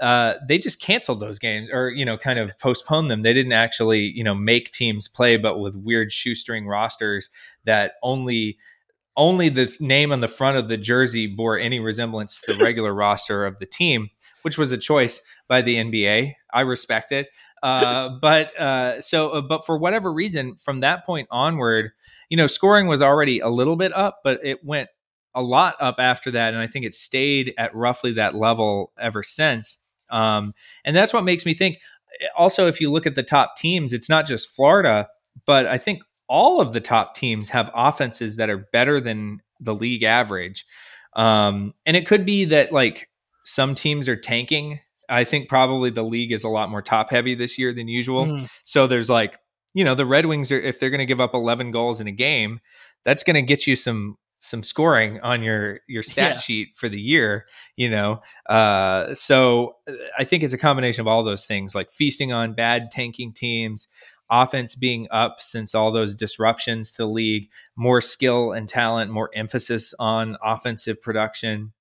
uh, 0.01 0.35
they 0.47 0.57
just 0.57 0.81
canceled 0.81 1.19
those 1.19 1.39
games 1.39 1.69
or 1.73 1.89
you 1.89 2.05
know 2.05 2.17
kind 2.17 2.39
of 2.39 2.57
postponed 2.59 3.11
them. 3.11 3.21
They 3.21 3.33
didn't 3.33 3.53
actually 3.53 4.01
you 4.01 4.23
know 4.23 4.35
make 4.35 4.71
teams 4.71 5.07
play, 5.07 5.37
but 5.37 5.59
with 5.59 5.75
weird 5.75 6.11
shoestring 6.11 6.67
rosters 6.67 7.29
that 7.65 7.93
only 8.01 8.57
only 9.17 9.49
the 9.49 9.75
name 9.79 10.11
on 10.11 10.21
the 10.21 10.27
front 10.27 10.57
of 10.57 10.67
the 10.67 10.77
jersey 10.77 11.27
bore 11.27 11.57
any 11.57 11.79
resemblance 11.79 12.39
to 12.41 12.53
the 12.53 12.63
regular 12.63 12.93
roster 12.93 13.45
of 13.45 13.59
the 13.59 13.65
team, 13.65 14.09
which 14.43 14.57
was 14.57 14.71
a 14.71 14.77
choice 14.77 15.21
by 15.47 15.61
the 15.61 15.75
NBA. 15.75 16.33
I 16.53 16.61
respect 16.61 17.11
it. 17.11 17.27
Uh, 17.61 18.09
but 18.21 18.57
uh, 18.57 19.01
so, 19.01 19.31
uh, 19.31 19.41
but 19.41 19.65
for 19.65 19.77
whatever 19.77 20.13
reason, 20.13 20.55
from 20.55 20.79
that 20.79 21.05
point 21.05 21.27
onward, 21.31 21.91
you 22.29 22.37
know, 22.37 22.47
scoring 22.47 22.87
was 22.87 23.01
already 23.01 23.39
a 23.39 23.49
little 23.49 23.75
bit 23.75 23.93
up, 23.93 24.19
but 24.23 24.39
it 24.43 24.63
went 24.63 24.89
a 25.35 25.41
lot 25.41 25.75
up 25.79 25.95
after 25.99 26.31
that, 26.31 26.53
and 26.53 26.61
I 26.61 26.67
think 26.67 26.85
it 26.85 26.95
stayed 26.95 27.53
at 27.57 27.73
roughly 27.75 28.13
that 28.13 28.35
level 28.35 28.91
ever 28.99 29.23
since. 29.23 29.77
Um, 30.09 30.53
and 30.83 30.95
that's 30.95 31.13
what 31.13 31.23
makes 31.23 31.45
me 31.45 31.53
think. 31.53 31.77
Eh, 32.21 32.27
also, 32.37 32.67
if 32.67 32.81
you 32.81 32.91
look 32.91 33.05
at 33.05 33.15
the 33.15 33.23
top 33.23 33.55
teams, 33.57 33.93
it's 33.93 34.09
not 34.09 34.25
just 34.25 34.49
Florida, 34.55 35.07
but 35.45 35.65
I 35.67 35.77
think 35.77 36.01
all 36.27 36.61
of 36.61 36.73
the 36.73 36.81
top 36.81 37.15
teams 37.15 37.49
have 37.49 37.71
offenses 37.73 38.35
that 38.37 38.49
are 38.49 38.67
better 38.71 38.99
than 38.99 39.41
the 39.59 39.75
league 39.75 40.03
average. 40.03 40.65
Um, 41.15 41.73
and 41.85 41.97
it 41.97 42.05
could 42.05 42.25
be 42.25 42.45
that 42.45 42.71
like 42.71 43.09
some 43.45 43.75
teams 43.75 44.07
are 44.07 44.15
tanking. 44.15 44.79
I 45.09 45.23
think 45.23 45.49
probably 45.49 45.89
the 45.89 46.03
league 46.03 46.31
is 46.31 46.43
a 46.43 46.49
lot 46.49 46.69
more 46.69 46.83
top 46.83 47.09
heavy 47.09 47.33
this 47.33 47.57
year 47.57 47.73
than 47.73 47.87
usual. 47.87 48.25
Mm. 48.25 48.49
So 48.63 48.85
there's 48.85 49.09
like, 49.09 49.39
you 49.73 49.83
know, 49.83 49.95
the 49.95 50.05
Red 50.05 50.27
Wings 50.27 50.51
are 50.51 50.59
if 50.59 50.79
they're 50.79 50.91
going 50.91 50.99
to 50.99 51.05
give 51.05 51.21
up 51.21 51.33
11 51.33 51.71
goals 51.71 51.99
in 51.99 52.07
a 52.07 52.11
game, 52.11 52.59
that's 53.05 53.23
going 53.23 53.35
to 53.35 53.41
get 53.41 53.65
you 53.65 53.75
some 53.75 54.17
some 54.39 54.63
scoring 54.63 55.19
on 55.21 55.43
your 55.43 55.75
your 55.87 56.01
stat 56.01 56.33
yeah. 56.33 56.39
sheet 56.39 56.69
for 56.75 56.89
the 56.89 56.99
year 56.99 57.45
you 57.75 57.89
know 57.89 58.21
uh, 58.47 59.13
so 59.13 59.75
i 60.17 60.23
think 60.23 60.43
it's 60.43 60.53
a 60.53 60.57
combination 60.57 61.01
of 61.01 61.07
all 61.07 61.23
those 61.23 61.45
things 61.45 61.75
like 61.75 61.91
feasting 61.91 62.31
on 62.31 62.53
bad 62.53 62.89
tanking 62.91 63.33
teams 63.33 63.87
offense 64.31 64.75
being 64.75 65.07
up 65.11 65.41
since 65.41 65.75
all 65.75 65.91
those 65.91 66.15
disruptions 66.15 66.91
to 66.91 67.03
the 67.03 67.07
league 67.07 67.49
more 67.75 67.99
skill 67.99 68.51
and 68.51 68.69
talent 68.69 69.11
more 69.11 69.29
emphasis 69.33 69.93
on 69.99 70.37
offensive 70.41 71.01
production 71.01 71.73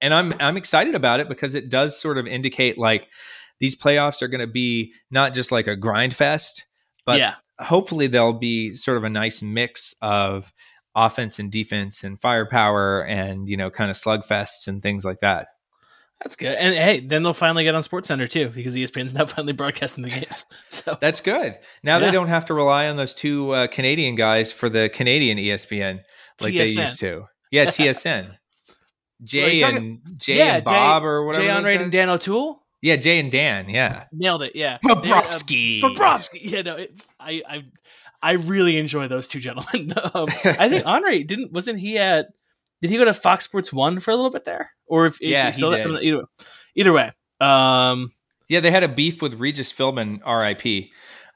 and 0.00 0.14
i'm 0.14 0.32
i'm 0.40 0.56
excited 0.56 0.94
about 0.94 1.20
it 1.20 1.28
because 1.28 1.54
it 1.54 1.68
does 1.68 2.00
sort 2.00 2.18
of 2.18 2.26
indicate 2.26 2.78
like 2.78 3.08
these 3.58 3.76
playoffs 3.76 4.22
are 4.22 4.28
going 4.28 4.40
to 4.40 4.46
be 4.46 4.92
not 5.10 5.34
just 5.34 5.50
like 5.50 5.66
a 5.66 5.76
grind 5.76 6.14
fest 6.14 6.66
but 7.04 7.18
yeah. 7.18 7.34
hopefully 7.58 8.06
they'll 8.06 8.32
be 8.32 8.74
sort 8.74 8.96
of 8.96 9.04
a 9.04 9.10
nice 9.10 9.42
mix 9.42 9.94
of 10.02 10.52
offense 11.06 11.38
and 11.38 11.50
defense 11.50 12.04
and 12.04 12.20
firepower 12.20 13.02
and 13.02 13.48
you 13.48 13.56
know 13.56 13.70
kind 13.70 13.90
of 13.90 13.96
slugfests 13.96 14.68
and 14.68 14.82
things 14.82 15.04
like 15.04 15.20
that. 15.20 15.48
That's 16.22 16.36
good. 16.36 16.54
And 16.54 16.74
hey, 16.74 17.00
then 17.00 17.22
they'll 17.22 17.32
finally 17.32 17.64
get 17.64 17.74
on 17.74 17.82
Sports 17.82 18.08
Center 18.08 18.26
too 18.26 18.48
because 18.50 18.76
ESPN's 18.76 19.14
now 19.14 19.26
finally 19.26 19.52
broadcasting 19.54 20.02
the 20.02 20.10
games. 20.10 20.46
So 20.68 20.96
that's 21.00 21.20
good. 21.20 21.58
Now 21.82 21.98
yeah. 21.98 22.06
they 22.06 22.10
don't 22.12 22.28
have 22.28 22.46
to 22.46 22.54
rely 22.54 22.88
on 22.88 22.96
those 22.96 23.12
two 23.12 23.50
uh, 23.50 23.66
Canadian 23.66 24.14
guys 24.14 24.52
for 24.52 24.68
the 24.68 24.88
Canadian 24.88 25.36
ESPN 25.36 26.00
like 26.40 26.52
TSN. 26.52 26.74
they 26.74 26.82
used 26.82 27.00
to. 27.00 27.24
Yeah, 27.50 27.66
TSN. 27.66 28.36
Jay 29.22 29.62
well, 29.62 29.76
and 29.76 30.00
Jay 30.16 30.38
yeah, 30.38 30.56
and 30.56 30.64
Bob 30.64 31.02
Jay, 31.02 31.06
or 31.06 31.24
whatever. 31.26 31.44
Jay 31.44 31.50
Onrait 31.50 31.82
and 31.82 31.92
Dan 31.92 32.08
O'Toole. 32.08 32.62
Yeah, 32.80 32.96
Jay 32.96 33.20
and 33.20 33.30
Dan. 33.30 33.68
Yeah, 33.68 34.04
nailed 34.12 34.42
it. 34.42 34.52
Yeah, 34.54 34.78
Bobrovsky. 34.82 35.82
Uh, 35.82 35.88
Bobrovsky. 35.88 36.38
Yeah, 36.40 36.62
no, 36.62 36.76
it, 36.76 36.98
I, 37.18 37.42
I 37.46 37.64
I 38.22 38.32
really 38.32 38.78
enjoy 38.78 39.08
those 39.08 39.28
two 39.28 39.40
gentlemen. 39.40 39.92
um, 40.14 40.28
I 40.44 40.68
think 40.68 40.84
Onrait 40.84 41.26
didn't 41.26 41.52
wasn't 41.52 41.78
he 41.78 41.98
at 41.98 42.28
did 42.80 42.90
he 42.90 42.96
go 42.96 43.04
to 43.04 43.12
Fox 43.12 43.44
Sports 43.44 43.72
One 43.72 44.00
for 44.00 44.10
a 44.10 44.16
little 44.16 44.30
bit 44.30 44.44
there, 44.44 44.72
or 44.86 45.06
if 45.06 45.20
yeah, 45.20 45.46
he, 45.46 45.52
still 45.52 45.70
did. 45.70 45.86
Either, 45.86 46.24
either 46.74 46.92
way, 46.92 47.10
um, 47.40 48.10
yeah, 48.48 48.60
they 48.60 48.70
had 48.70 48.82
a 48.82 48.88
beef 48.88 49.22
with 49.22 49.34
Regis 49.34 49.72
Philbin, 49.72 50.20
R.I.P. 50.24 50.92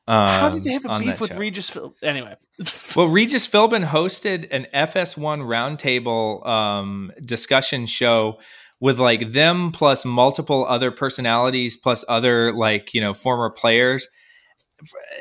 Um, 0.07 0.29
How 0.29 0.49
did 0.51 0.65
they 0.65 0.73
have 0.73 0.85
a 0.85 0.99
beef 0.99 1.21
with 1.21 1.33
show. 1.33 1.39
Regis 1.39 1.71
Philbin? 1.71 2.03
Anyway, 2.03 2.37
well, 2.97 3.09
Regis 3.09 3.49
Philbin 3.49 3.85
hosted 3.85 4.49
an 4.51 4.67
FS1 4.75 5.41
roundtable 5.47 6.47
um, 6.47 7.13
discussion 7.25 7.87
show 7.87 8.39
with 8.81 8.99
like 8.99 9.33
them 9.33 9.73
plus 9.73 10.05
multiple 10.05 10.67
other 10.69 10.91
personalities 10.91 11.77
plus 11.77 12.05
other 12.09 12.53
like 12.53 12.93
you 12.93 13.01
know 13.01 13.15
former 13.15 13.49
players 13.49 14.09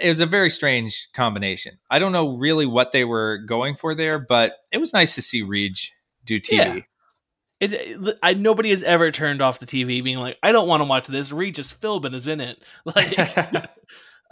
it 0.02 0.08
was 0.08 0.20
a 0.20 0.26
very 0.26 0.50
strange 0.50 1.10
combination. 1.14 1.78
I 1.90 2.00
don't 2.00 2.12
know 2.12 2.38
really 2.38 2.66
what 2.66 2.92
they 2.92 3.06
were 3.06 3.40
going 3.40 3.76
for 3.76 3.96
there, 3.96 4.20
but 4.20 4.54
it 4.72 4.78
was 4.78 4.94
nice 4.94 5.16
to 5.16 5.22
see 5.22 5.42
Reg 5.42 5.76
do 6.26 6.40
TV. 6.40 6.52
Yeah. 6.52 6.80
It, 7.60 8.20
I, 8.22 8.34
nobody 8.34 8.72
has 8.72 8.84
ever 8.84 9.10
turned 9.12 9.42
off 9.42 9.60
the 9.60 9.66
TV 9.66 10.04
being 10.04 10.18
like, 10.18 10.38
I 10.44 10.52
don't 10.52 10.68
want 10.68 10.84
to 10.84 10.90
watch 10.90 11.08
this. 11.08 11.32
Regis 11.32 11.74
Philbin 11.74 12.14
is 12.14 12.28
in 12.28 12.42
it. 12.42 12.62
Like, 12.86 13.70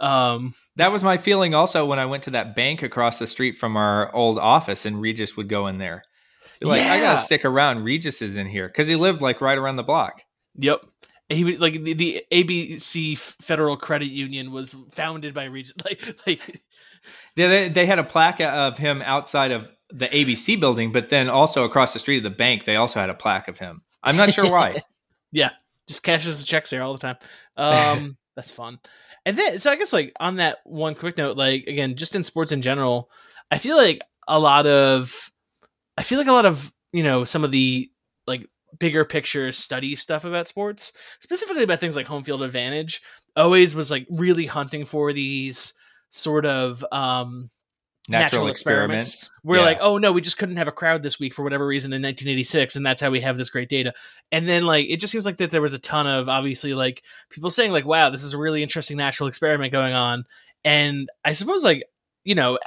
um, 0.00 0.52
that 0.76 0.92
was 0.92 1.02
my 1.02 1.16
feeling 1.16 1.54
also 1.54 1.86
when 1.86 1.98
I 1.98 2.06
went 2.06 2.24
to 2.24 2.30
that 2.32 2.54
bank 2.54 2.82
across 2.82 3.18
the 3.18 3.26
street 3.26 3.56
from 3.56 3.76
our 3.76 4.14
old 4.14 4.38
office 4.38 4.84
and 4.84 5.00
Regis 5.00 5.36
would 5.36 5.48
go 5.48 5.66
in 5.66 5.78
there. 5.78 6.02
Like, 6.60 6.82
I 6.82 7.00
gotta 7.00 7.18
stick 7.18 7.44
around. 7.44 7.84
Regis 7.84 8.22
is 8.22 8.36
in 8.36 8.46
here 8.46 8.68
because 8.68 8.86
he 8.86 8.94
lived 8.94 9.20
like 9.20 9.40
right 9.40 9.58
around 9.58 9.76
the 9.76 9.82
block. 9.82 10.22
Yep. 10.56 10.84
He 11.32 11.44
was 11.44 11.60
like 11.60 11.82
the, 11.82 11.94
the 11.94 12.24
ABC 12.32 13.18
Federal 13.42 13.76
Credit 13.76 14.06
Union 14.06 14.52
was 14.52 14.74
founded 14.90 15.34
by 15.34 15.44
Regis. 15.44 15.74
Like, 15.84 16.26
like 16.26 16.62
They, 17.36 17.48
they, 17.48 17.68
they 17.68 17.86
had 17.86 17.98
a 17.98 18.04
plaque 18.04 18.40
of 18.40 18.78
him 18.78 19.02
outside 19.02 19.50
of 19.50 19.68
the 19.90 20.06
ABC 20.06 20.58
building, 20.58 20.92
but 20.92 21.10
then 21.10 21.28
also 21.28 21.64
across 21.64 21.92
the 21.92 21.98
street 21.98 22.18
of 22.18 22.22
the 22.22 22.30
bank, 22.30 22.64
they 22.64 22.76
also 22.76 23.00
had 23.00 23.10
a 23.10 23.14
plaque 23.14 23.48
of 23.48 23.58
him. 23.58 23.80
I'm 24.02 24.16
not 24.16 24.32
sure 24.32 24.50
why. 24.50 24.82
Yeah, 25.34 25.52
just 25.88 26.02
cashes 26.02 26.40
the 26.40 26.46
checks 26.46 26.68
there 26.68 26.82
all 26.82 26.92
the 26.92 26.98
time. 26.98 27.16
Um, 27.56 28.18
that's 28.36 28.50
fun. 28.50 28.80
And 29.24 29.34
then, 29.34 29.58
so 29.58 29.70
I 29.70 29.76
guess 29.76 29.90
like 29.90 30.12
on 30.20 30.36
that 30.36 30.58
one 30.64 30.94
quick 30.94 31.16
note, 31.16 31.38
like 31.38 31.64
again, 31.66 31.96
just 31.96 32.14
in 32.14 32.22
sports 32.22 32.52
in 32.52 32.60
general, 32.60 33.10
I 33.50 33.56
feel 33.56 33.78
like 33.78 34.02
a 34.28 34.38
lot 34.38 34.66
of, 34.66 35.30
I 35.96 36.02
feel 36.02 36.18
like 36.18 36.26
a 36.26 36.32
lot 36.32 36.44
of 36.44 36.70
you 36.92 37.02
know 37.02 37.24
some 37.24 37.44
of 37.44 37.50
the 37.50 37.90
like 38.26 38.46
bigger 38.78 39.04
picture 39.04 39.52
study 39.52 39.94
stuff 39.94 40.24
about 40.24 40.46
sports, 40.46 40.92
specifically 41.20 41.64
about 41.64 41.80
things 41.80 41.96
like 41.96 42.06
home 42.06 42.22
field 42.22 42.42
advantage, 42.42 43.00
always 43.36 43.74
was 43.74 43.90
like 43.90 44.06
really 44.10 44.46
hunting 44.46 44.84
for 44.84 45.12
these 45.12 45.74
sort 46.10 46.44
of 46.46 46.84
um 46.92 47.48
Natural, 48.08 48.22
Natural 48.24 48.48
experiments. 48.48 49.12
experiments. 49.14 49.40
we're 49.44 49.56
Yeah. 49.58 49.62
like, 49.64 49.78
oh 49.80 49.96
no, 49.96 50.10
we 50.10 50.20
just 50.20 50.36
couldn't 50.36 50.56
have 50.56 50.66
a 50.66 50.72
crowd 50.72 51.04
this 51.04 51.20
week 51.20 51.34
for 51.34 51.44
whatever 51.44 51.64
reason 51.64 51.92
in 51.92 52.02
1986, 52.02 52.74
and 52.74 52.84
that's 52.84 53.00
how 53.00 53.10
we 53.10 53.20
have 53.20 53.36
this 53.36 53.48
great 53.48 53.68
data. 53.68 53.94
And 54.32 54.48
then 54.48 54.64
like 54.66 54.86
it 54.90 54.98
just 54.98 55.12
seems 55.12 55.24
like 55.24 55.36
that 55.36 55.52
there 55.52 55.62
was 55.62 55.72
a 55.72 55.78
ton 55.78 56.08
of 56.08 56.28
obviously 56.28 56.74
like 56.74 57.00
people 57.30 57.48
saying 57.48 57.70
like, 57.70 57.84
wow, 57.86 58.10
this 58.10 58.24
is 58.24 58.34
a 58.34 58.38
really 58.38 58.60
interesting 58.60 58.96
natural 58.96 59.28
experiment 59.28 59.70
going 59.70 59.94
on. 59.94 60.24
And 60.64 61.08
I 61.24 61.32
suppose 61.32 61.62
like 61.62 61.84
you 62.24 62.34
know, 62.34 62.58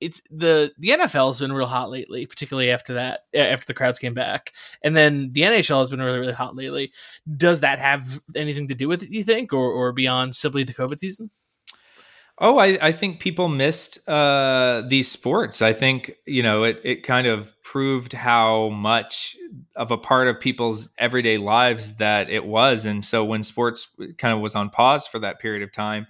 it's 0.00 0.20
the 0.30 0.72
the 0.78 0.90
NFL 0.90 1.28
has 1.28 1.40
been 1.40 1.52
real 1.52 1.66
hot 1.66 1.90
lately, 1.90 2.26
particularly 2.26 2.70
after 2.70 2.94
that 2.94 3.20
after 3.34 3.66
the 3.66 3.74
crowds 3.74 3.98
came 3.98 4.14
back, 4.14 4.52
and 4.82 4.96
then 4.96 5.32
the 5.32 5.42
NHL 5.42 5.78
has 5.78 5.90
been 5.90 6.02
really 6.02 6.18
really 6.18 6.32
hot 6.32 6.54
lately. 6.54 6.90
Does 7.36 7.60
that 7.60 7.78
have 7.78 8.20
anything 8.34 8.68
to 8.68 8.74
do 8.74 8.88
with 8.88 9.02
it? 9.02 9.10
You 9.10 9.24
think, 9.24 9.52
or 9.52 9.70
or 9.70 9.92
beyond 9.92 10.34
simply 10.36 10.64
the 10.64 10.74
COVID 10.74 10.98
season? 10.98 11.30
Oh, 12.38 12.58
I, 12.58 12.76
I 12.82 12.92
think 12.92 13.18
people 13.18 13.48
missed 13.48 14.06
uh, 14.06 14.82
these 14.86 15.10
sports. 15.10 15.62
I 15.62 15.72
think 15.72 16.16
you 16.26 16.42
know 16.42 16.64
it. 16.64 16.80
It 16.84 17.02
kind 17.02 17.26
of 17.26 17.54
proved 17.62 18.12
how 18.12 18.68
much 18.68 19.36
of 19.74 19.90
a 19.90 19.96
part 19.96 20.28
of 20.28 20.38
people's 20.38 20.90
everyday 20.98 21.38
lives 21.38 21.94
that 21.94 22.28
it 22.28 22.44
was, 22.44 22.84
and 22.84 23.02
so 23.02 23.24
when 23.24 23.42
sports 23.42 23.88
kind 24.18 24.34
of 24.34 24.40
was 24.40 24.54
on 24.54 24.68
pause 24.68 25.06
for 25.06 25.18
that 25.20 25.38
period 25.40 25.62
of 25.62 25.72
time, 25.72 26.06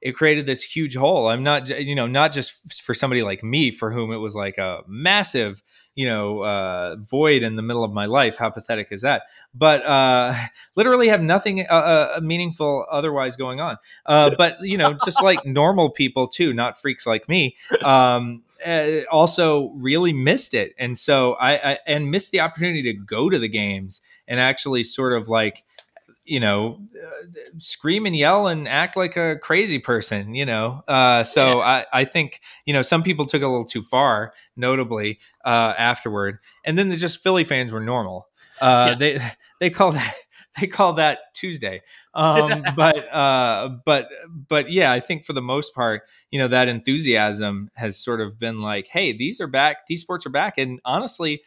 it 0.00 0.12
created 0.12 0.46
this 0.46 0.62
huge 0.62 0.96
hole. 0.96 1.28
I'm 1.28 1.42
not, 1.42 1.68
you 1.68 1.94
know, 1.94 2.06
not 2.06 2.32
just 2.32 2.82
for 2.82 2.94
somebody 2.94 3.22
like 3.22 3.42
me 3.42 3.70
for 3.70 3.90
whom 3.90 4.12
it 4.12 4.18
was 4.18 4.34
like 4.34 4.58
a 4.58 4.82
massive, 4.86 5.62
you 5.94 6.06
know, 6.06 6.40
uh, 6.40 6.96
void 6.96 7.42
in 7.42 7.56
the 7.56 7.62
middle 7.62 7.84
of 7.84 7.92
my 7.92 8.06
life. 8.06 8.36
How 8.36 8.50
pathetic 8.50 8.88
is 8.90 9.02
that? 9.02 9.22
But 9.54 9.84
uh, 9.84 10.34
literally 10.76 11.08
have 11.08 11.22
nothing 11.22 11.66
uh, 11.68 11.72
uh, 12.16 12.20
meaningful 12.22 12.86
otherwise 12.90 13.36
going 13.36 13.60
on. 13.60 13.76
Uh, 14.04 14.34
but 14.36 14.56
you 14.60 14.78
know, 14.78 14.96
just 15.04 15.22
like 15.22 15.44
normal 15.46 15.90
people 15.90 16.28
too, 16.28 16.52
not 16.52 16.80
freaks 16.80 17.06
like 17.06 17.28
me. 17.28 17.56
Um, 17.84 18.42
uh, 18.64 19.02
also 19.10 19.70
really 19.76 20.14
missed 20.14 20.54
it, 20.54 20.74
and 20.78 20.98
so 20.98 21.34
I, 21.34 21.72
I 21.72 21.78
and 21.86 22.06
missed 22.06 22.32
the 22.32 22.40
opportunity 22.40 22.82
to 22.84 22.94
go 22.94 23.28
to 23.28 23.38
the 23.38 23.50
games 23.50 24.00
and 24.26 24.40
actually 24.40 24.82
sort 24.82 25.12
of 25.12 25.28
like 25.28 25.62
you 26.26 26.40
know, 26.40 26.80
uh, 26.94 27.26
scream 27.58 28.04
and 28.06 28.16
yell 28.16 28.46
and 28.48 28.68
act 28.68 28.96
like 28.96 29.16
a 29.16 29.36
crazy 29.36 29.78
person, 29.78 30.34
you 30.34 30.44
know. 30.44 30.82
Uh, 30.88 31.24
so 31.24 31.60
I, 31.62 31.86
I 31.92 32.04
think, 32.04 32.40
you 32.64 32.72
know, 32.72 32.82
some 32.82 33.02
people 33.02 33.26
took 33.26 33.42
a 33.42 33.46
little 33.46 33.64
too 33.64 33.82
far, 33.82 34.32
notably 34.56 35.18
uh, 35.44 35.74
afterward. 35.78 36.38
And 36.64 36.76
then 36.76 36.88
the 36.88 36.96
just 36.96 37.22
Philly 37.22 37.44
fans 37.44 37.72
were 37.72 37.80
normal. 37.80 38.28
Uh, 38.60 38.88
Yeah. 38.88 38.94
They 38.94 39.30
they 39.60 39.70
call 39.70 39.92
that 39.92 40.14
they 40.60 40.66
call 40.66 40.94
that 40.94 41.34
Tuesday. 41.34 41.82
Um, 42.14 42.64
but 42.76 43.12
uh, 43.14 43.68
but 43.84 44.08
but 44.48 44.70
yeah, 44.70 44.92
I 44.92 45.00
think 45.00 45.24
for 45.24 45.32
the 45.32 45.42
most 45.42 45.74
part, 45.74 46.02
you 46.30 46.38
know, 46.38 46.48
that 46.48 46.68
enthusiasm 46.68 47.70
has 47.74 47.98
sort 47.98 48.20
of 48.20 48.38
been 48.38 48.60
like, 48.60 48.86
hey, 48.88 49.12
these 49.16 49.40
are 49.40 49.46
back, 49.46 49.86
these 49.86 50.00
sports 50.00 50.26
are 50.26 50.30
back, 50.30 50.58
and 50.58 50.80
honestly, 50.84 51.42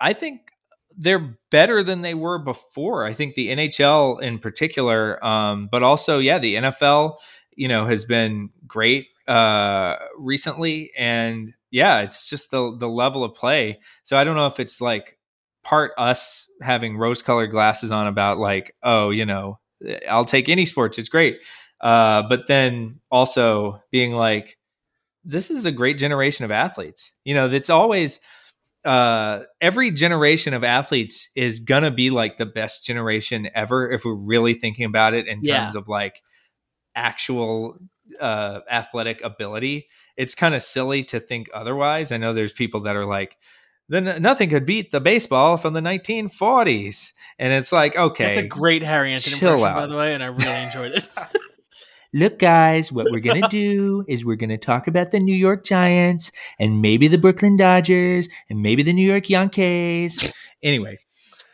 I 0.00 0.12
think 0.12 0.50
they're 0.96 1.36
better 1.50 1.82
than 1.82 2.02
they 2.02 2.14
were 2.14 2.38
before. 2.38 3.04
I 3.04 3.12
think 3.12 3.34
the 3.34 3.48
NHL 3.48 4.20
in 4.20 4.38
particular, 4.38 5.24
um, 5.24 5.68
but 5.70 5.82
also 5.82 6.18
yeah, 6.18 6.38
the 6.38 6.56
NFL, 6.56 7.16
you 7.56 7.68
know, 7.68 7.86
has 7.86 8.04
been 8.04 8.50
great 8.66 9.08
uh, 9.26 9.96
recently, 10.18 10.92
and 10.96 11.52
yeah, 11.70 12.00
it's 12.00 12.28
just 12.28 12.50
the 12.50 12.76
the 12.78 12.88
level 12.88 13.24
of 13.24 13.34
play. 13.34 13.80
So 14.02 14.16
I 14.16 14.24
don't 14.24 14.36
know 14.36 14.46
if 14.46 14.60
it's 14.60 14.80
like 14.80 15.18
part 15.62 15.92
us 15.98 16.50
having 16.60 16.96
rose 16.96 17.22
colored 17.22 17.50
glasses 17.50 17.90
on 17.90 18.06
about 18.06 18.38
like, 18.38 18.74
oh, 18.82 19.10
you 19.10 19.26
know, 19.26 19.58
I'll 20.08 20.24
take 20.24 20.48
any 20.48 20.66
sports, 20.66 20.98
it's 20.98 21.08
great, 21.08 21.40
uh, 21.80 22.22
but 22.28 22.46
then 22.46 23.00
also 23.10 23.82
being 23.90 24.12
like, 24.12 24.58
this 25.24 25.50
is 25.50 25.66
a 25.66 25.72
great 25.72 25.98
generation 25.98 26.44
of 26.44 26.50
athletes. 26.50 27.12
You 27.24 27.34
know, 27.34 27.48
that's 27.48 27.70
always 27.70 28.20
uh, 28.84 29.44
every 29.60 29.90
generation 29.90 30.54
of 30.54 30.62
athletes 30.64 31.28
is 31.34 31.60
gonna 31.60 31.90
be 31.90 32.10
like 32.10 32.36
the 32.38 32.46
best 32.46 32.84
generation 32.84 33.48
ever 33.54 33.90
if 33.90 34.04
we're 34.04 34.14
really 34.14 34.54
thinking 34.54 34.84
about 34.84 35.14
it 35.14 35.26
in 35.26 35.40
Yeah. 35.42 35.62
terms 35.62 35.74
of 35.74 35.88
like 35.88 36.22
actual 36.94 37.76
uh, 38.20 38.60
athletic 38.70 39.22
ability. 39.22 39.88
It's 40.16 40.34
kind 40.34 40.54
of 40.54 40.62
silly 40.62 41.04
to 41.04 41.20
think 41.20 41.48
otherwise. 41.54 42.12
I 42.12 42.18
know 42.18 42.32
there's 42.32 42.52
people 42.52 42.80
that 42.80 42.96
are 42.96 43.06
like, 43.06 43.36
then 43.88 44.22
nothing 44.22 44.48
could 44.48 44.64
beat 44.66 44.92
the 44.92 45.00
baseball 45.00 45.56
from 45.56 45.74
the 45.74 45.80
1940s, 45.80 47.12
and 47.38 47.52
it's 47.52 47.70
like, 47.72 47.96
okay, 47.96 48.24
That's 48.24 48.36
a 48.38 48.46
great 48.48 48.82
Harry 48.82 49.10
Enten 49.10 49.34
impression, 49.34 49.74
by 49.74 49.86
the 49.86 49.96
way, 49.96 50.14
and 50.14 50.22
I 50.22 50.28
really 50.28 50.62
enjoyed 50.62 50.92
it. 50.92 51.06
look 52.14 52.38
guys 52.38 52.90
what 52.90 53.06
we're 53.10 53.20
gonna 53.20 53.46
do 53.50 54.04
is 54.08 54.24
we're 54.24 54.36
gonna 54.36 54.56
talk 54.56 54.86
about 54.86 55.10
the 55.10 55.20
new 55.20 55.34
york 55.34 55.64
giants 55.64 56.32
and 56.58 56.80
maybe 56.80 57.08
the 57.08 57.18
brooklyn 57.18 57.56
dodgers 57.56 58.28
and 58.48 58.62
maybe 58.62 58.82
the 58.82 58.92
new 58.92 59.06
york 59.06 59.28
yankees 59.28 60.32
anyway 60.62 60.96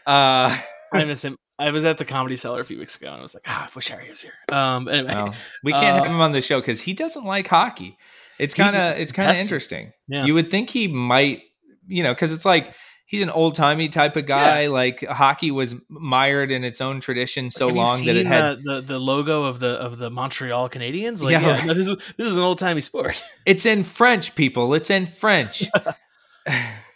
uh 0.07 0.57
I 0.93 1.05
miss 1.05 1.25
him. 1.25 1.37
I 1.59 1.71
was 1.71 1.85
at 1.85 1.99
the 1.99 2.05
comedy 2.05 2.37
cellar 2.37 2.61
a 2.61 2.65
few 2.65 2.79
weeks 2.79 2.97
ago, 2.97 3.09
and 3.09 3.19
I 3.19 3.23
was 3.23 3.35
like, 3.35 3.45
ah, 3.47 3.67
I 3.67 3.69
wish 3.77 3.89
Harry 3.89 4.11
was 4.11 4.23
here. 4.23 4.33
Um, 4.51 4.89
anyway, 4.89 5.13
well, 5.15 5.35
we 5.63 5.71
can't 5.73 5.99
Uh, 5.99 6.03
have 6.03 6.13
him 6.13 6.21
on 6.21 6.33
the 6.33 6.41
show 6.41 6.59
because 6.59 6.81
he 6.81 6.95
doesn't 6.95 7.25
like 7.25 7.47
hockey 7.47 7.97
it's 8.41 8.55
kind 8.55 8.75
of 8.75 8.97
it's 8.99 9.13
kind 9.13 9.31
of 9.31 9.37
interesting 9.37 9.93
Yeah. 10.09 10.25
you 10.25 10.35
would 10.35 10.51
think 10.51 10.71
he 10.71 10.89
might 10.89 11.43
you 11.87 12.03
know 12.03 12.13
because 12.15 12.33
it's 12.33 12.45
like 12.47 12.75
he's 13.11 13.23
an 13.23 13.31
old-timey 13.31 13.89
type 13.89 14.15
of 14.15 14.25
guy 14.25 14.69
like 14.69 15.05
hockey 15.05 15.51
was 15.51 15.75
mired 15.89 16.53
in 16.53 16.63
its 16.63 16.81
own 16.81 17.01
tradition 17.01 17.51
so 17.51 17.67
you 17.67 17.75
long 17.75 18.05
that 18.07 18.15
it 18.15 18.25
had 18.25 18.63
the, 18.63 18.75
the 18.75 18.81
the 18.83 18.99
logo 19.01 19.43
of 19.43 19.59
the 19.59 19.71
of 19.71 19.99
the 19.99 20.11
Montreal 20.11 20.71
Canadiens. 20.71 21.21
Like, 21.21 21.33
Yeah, 21.33 21.41
yeah, 21.41 21.51
right. 21.51 21.67
no, 21.67 21.75
this 21.75 21.89
is 21.89 21.97
this 22.17 22.29
is 22.29 22.37
an 22.37 22.43
old 22.45 22.59
timey 22.59 22.81
sport. 22.81 23.21
it's 23.47 23.67
in 23.67 23.83
french 23.83 24.37
people 24.37 24.73
it's 24.75 24.91
in 24.91 25.07
french 25.07 25.65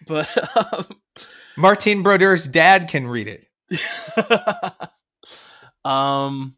But 0.06 0.28
um, 0.72 0.84
martin 1.56 2.02
brodeur's 2.02 2.46
dad 2.46 2.88
can 2.88 3.08
read 3.08 3.26
it 3.26 3.46
um, 5.84 6.54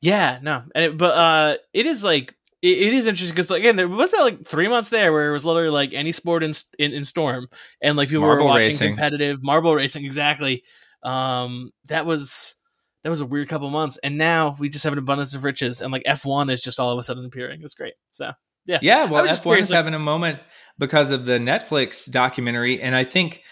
yeah, 0.00 0.38
no, 0.42 0.62
and 0.74 0.84
it, 0.84 0.98
but 0.98 1.14
uh, 1.16 1.56
it 1.72 1.86
is 1.86 2.04
like 2.04 2.34
it, 2.64 2.78
it 2.88 2.94
is 2.94 3.06
interesting 3.06 3.34
because 3.34 3.50
like, 3.50 3.60
again, 3.60 3.76
there 3.76 3.88
was 3.88 4.12
that 4.12 4.22
like 4.22 4.46
three 4.46 4.68
months 4.68 4.88
there 4.88 5.12
where 5.12 5.28
it 5.28 5.32
was 5.32 5.44
literally 5.44 5.68
like 5.68 5.92
any 5.92 6.12
sport 6.12 6.42
in 6.42 6.52
in, 6.78 6.92
in 6.92 7.04
Storm, 7.04 7.46
and 7.82 7.96
like 7.96 8.08
people 8.08 8.22
Marble 8.22 8.44
were 8.44 8.48
watching 8.48 8.68
racing. 8.68 8.94
competitive 8.94 9.42
marble 9.42 9.74
racing 9.74 10.04
exactly. 10.04 10.64
Um, 11.02 11.70
that 11.88 12.06
was 12.06 12.54
that 13.02 13.10
was 13.10 13.20
a 13.20 13.26
weird 13.26 13.48
couple 13.48 13.68
months, 13.68 13.98
and 14.02 14.16
now 14.16 14.56
we 14.58 14.70
just 14.70 14.84
have 14.84 14.94
an 14.94 14.98
abundance 14.98 15.34
of 15.34 15.44
riches, 15.44 15.82
and 15.82 15.92
like 15.92 16.02
F 16.06 16.24
one 16.24 16.48
is 16.48 16.62
just 16.62 16.80
all 16.80 16.90
of 16.90 16.98
a 16.98 17.02
sudden 17.02 17.26
appearing. 17.26 17.60
It's 17.62 17.74
great. 17.74 17.94
So 18.12 18.32
yeah, 18.64 18.78
Yeah, 18.80 19.04
well, 19.04 19.26
just 19.26 19.44
F1 19.44 19.58
is 19.58 19.68
having 19.68 19.92
a 19.92 19.98
moment 19.98 20.40
because 20.78 21.10
of 21.10 21.26
the 21.26 21.38
Netflix 21.38 22.10
documentary, 22.10 22.80
and 22.80 22.96
I 22.96 23.04
think 23.04 23.42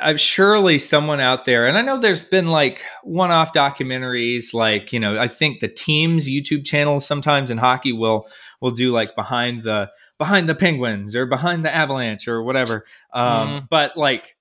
I'm 0.00 0.16
surely 0.16 0.78
someone 0.78 1.20
out 1.20 1.44
there, 1.44 1.66
and 1.66 1.76
I 1.76 1.82
know 1.82 2.00
there's 2.00 2.24
been 2.24 2.46
like 2.48 2.82
one-off 3.02 3.52
documentaries, 3.52 4.54
like 4.54 4.92
you 4.92 5.00
know, 5.00 5.18
I 5.18 5.28
think 5.28 5.60
the 5.60 5.68
team's 5.68 6.28
YouTube 6.28 6.64
channel 6.64 7.00
sometimes 7.00 7.50
in 7.50 7.58
hockey 7.58 7.92
will 7.92 8.26
will 8.60 8.70
do 8.70 8.90
like 8.90 9.14
behind 9.14 9.62
the 9.62 9.90
behind 10.18 10.48
the 10.48 10.54
Penguins 10.54 11.14
or 11.14 11.26
behind 11.26 11.64
the 11.64 11.74
Avalanche 11.74 12.26
or 12.26 12.42
whatever. 12.42 12.86
Um, 13.12 13.48
Mhm. 13.48 13.68
But 13.68 13.96
like, 13.98 14.36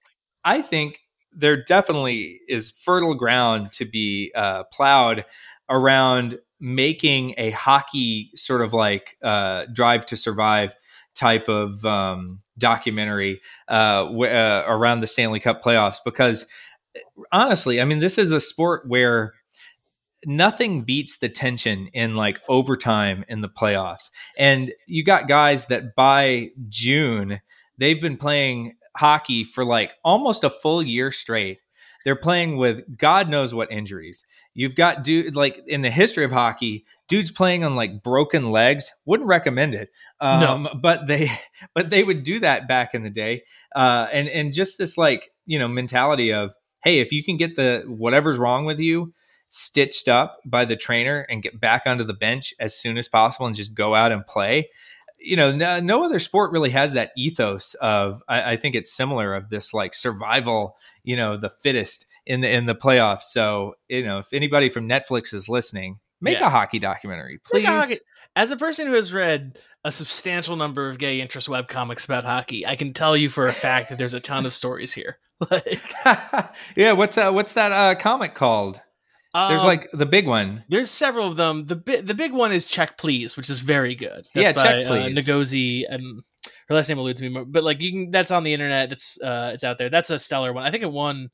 I 0.45 0.61
think 0.61 0.99
there 1.33 1.61
definitely 1.61 2.39
is 2.47 2.71
fertile 2.71 3.13
ground 3.15 3.73
to 3.73 3.83
be 3.86 4.31
uh, 4.36 4.63
plowed 4.71 5.25
around 5.69 6.39
making 6.61 7.33
a 7.38 7.49
hockey 7.51 8.31
sort 8.36 8.61
of 8.61 8.71
like 8.73 9.17
uh, 9.21 9.65
drive 9.73 10.05
to 10.05 10.15
survive 10.15 10.73
type 11.13 11.49
of 11.49 11.83
um, 11.86 12.39
documentary 12.57 13.41
uh, 13.67 14.05
w- 14.05 14.31
uh, 14.31 14.63
around 14.67 15.01
the 15.01 15.07
Stanley 15.07 15.39
Cup 15.39 15.63
playoffs 15.63 15.97
because 16.03 16.45
honestly, 17.31 17.81
I 17.81 17.85
mean, 17.85 17.99
this 17.99 18.17
is 18.17 18.31
a 18.31 18.39
sport 18.39 18.87
where 18.87 19.33
nothing 20.25 20.83
beats 20.83 21.17
the 21.17 21.29
tension 21.29 21.87
in 21.93 22.15
like 22.15 22.39
overtime 22.49 23.25
in 23.27 23.41
the 23.41 23.49
playoffs. 23.49 24.09
And 24.39 24.73
you 24.87 25.03
got 25.03 25.27
guys 25.27 25.67
that 25.67 25.95
by 25.95 26.49
June, 26.69 27.41
they've 27.77 28.01
been 28.01 28.17
playing 28.17 28.73
hockey 28.95 29.43
for 29.43 29.65
like 29.65 29.93
almost 30.03 30.43
a 30.43 30.49
full 30.49 30.81
year 30.81 31.11
straight. 31.11 31.59
They're 32.03 32.15
playing 32.15 32.57
with 32.57 32.97
God 32.97 33.29
knows 33.29 33.53
what 33.53 33.71
injuries. 33.71 34.23
You've 34.57 34.75
got 34.75 35.03
dude 35.03 35.35
like 35.35 35.61
in 35.67 35.81
the 35.81 35.91
history 35.91 36.23
of 36.23 36.31
hockey, 36.31 36.85
dudes 37.09 37.29
playing 37.29 37.65
on 37.65 37.75
like 37.75 38.01
broken 38.01 38.51
legs. 38.51 38.91
Wouldn't 39.05 39.27
recommend 39.27 39.75
it. 39.75 39.89
Um, 40.21 40.63
no. 40.63 40.73
but 40.81 41.07
they 41.07 41.29
but 41.75 41.89
they 41.89 42.03
would 42.03 42.23
do 42.23 42.39
that 42.39 42.67
back 42.67 42.95
in 42.95 43.03
the 43.03 43.09
day. 43.09 43.43
Uh, 43.75 44.07
and 44.11 44.29
and 44.29 44.53
just 44.53 44.77
this 44.77 44.97
like 44.97 45.29
you 45.45 45.59
know 45.59 45.67
mentality 45.67 46.33
of 46.33 46.55
hey, 46.83 46.99
if 46.99 47.11
you 47.11 47.23
can 47.23 47.35
get 47.35 47.55
the 47.55 47.83
whatever's 47.85 48.37
wrong 48.37 48.65
with 48.65 48.79
you 48.79 49.13
stitched 49.49 50.07
up 50.07 50.39
by 50.45 50.65
the 50.65 50.75
trainer 50.75 51.25
and 51.29 51.43
get 51.43 51.59
back 51.59 51.83
onto 51.85 52.03
the 52.03 52.13
bench 52.13 52.53
as 52.59 52.77
soon 52.77 52.97
as 52.97 53.07
possible 53.07 53.45
and 53.45 53.55
just 53.55 53.73
go 53.73 53.95
out 53.95 54.11
and 54.11 54.25
play. 54.25 54.69
You 55.17 55.37
know, 55.37 55.55
no, 55.55 55.79
no 55.79 56.03
other 56.03 56.19
sport 56.19 56.51
really 56.51 56.69
has 56.71 56.93
that 56.93 57.11
ethos 57.17 57.73
of. 57.75 58.21
I, 58.27 58.51
I, 58.51 58.55
think 58.57 58.75
it's 58.75 58.91
similar 58.91 59.33
of 59.33 59.49
this 59.49 59.73
like 59.73 59.93
survival. 59.93 60.75
You 61.03 61.15
know, 61.15 61.37
the 61.37 61.49
fittest 61.49 62.05
in 62.26 62.41
the 62.41 62.49
in 62.51 62.65
the 62.65 62.76
playoffs. 62.76 63.23
So 63.23 63.76
you 63.88 64.03
know, 64.03 64.19
if 64.19 64.34
anybody 64.34 64.69
from 64.69 64.88
Netflix 64.88 65.34
is 65.34 65.47
listening, 65.49 65.99
make 66.21 66.39
yeah. 66.39 66.47
a 66.47 66.49
hockey 66.49 66.80
documentary, 66.80 67.39
please. 67.43 67.65
A 67.65 67.71
hockey. 67.71 67.97
As 68.36 68.51
a 68.51 68.57
person 68.57 68.88
who 68.88 68.93
has 68.93 69.13
read 69.13 69.57
a 69.84 69.91
substantial 69.91 70.55
number 70.55 70.88
of 70.88 70.97
gay 70.97 71.21
interest 71.21 71.47
web 71.47 71.67
comics 71.67 72.05
about 72.05 72.26
hockey, 72.26 72.65
I 72.65 72.76
can 72.76 72.93
tell 72.93 73.15
you 73.15 73.30
for 73.30 73.47
a 73.47 73.53
fact 73.53 73.89
that 73.89 73.97
there's 73.97 74.13
a 74.13 74.19
ton 74.19 74.45
of 74.45 74.53
stories 74.53 74.93
here. 74.93 75.19
like, 75.51 75.82
yeah, 76.76 76.93
what's 76.93 77.17
uh, 77.17 77.32
what's 77.32 77.53
that 77.53 77.71
uh, 77.71 77.95
comic 77.95 78.36
called? 78.36 78.82
There's 79.34 79.61
um, 79.61 79.67
like 79.67 79.89
the 79.91 80.05
big 80.05 80.28
one. 80.28 80.63
There's 80.69 80.89
several 80.89 81.28
of 81.28 81.36
them. 81.36 81.65
The 81.65 81.76
bi- 81.76 82.01
the 82.01 82.13
big 82.13 82.32
one 82.32 82.53
is 82.53 82.63
Check 82.63 82.97
Please, 82.97 83.36
which 83.36 83.49
is 83.49 83.59
very 83.59 83.93
good. 83.93 84.26
That's 84.34 84.47
yeah, 84.47 84.51
by, 84.53 84.63
Check 84.63 84.86
uh, 84.86 84.89
Please. 84.89 85.17
Uh, 85.17 85.34
Ngozi 85.34 85.84
and 85.89 86.23
her 86.69 86.76
last 86.76 86.88
name 86.88 86.97
eludes 86.97 87.21
me, 87.21 87.30
but 87.45 87.63
like 87.63 87.82
you 87.82 87.91
can. 87.91 88.11
That's 88.11 88.32
on 88.32 88.45
the 88.45 88.53
internet. 88.53 88.89
That's 88.89 89.21
uh, 89.21 89.51
it's 89.53 89.65
out 89.65 89.78
there. 89.78 89.89
That's 89.89 90.09
a 90.09 90.19
stellar 90.19 90.53
one. 90.53 90.63
I 90.63 90.71
think 90.71 90.84
it 90.84 90.91
won 90.91 91.32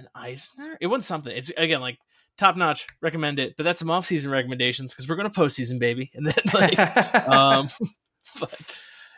an 0.00 0.08
Eisner. 0.14 0.76
It 0.80 0.88
won 0.88 1.02
something. 1.02 1.34
It's 1.34 1.50
again 1.50 1.80
like 1.80 1.98
top 2.36 2.56
notch. 2.56 2.86
Recommend 3.00 3.38
it. 3.38 3.56
But 3.56 3.64
that's 3.64 3.78
some 3.78 3.90
off 3.90 4.06
season 4.06 4.32
recommendations 4.32 4.92
because 4.92 5.08
we're 5.08 5.16
going 5.16 5.30
to 5.30 5.40
postseason, 5.40 5.78
baby. 5.78 6.10
And 6.14 6.26
then 6.26 6.34
like, 6.54 6.78
um, 7.28 7.68
but 8.40 8.60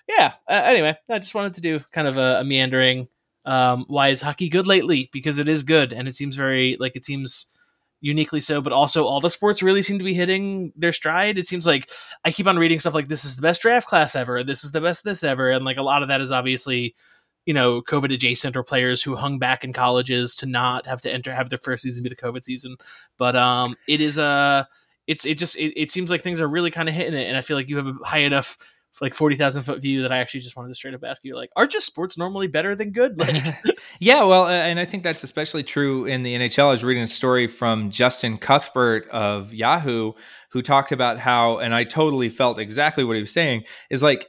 yeah. 0.09 0.33
Uh, 0.49 0.63
anyway, 0.65 0.95
I 1.09 1.19
just 1.19 1.35
wanted 1.35 1.55
to 1.55 1.61
do 1.61 1.81
kind 1.93 2.09
of 2.09 2.19
a, 2.19 2.41
a 2.41 2.45
meandering. 2.45 3.09
Um, 3.45 3.87
why 3.89 4.09
is 4.09 4.23
hockey 4.23 4.49
good 4.49 4.67
lately? 4.67 5.09
Because 5.13 5.39
it 5.39 5.49
is 5.49 5.65
good, 5.65 5.93
and 5.93 6.07
it 6.07 6.15
seems 6.15 6.37
very 6.37 6.77
like 6.79 6.95
it 6.95 7.05
seems 7.05 7.49
uniquely 8.01 8.41
so, 8.41 8.61
but 8.61 8.73
also 8.73 9.05
all 9.05 9.21
the 9.21 9.31
sports 9.31 9.63
really 9.63 9.83
seem 9.83 9.99
to 9.99 10.05
be 10.05 10.15
hitting 10.15 10.73
their 10.77 10.93
stride. 10.93 11.39
It 11.39 11.49
seems 11.49 11.67
like 11.67 11.89
I 12.25 12.31
keep 12.31 12.47
on 12.47 12.57
reading 12.57 12.79
stuff 12.79 12.95
like 12.95 13.09
this 13.09 13.25
is 13.25 13.35
the 13.35 13.43
best 13.43 13.63
draft 13.63 13.89
class 13.89 14.15
ever, 14.15 14.45
this 14.45 14.63
is 14.63 14.71
the 14.71 14.81
best 14.81 15.05
this 15.05 15.25
ever, 15.25 15.51
and 15.51 15.65
like 15.65 15.77
a 15.77 15.83
lot 15.83 16.03
of 16.03 16.09
that 16.09 16.21
is 16.21 16.31
obviously 16.31 16.95
you 17.47 17.55
know 17.55 17.83
COVID 17.83 18.13
adjacent 18.13 18.57
or 18.57 18.63
players 18.63 19.03
who 19.03 19.17
hung 19.17 19.39
back 19.39 19.65
in 19.65 19.73
colleges 19.73 20.35
to 20.37 20.47
not 20.47 20.87
have 20.87 21.01
to 21.03 21.13
enter 21.13 21.35
have 21.35 21.51
their 21.51 21.59
first 21.59 21.83
season 21.83 22.03
be 22.03 22.09
the 22.09 22.17
COVID 22.17 22.45
season. 22.45 22.77
But 23.19 23.37
um, 23.37 23.77
it 23.89 24.01
is 24.01 24.19
a 24.19 24.25
uh, 24.25 24.65
it's 25.07 25.27
it 25.27 25.39
just 25.39 25.57
it, 25.57 25.73
it 25.81 25.91
seems 25.91 26.11
like 26.11 26.21
things 26.21 26.41
are 26.41 26.49
really 26.49 26.71
kind 26.71 26.89
of 26.89 26.95
hitting 26.95 27.15
it, 27.15 27.27
and 27.27 27.37
I 27.37 27.41
feel 27.41 27.57
like 27.57 27.69
you 27.69 27.77
have 27.77 27.89
a 27.89 27.95
high 28.05 28.19
enough 28.19 28.57
like 29.01 29.15
40,000 29.15 29.63
foot 29.63 29.81
view 29.81 30.03
that 30.03 30.13
I 30.13 30.19
actually 30.19 30.41
just 30.41 30.57
wanted 30.57 30.69
to 30.69 30.75
straight 30.75 30.95
up 30.95 31.03
ask 31.03 31.25
you 31.25 31.35
like 31.35 31.51
are 31.57 31.67
just 31.67 31.87
sports 31.87 32.19
normally 32.19 32.47
better 32.47 32.75
than 32.75 32.93
good? 32.93 33.19
Like 33.19 33.43
yeah 34.01 34.23
well 34.25 34.47
and 34.47 34.79
I 34.79 34.85
think 34.85 35.03
that's 35.03 35.23
especially 35.23 35.63
true 35.63 36.05
in 36.05 36.23
the 36.23 36.35
NHL 36.35 36.69
I 36.69 36.73
was 36.73 36.85
reading 36.85 37.03
a 37.03 37.09
story 37.09 37.47
from 37.47 37.91
Justin 37.91 38.37
Cuthbert 38.37 39.09
of 39.09 39.55
Yahoo 39.55 40.13
who 40.51 40.63
talked 40.63 40.93
about 40.93 41.19
how 41.19 41.59
and 41.59 41.75
I 41.75 41.85
totally 41.85 42.29
felt 42.29 42.59
exactly 42.59 43.03
what 43.03 43.17
he 43.17 43.23
was 43.23 43.33
saying 43.33 43.65
is 43.89 44.03
like 44.03 44.29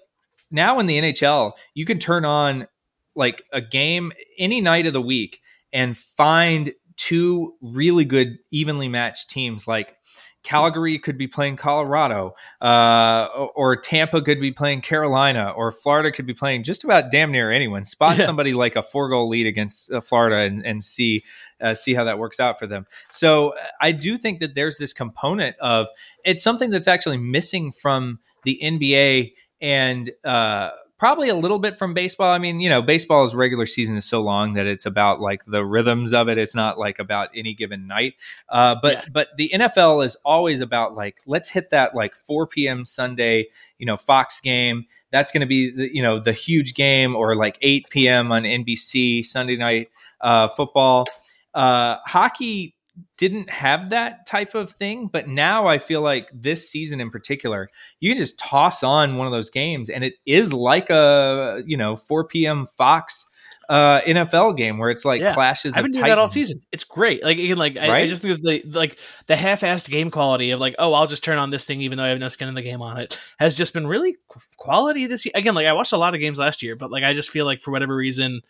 now 0.49 0.79
in 0.79 0.85
the 0.85 0.99
NHL 0.99 1.53
you 1.73 1.85
can 1.85 1.99
turn 1.99 2.23
on 2.23 2.67
like 3.15 3.43
a 3.51 3.61
game 3.61 4.11
any 4.37 4.61
night 4.61 4.85
of 4.85 4.93
the 4.93 5.01
week 5.01 5.41
and 5.71 5.97
find 5.97 6.73
two 6.95 7.55
really 7.61 8.05
good 8.05 8.37
evenly 8.51 8.87
matched 8.87 9.29
teams 9.29 9.67
like 9.67 9.95
Calgary 10.43 10.99
could 10.99 11.17
be 11.17 11.27
playing 11.27 11.55
Colorado, 11.55 12.35
uh, 12.61 13.27
or 13.55 13.77
Tampa 13.77 14.21
could 14.21 14.41
be 14.41 14.51
playing 14.51 14.81
Carolina, 14.81 15.53
or 15.55 15.71
Florida 15.71 16.11
could 16.11 16.25
be 16.25 16.33
playing 16.33 16.63
just 16.63 16.83
about 16.83 17.11
damn 17.11 17.31
near 17.31 17.49
anyone. 17.49 17.85
Spot 17.85 18.17
yeah. 18.17 18.25
somebody 18.25 18.53
like 18.53 18.75
a 18.75 18.83
four 18.83 19.07
goal 19.09 19.29
lead 19.29 19.47
against 19.47 19.91
uh, 19.91 20.01
Florida 20.01 20.39
and, 20.39 20.65
and 20.65 20.83
see 20.83 21.23
uh, 21.61 21.73
see 21.73 21.93
how 21.93 22.03
that 22.03 22.19
works 22.19 22.41
out 22.41 22.59
for 22.59 22.67
them. 22.67 22.85
So 23.09 23.53
I 23.79 23.93
do 23.93 24.17
think 24.17 24.41
that 24.41 24.53
there's 24.53 24.77
this 24.77 24.91
component 24.91 25.55
of 25.59 25.87
it's 26.25 26.43
something 26.43 26.69
that's 26.69 26.89
actually 26.89 27.17
missing 27.17 27.71
from 27.71 28.19
the 28.43 28.59
NBA 28.61 29.33
and 29.61 30.11
uh, 30.25 30.71
probably 30.97 31.29
a 31.29 31.35
little 31.35 31.59
bit 31.59 31.77
from 31.77 31.93
baseball. 31.93 32.31
I 32.31 32.37
mean, 32.37 32.59
you 32.59 32.69
know, 32.69 32.81
baseball's 32.81 33.35
regular 33.35 33.65
season 33.65 33.97
is 33.97 34.05
so 34.05 34.21
long 34.21 34.53
that 34.53 34.67
it's 34.67 34.85
about 34.85 35.19
like 35.19 35.43
the 35.45 35.65
rhythms 35.65 36.13
of 36.13 36.29
it. 36.29 36.37
It's 36.37 36.55
not 36.55 36.79
like 36.79 36.99
about 36.99 37.29
any 37.35 37.53
given 37.53 37.87
night. 37.87 38.13
Uh, 38.49 38.75
but 38.81 38.93
yes. 38.93 39.11
but 39.11 39.29
the 39.37 39.51
NFL 39.53 40.05
is 40.05 40.15
always 40.23 40.61
about 40.61 40.95
like 40.95 41.17
let's 41.25 41.49
hit 41.49 41.69
that 41.71 41.95
like 41.95 42.15
4 42.15 42.47
p.m. 42.47 42.85
Sunday, 42.85 43.47
you 43.77 43.85
know, 43.85 43.97
Fox 43.97 44.39
game. 44.39 44.85
That's 45.11 45.31
going 45.31 45.41
to 45.41 45.47
be 45.47 45.71
the, 45.71 45.93
you 45.93 46.01
know 46.01 46.19
the 46.19 46.33
huge 46.33 46.73
game, 46.73 47.15
or 47.15 47.35
like 47.35 47.57
8 47.61 47.89
p.m. 47.89 48.31
on 48.31 48.43
NBC 48.43 49.25
Sunday 49.25 49.57
night 49.57 49.89
uh, 50.21 50.47
football. 50.47 51.05
Uh, 51.53 51.97
hockey 52.05 52.75
didn't 53.17 53.49
have 53.49 53.89
that 53.91 54.25
type 54.25 54.55
of 54.55 54.71
thing. 54.71 55.07
But 55.07 55.27
now 55.27 55.67
I 55.67 55.77
feel 55.77 56.01
like 56.01 56.29
this 56.33 56.69
season 56.69 57.01
in 57.01 57.09
particular, 57.09 57.69
you 57.99 58.11
can 58.11 58.17
just 58.17 58.39
toss 58.39 58.83
on 58.83 59.17
one 59.17 59.27
of 59.27 59.33
those 59.33 59.49
games 59.49 59.89
and 59.89 60.03
it 60.03 60.15
is 60.25 60.53
like 60.53 60.89
a, 60.89 61.63
you 61.65 61.77
know, 61.77 61.95
4 61.95 62.27
p.m. 62.27 62.65
Fox 62.65 63.25
uh 63.69 64.01
NFL 64.01 64.57
game 64.57 64.77
where 64.77 64.89
it's 64.89 65.05
like 65.05 65.21
yeah. 65.21 65.33
clashes. 65.33 65.75
I've 65.75 65.83
been 65.83 65.93
doing 65.93 66.05
that 66.05 66.17
all 66.17 66.27
season. 66.27 66.59
It's 66.73 66.83
great. 66.83 67.23
Like 67.23 67.37
again, 67.37 67.57
like 67.57 67.75
right? 67.75 67.89
I, 67.89 67.99
I, 68.01 68.05
just 68.05 68.21
think 68.21 68.41
the 68.41 68.61
like 68.77 68.99
the 69.27 69.37
half-assed 69.37 69.89
game 69.89 70.11
quality 70.11 70.51
of 70.51 70.59
like, 70.59 70.75
oh, 70.79 70.93
I'll 70.93 71.07
just 71.07 71.23
turn 71.23 71.37
on 71.37 71.49
this 71.49 71.65
thing 71.65 71.81
even 71.81 71.97
though 71.97 72.03
I 72.03 72.09
have 72.09 72.19
no 72.19 72.27
skin 72.27 72.49
in 72.49 72.55
the 72.55 72.61
game 72.61 72.81
on 72.81 72.97
it 72.97 73.19
has 73.39 73.57
just 73.57 73.73
been 73.73 73.87
really 73.87 74.17
quality 74.57 75.07
this 75.07 75.25
year. 75.25 75.31
Again, 75.33 75.55
like 75.55 75.65
I 75.65 75.73
watched 75.73 75.93
a 75.93 75.97
lot 75.97 76.13
of 76.13 76.19
games 76.19 76.39
last 76.39 76.61
year, 76.61 76.75
but 76.75 76.91
like 76.91 77.03
I 77.03 77.13
just 77.13 77.29
feel 77.29 77.45
like 77.45 77.61
for 77.61 77.71
whatever 77.71 77.95
reason, 77.95 78.41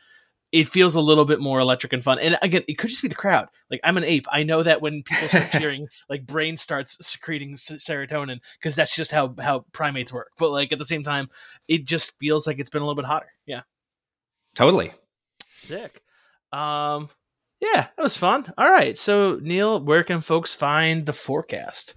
it 0.54 0.68
feels 0.68 0.94
a 0.94 1.02
little 1.02 1.26
bit 1.26 1.40
more 1.40 1.60
electric 1.60 1.92
and 1.94 2.04
fun. 2.04 2.20
And 2.20 2.38
again, 2.44 2.64
it 2.68 2.76
could 2.76 2.92
just 2.92 3.02
be 3.02 3.08
the 3.08 3.16
crowd. 3.16 3.50
Like 3.72 3.80
I'm 3.84 3.98
an 3.98 4.04
ape. 4.04 4.28
I 4.32 4.44
know 4.44 4.62
that 4.62 4.82
when 4.84 5.02
people 5.02 5.28
start 5.28 5.50
cheering, 5.52 5.88
like 6.10 6.28
brain 6.28 6.58
starts 6.58 7.04
secreting 7.06 7.56
serotonin 7.56 8.40
because 8.60 8.76
that's 8.76 8.96
just 8.96 9.12
how 9.12 9.34
how 9.42 9.66
primates 9.74 10.14
work. 10.14 10.30
But 10.38 10.52
like 10.52 10.72
at 10.72 10.78
the 10.78 10.86
same 10.86 11.02
time, 11.02 11.30
it 11.68 11.86
just 11.86 12.20
feels 12.20 12.46
like 12.46 12.60
it's 12.60 12.70
been 12.70 12.84
a 12.84 12.86
little 12.86 13.02
bit 13.02 13.06
hotter. 13.06 13.32
Yeah. 13.48 13.62
Totally. 14.54 14.94
Sick. 15.58 16.02
Um 16.52 17.10
yeah, 17.60 17.88
that 17.96 18.04
was 18.04 18.18
fun. 18.18 18.54
All 18.56 18.70
right. 18.70 18.96
So 18.96 19.40
Neil, 19.42 19.84
where 19.84 20.04
can 20.04 20.22
folks 20.22 20.54
find 20.54 21.08
the 21.08 21.14
forecast? 21.14 21.96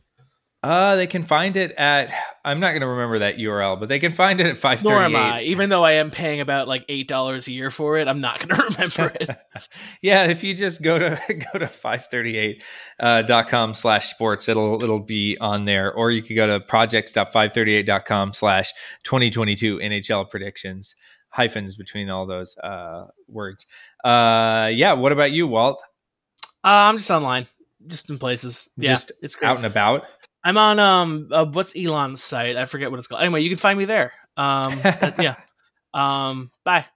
Uh, 0.67 0.97
they 0.97 1.07
can 1.07 1.23
find 1.23 1.57
it 1.57 1.71
at. 1.73 2.13
I'm 2.45 2.59
not 2.59 2.71
going 2.71 2.81
to 2.81 2.89
remember 2.89 3.21
that 3.21 3.37
URL, 3.37 3.79
but 3.79 3.89
they 3.89 4.01
can 4.01 4.13
find 4.13 4.41
it 4.41 4.47
at 4.47 4.59
five. 4.59 4.83
Nor 4.83 4.99
am 4.99 5.15
I. 5.15 5.43
Even 5.43 5.69
though 5.69 5.85
I 5.85 5.93
am 5.93 6.11
paying 6.11 6.41
about 6.41 6.67
like 6.67 6.85
eight 6.89 7.07
dollars 7.07 7.47
a 7.47 7.53
year 7.53 7.71
for 7.71 7.99
it, 7.99 8.09
I'm 8.09 8.21
not 8.21 8.41
going 8.41 8.49
to 8.61 8.75
remember 8.75 9.15
it. 9.21 9.31
yeah, 10.03 10.25
if 10.25 10.43
you 10.43 10.55
just 10.55 10.83
go 10.83 10.99
to 10.99 11.17
go 11.53 11.59
to 11.61 11.69
538 11.69 12.63
uh, 12.99 13.23
dot 13.23 13.49
com 13.49 13.75
slash 13.75 14.09
sports, 14.09 14.49
it'll 14.49 14.83
it'll 14.83 14.99
be 14.99 15.37
on 15.41 15.67
there, 15.67 15.93
or 15.93 16.11
you 16.11 16.23
could 16.23 16.35
go 16.35 16.47
to 16.47 16.61
projects.538.com 16.61 18.33
slash 18.33 18.73
2022 19.05 19.79
NHL 19.79 20.29
predictions 20.29 20.97
hyphens 21.31 21.77
between 21.77 22.11
all 22.11 22.27
those 22.27 22.57
uh, 22.59 23.05
words. 23.29 23.67
Uh, 24.03 24.71
yeah. 24.75 24.95
What 24.95 25.13
about 25.13 25.33
you, 25.33 25.47
Walt? 25.47 25.83
Uh, 26.65 26.91
I'm 26.91 26.97
just 26.97 27.11
online, 27.11 27.47
just 27.87 28.11
in 28.11 28.19
places. 28.19 28.71
Yeah, 28.77 28.91
just 28.91 29.13
it's 29.23 29.37
great. 29.37 29.49
out 29.49 29.57
and 29.59 29.67
about. 29.67 30.05
I'm 30.47 30.57
on 30.57 30.79
um 30.79 31.29
uh, 31.33 31.45
what's 31.45 31.75
Elon's 31.77 32.23
site? 32.23 32.57
I 32.57 32.67
forget 32.67 32.93
what 32.93 32.99
it's 32.99 33.09
called. 33.09 33.21
Anyway, 33.21 33.41
you 33.43 33.49
can 33.49 33.59
find 33.59 33.77
me 33.77 33.85
there. 33.85 34.13
Um, 34.37 34.79
yeah. 35.19 35.35
Um, 35.93 36.53
bye. 36.63 36.87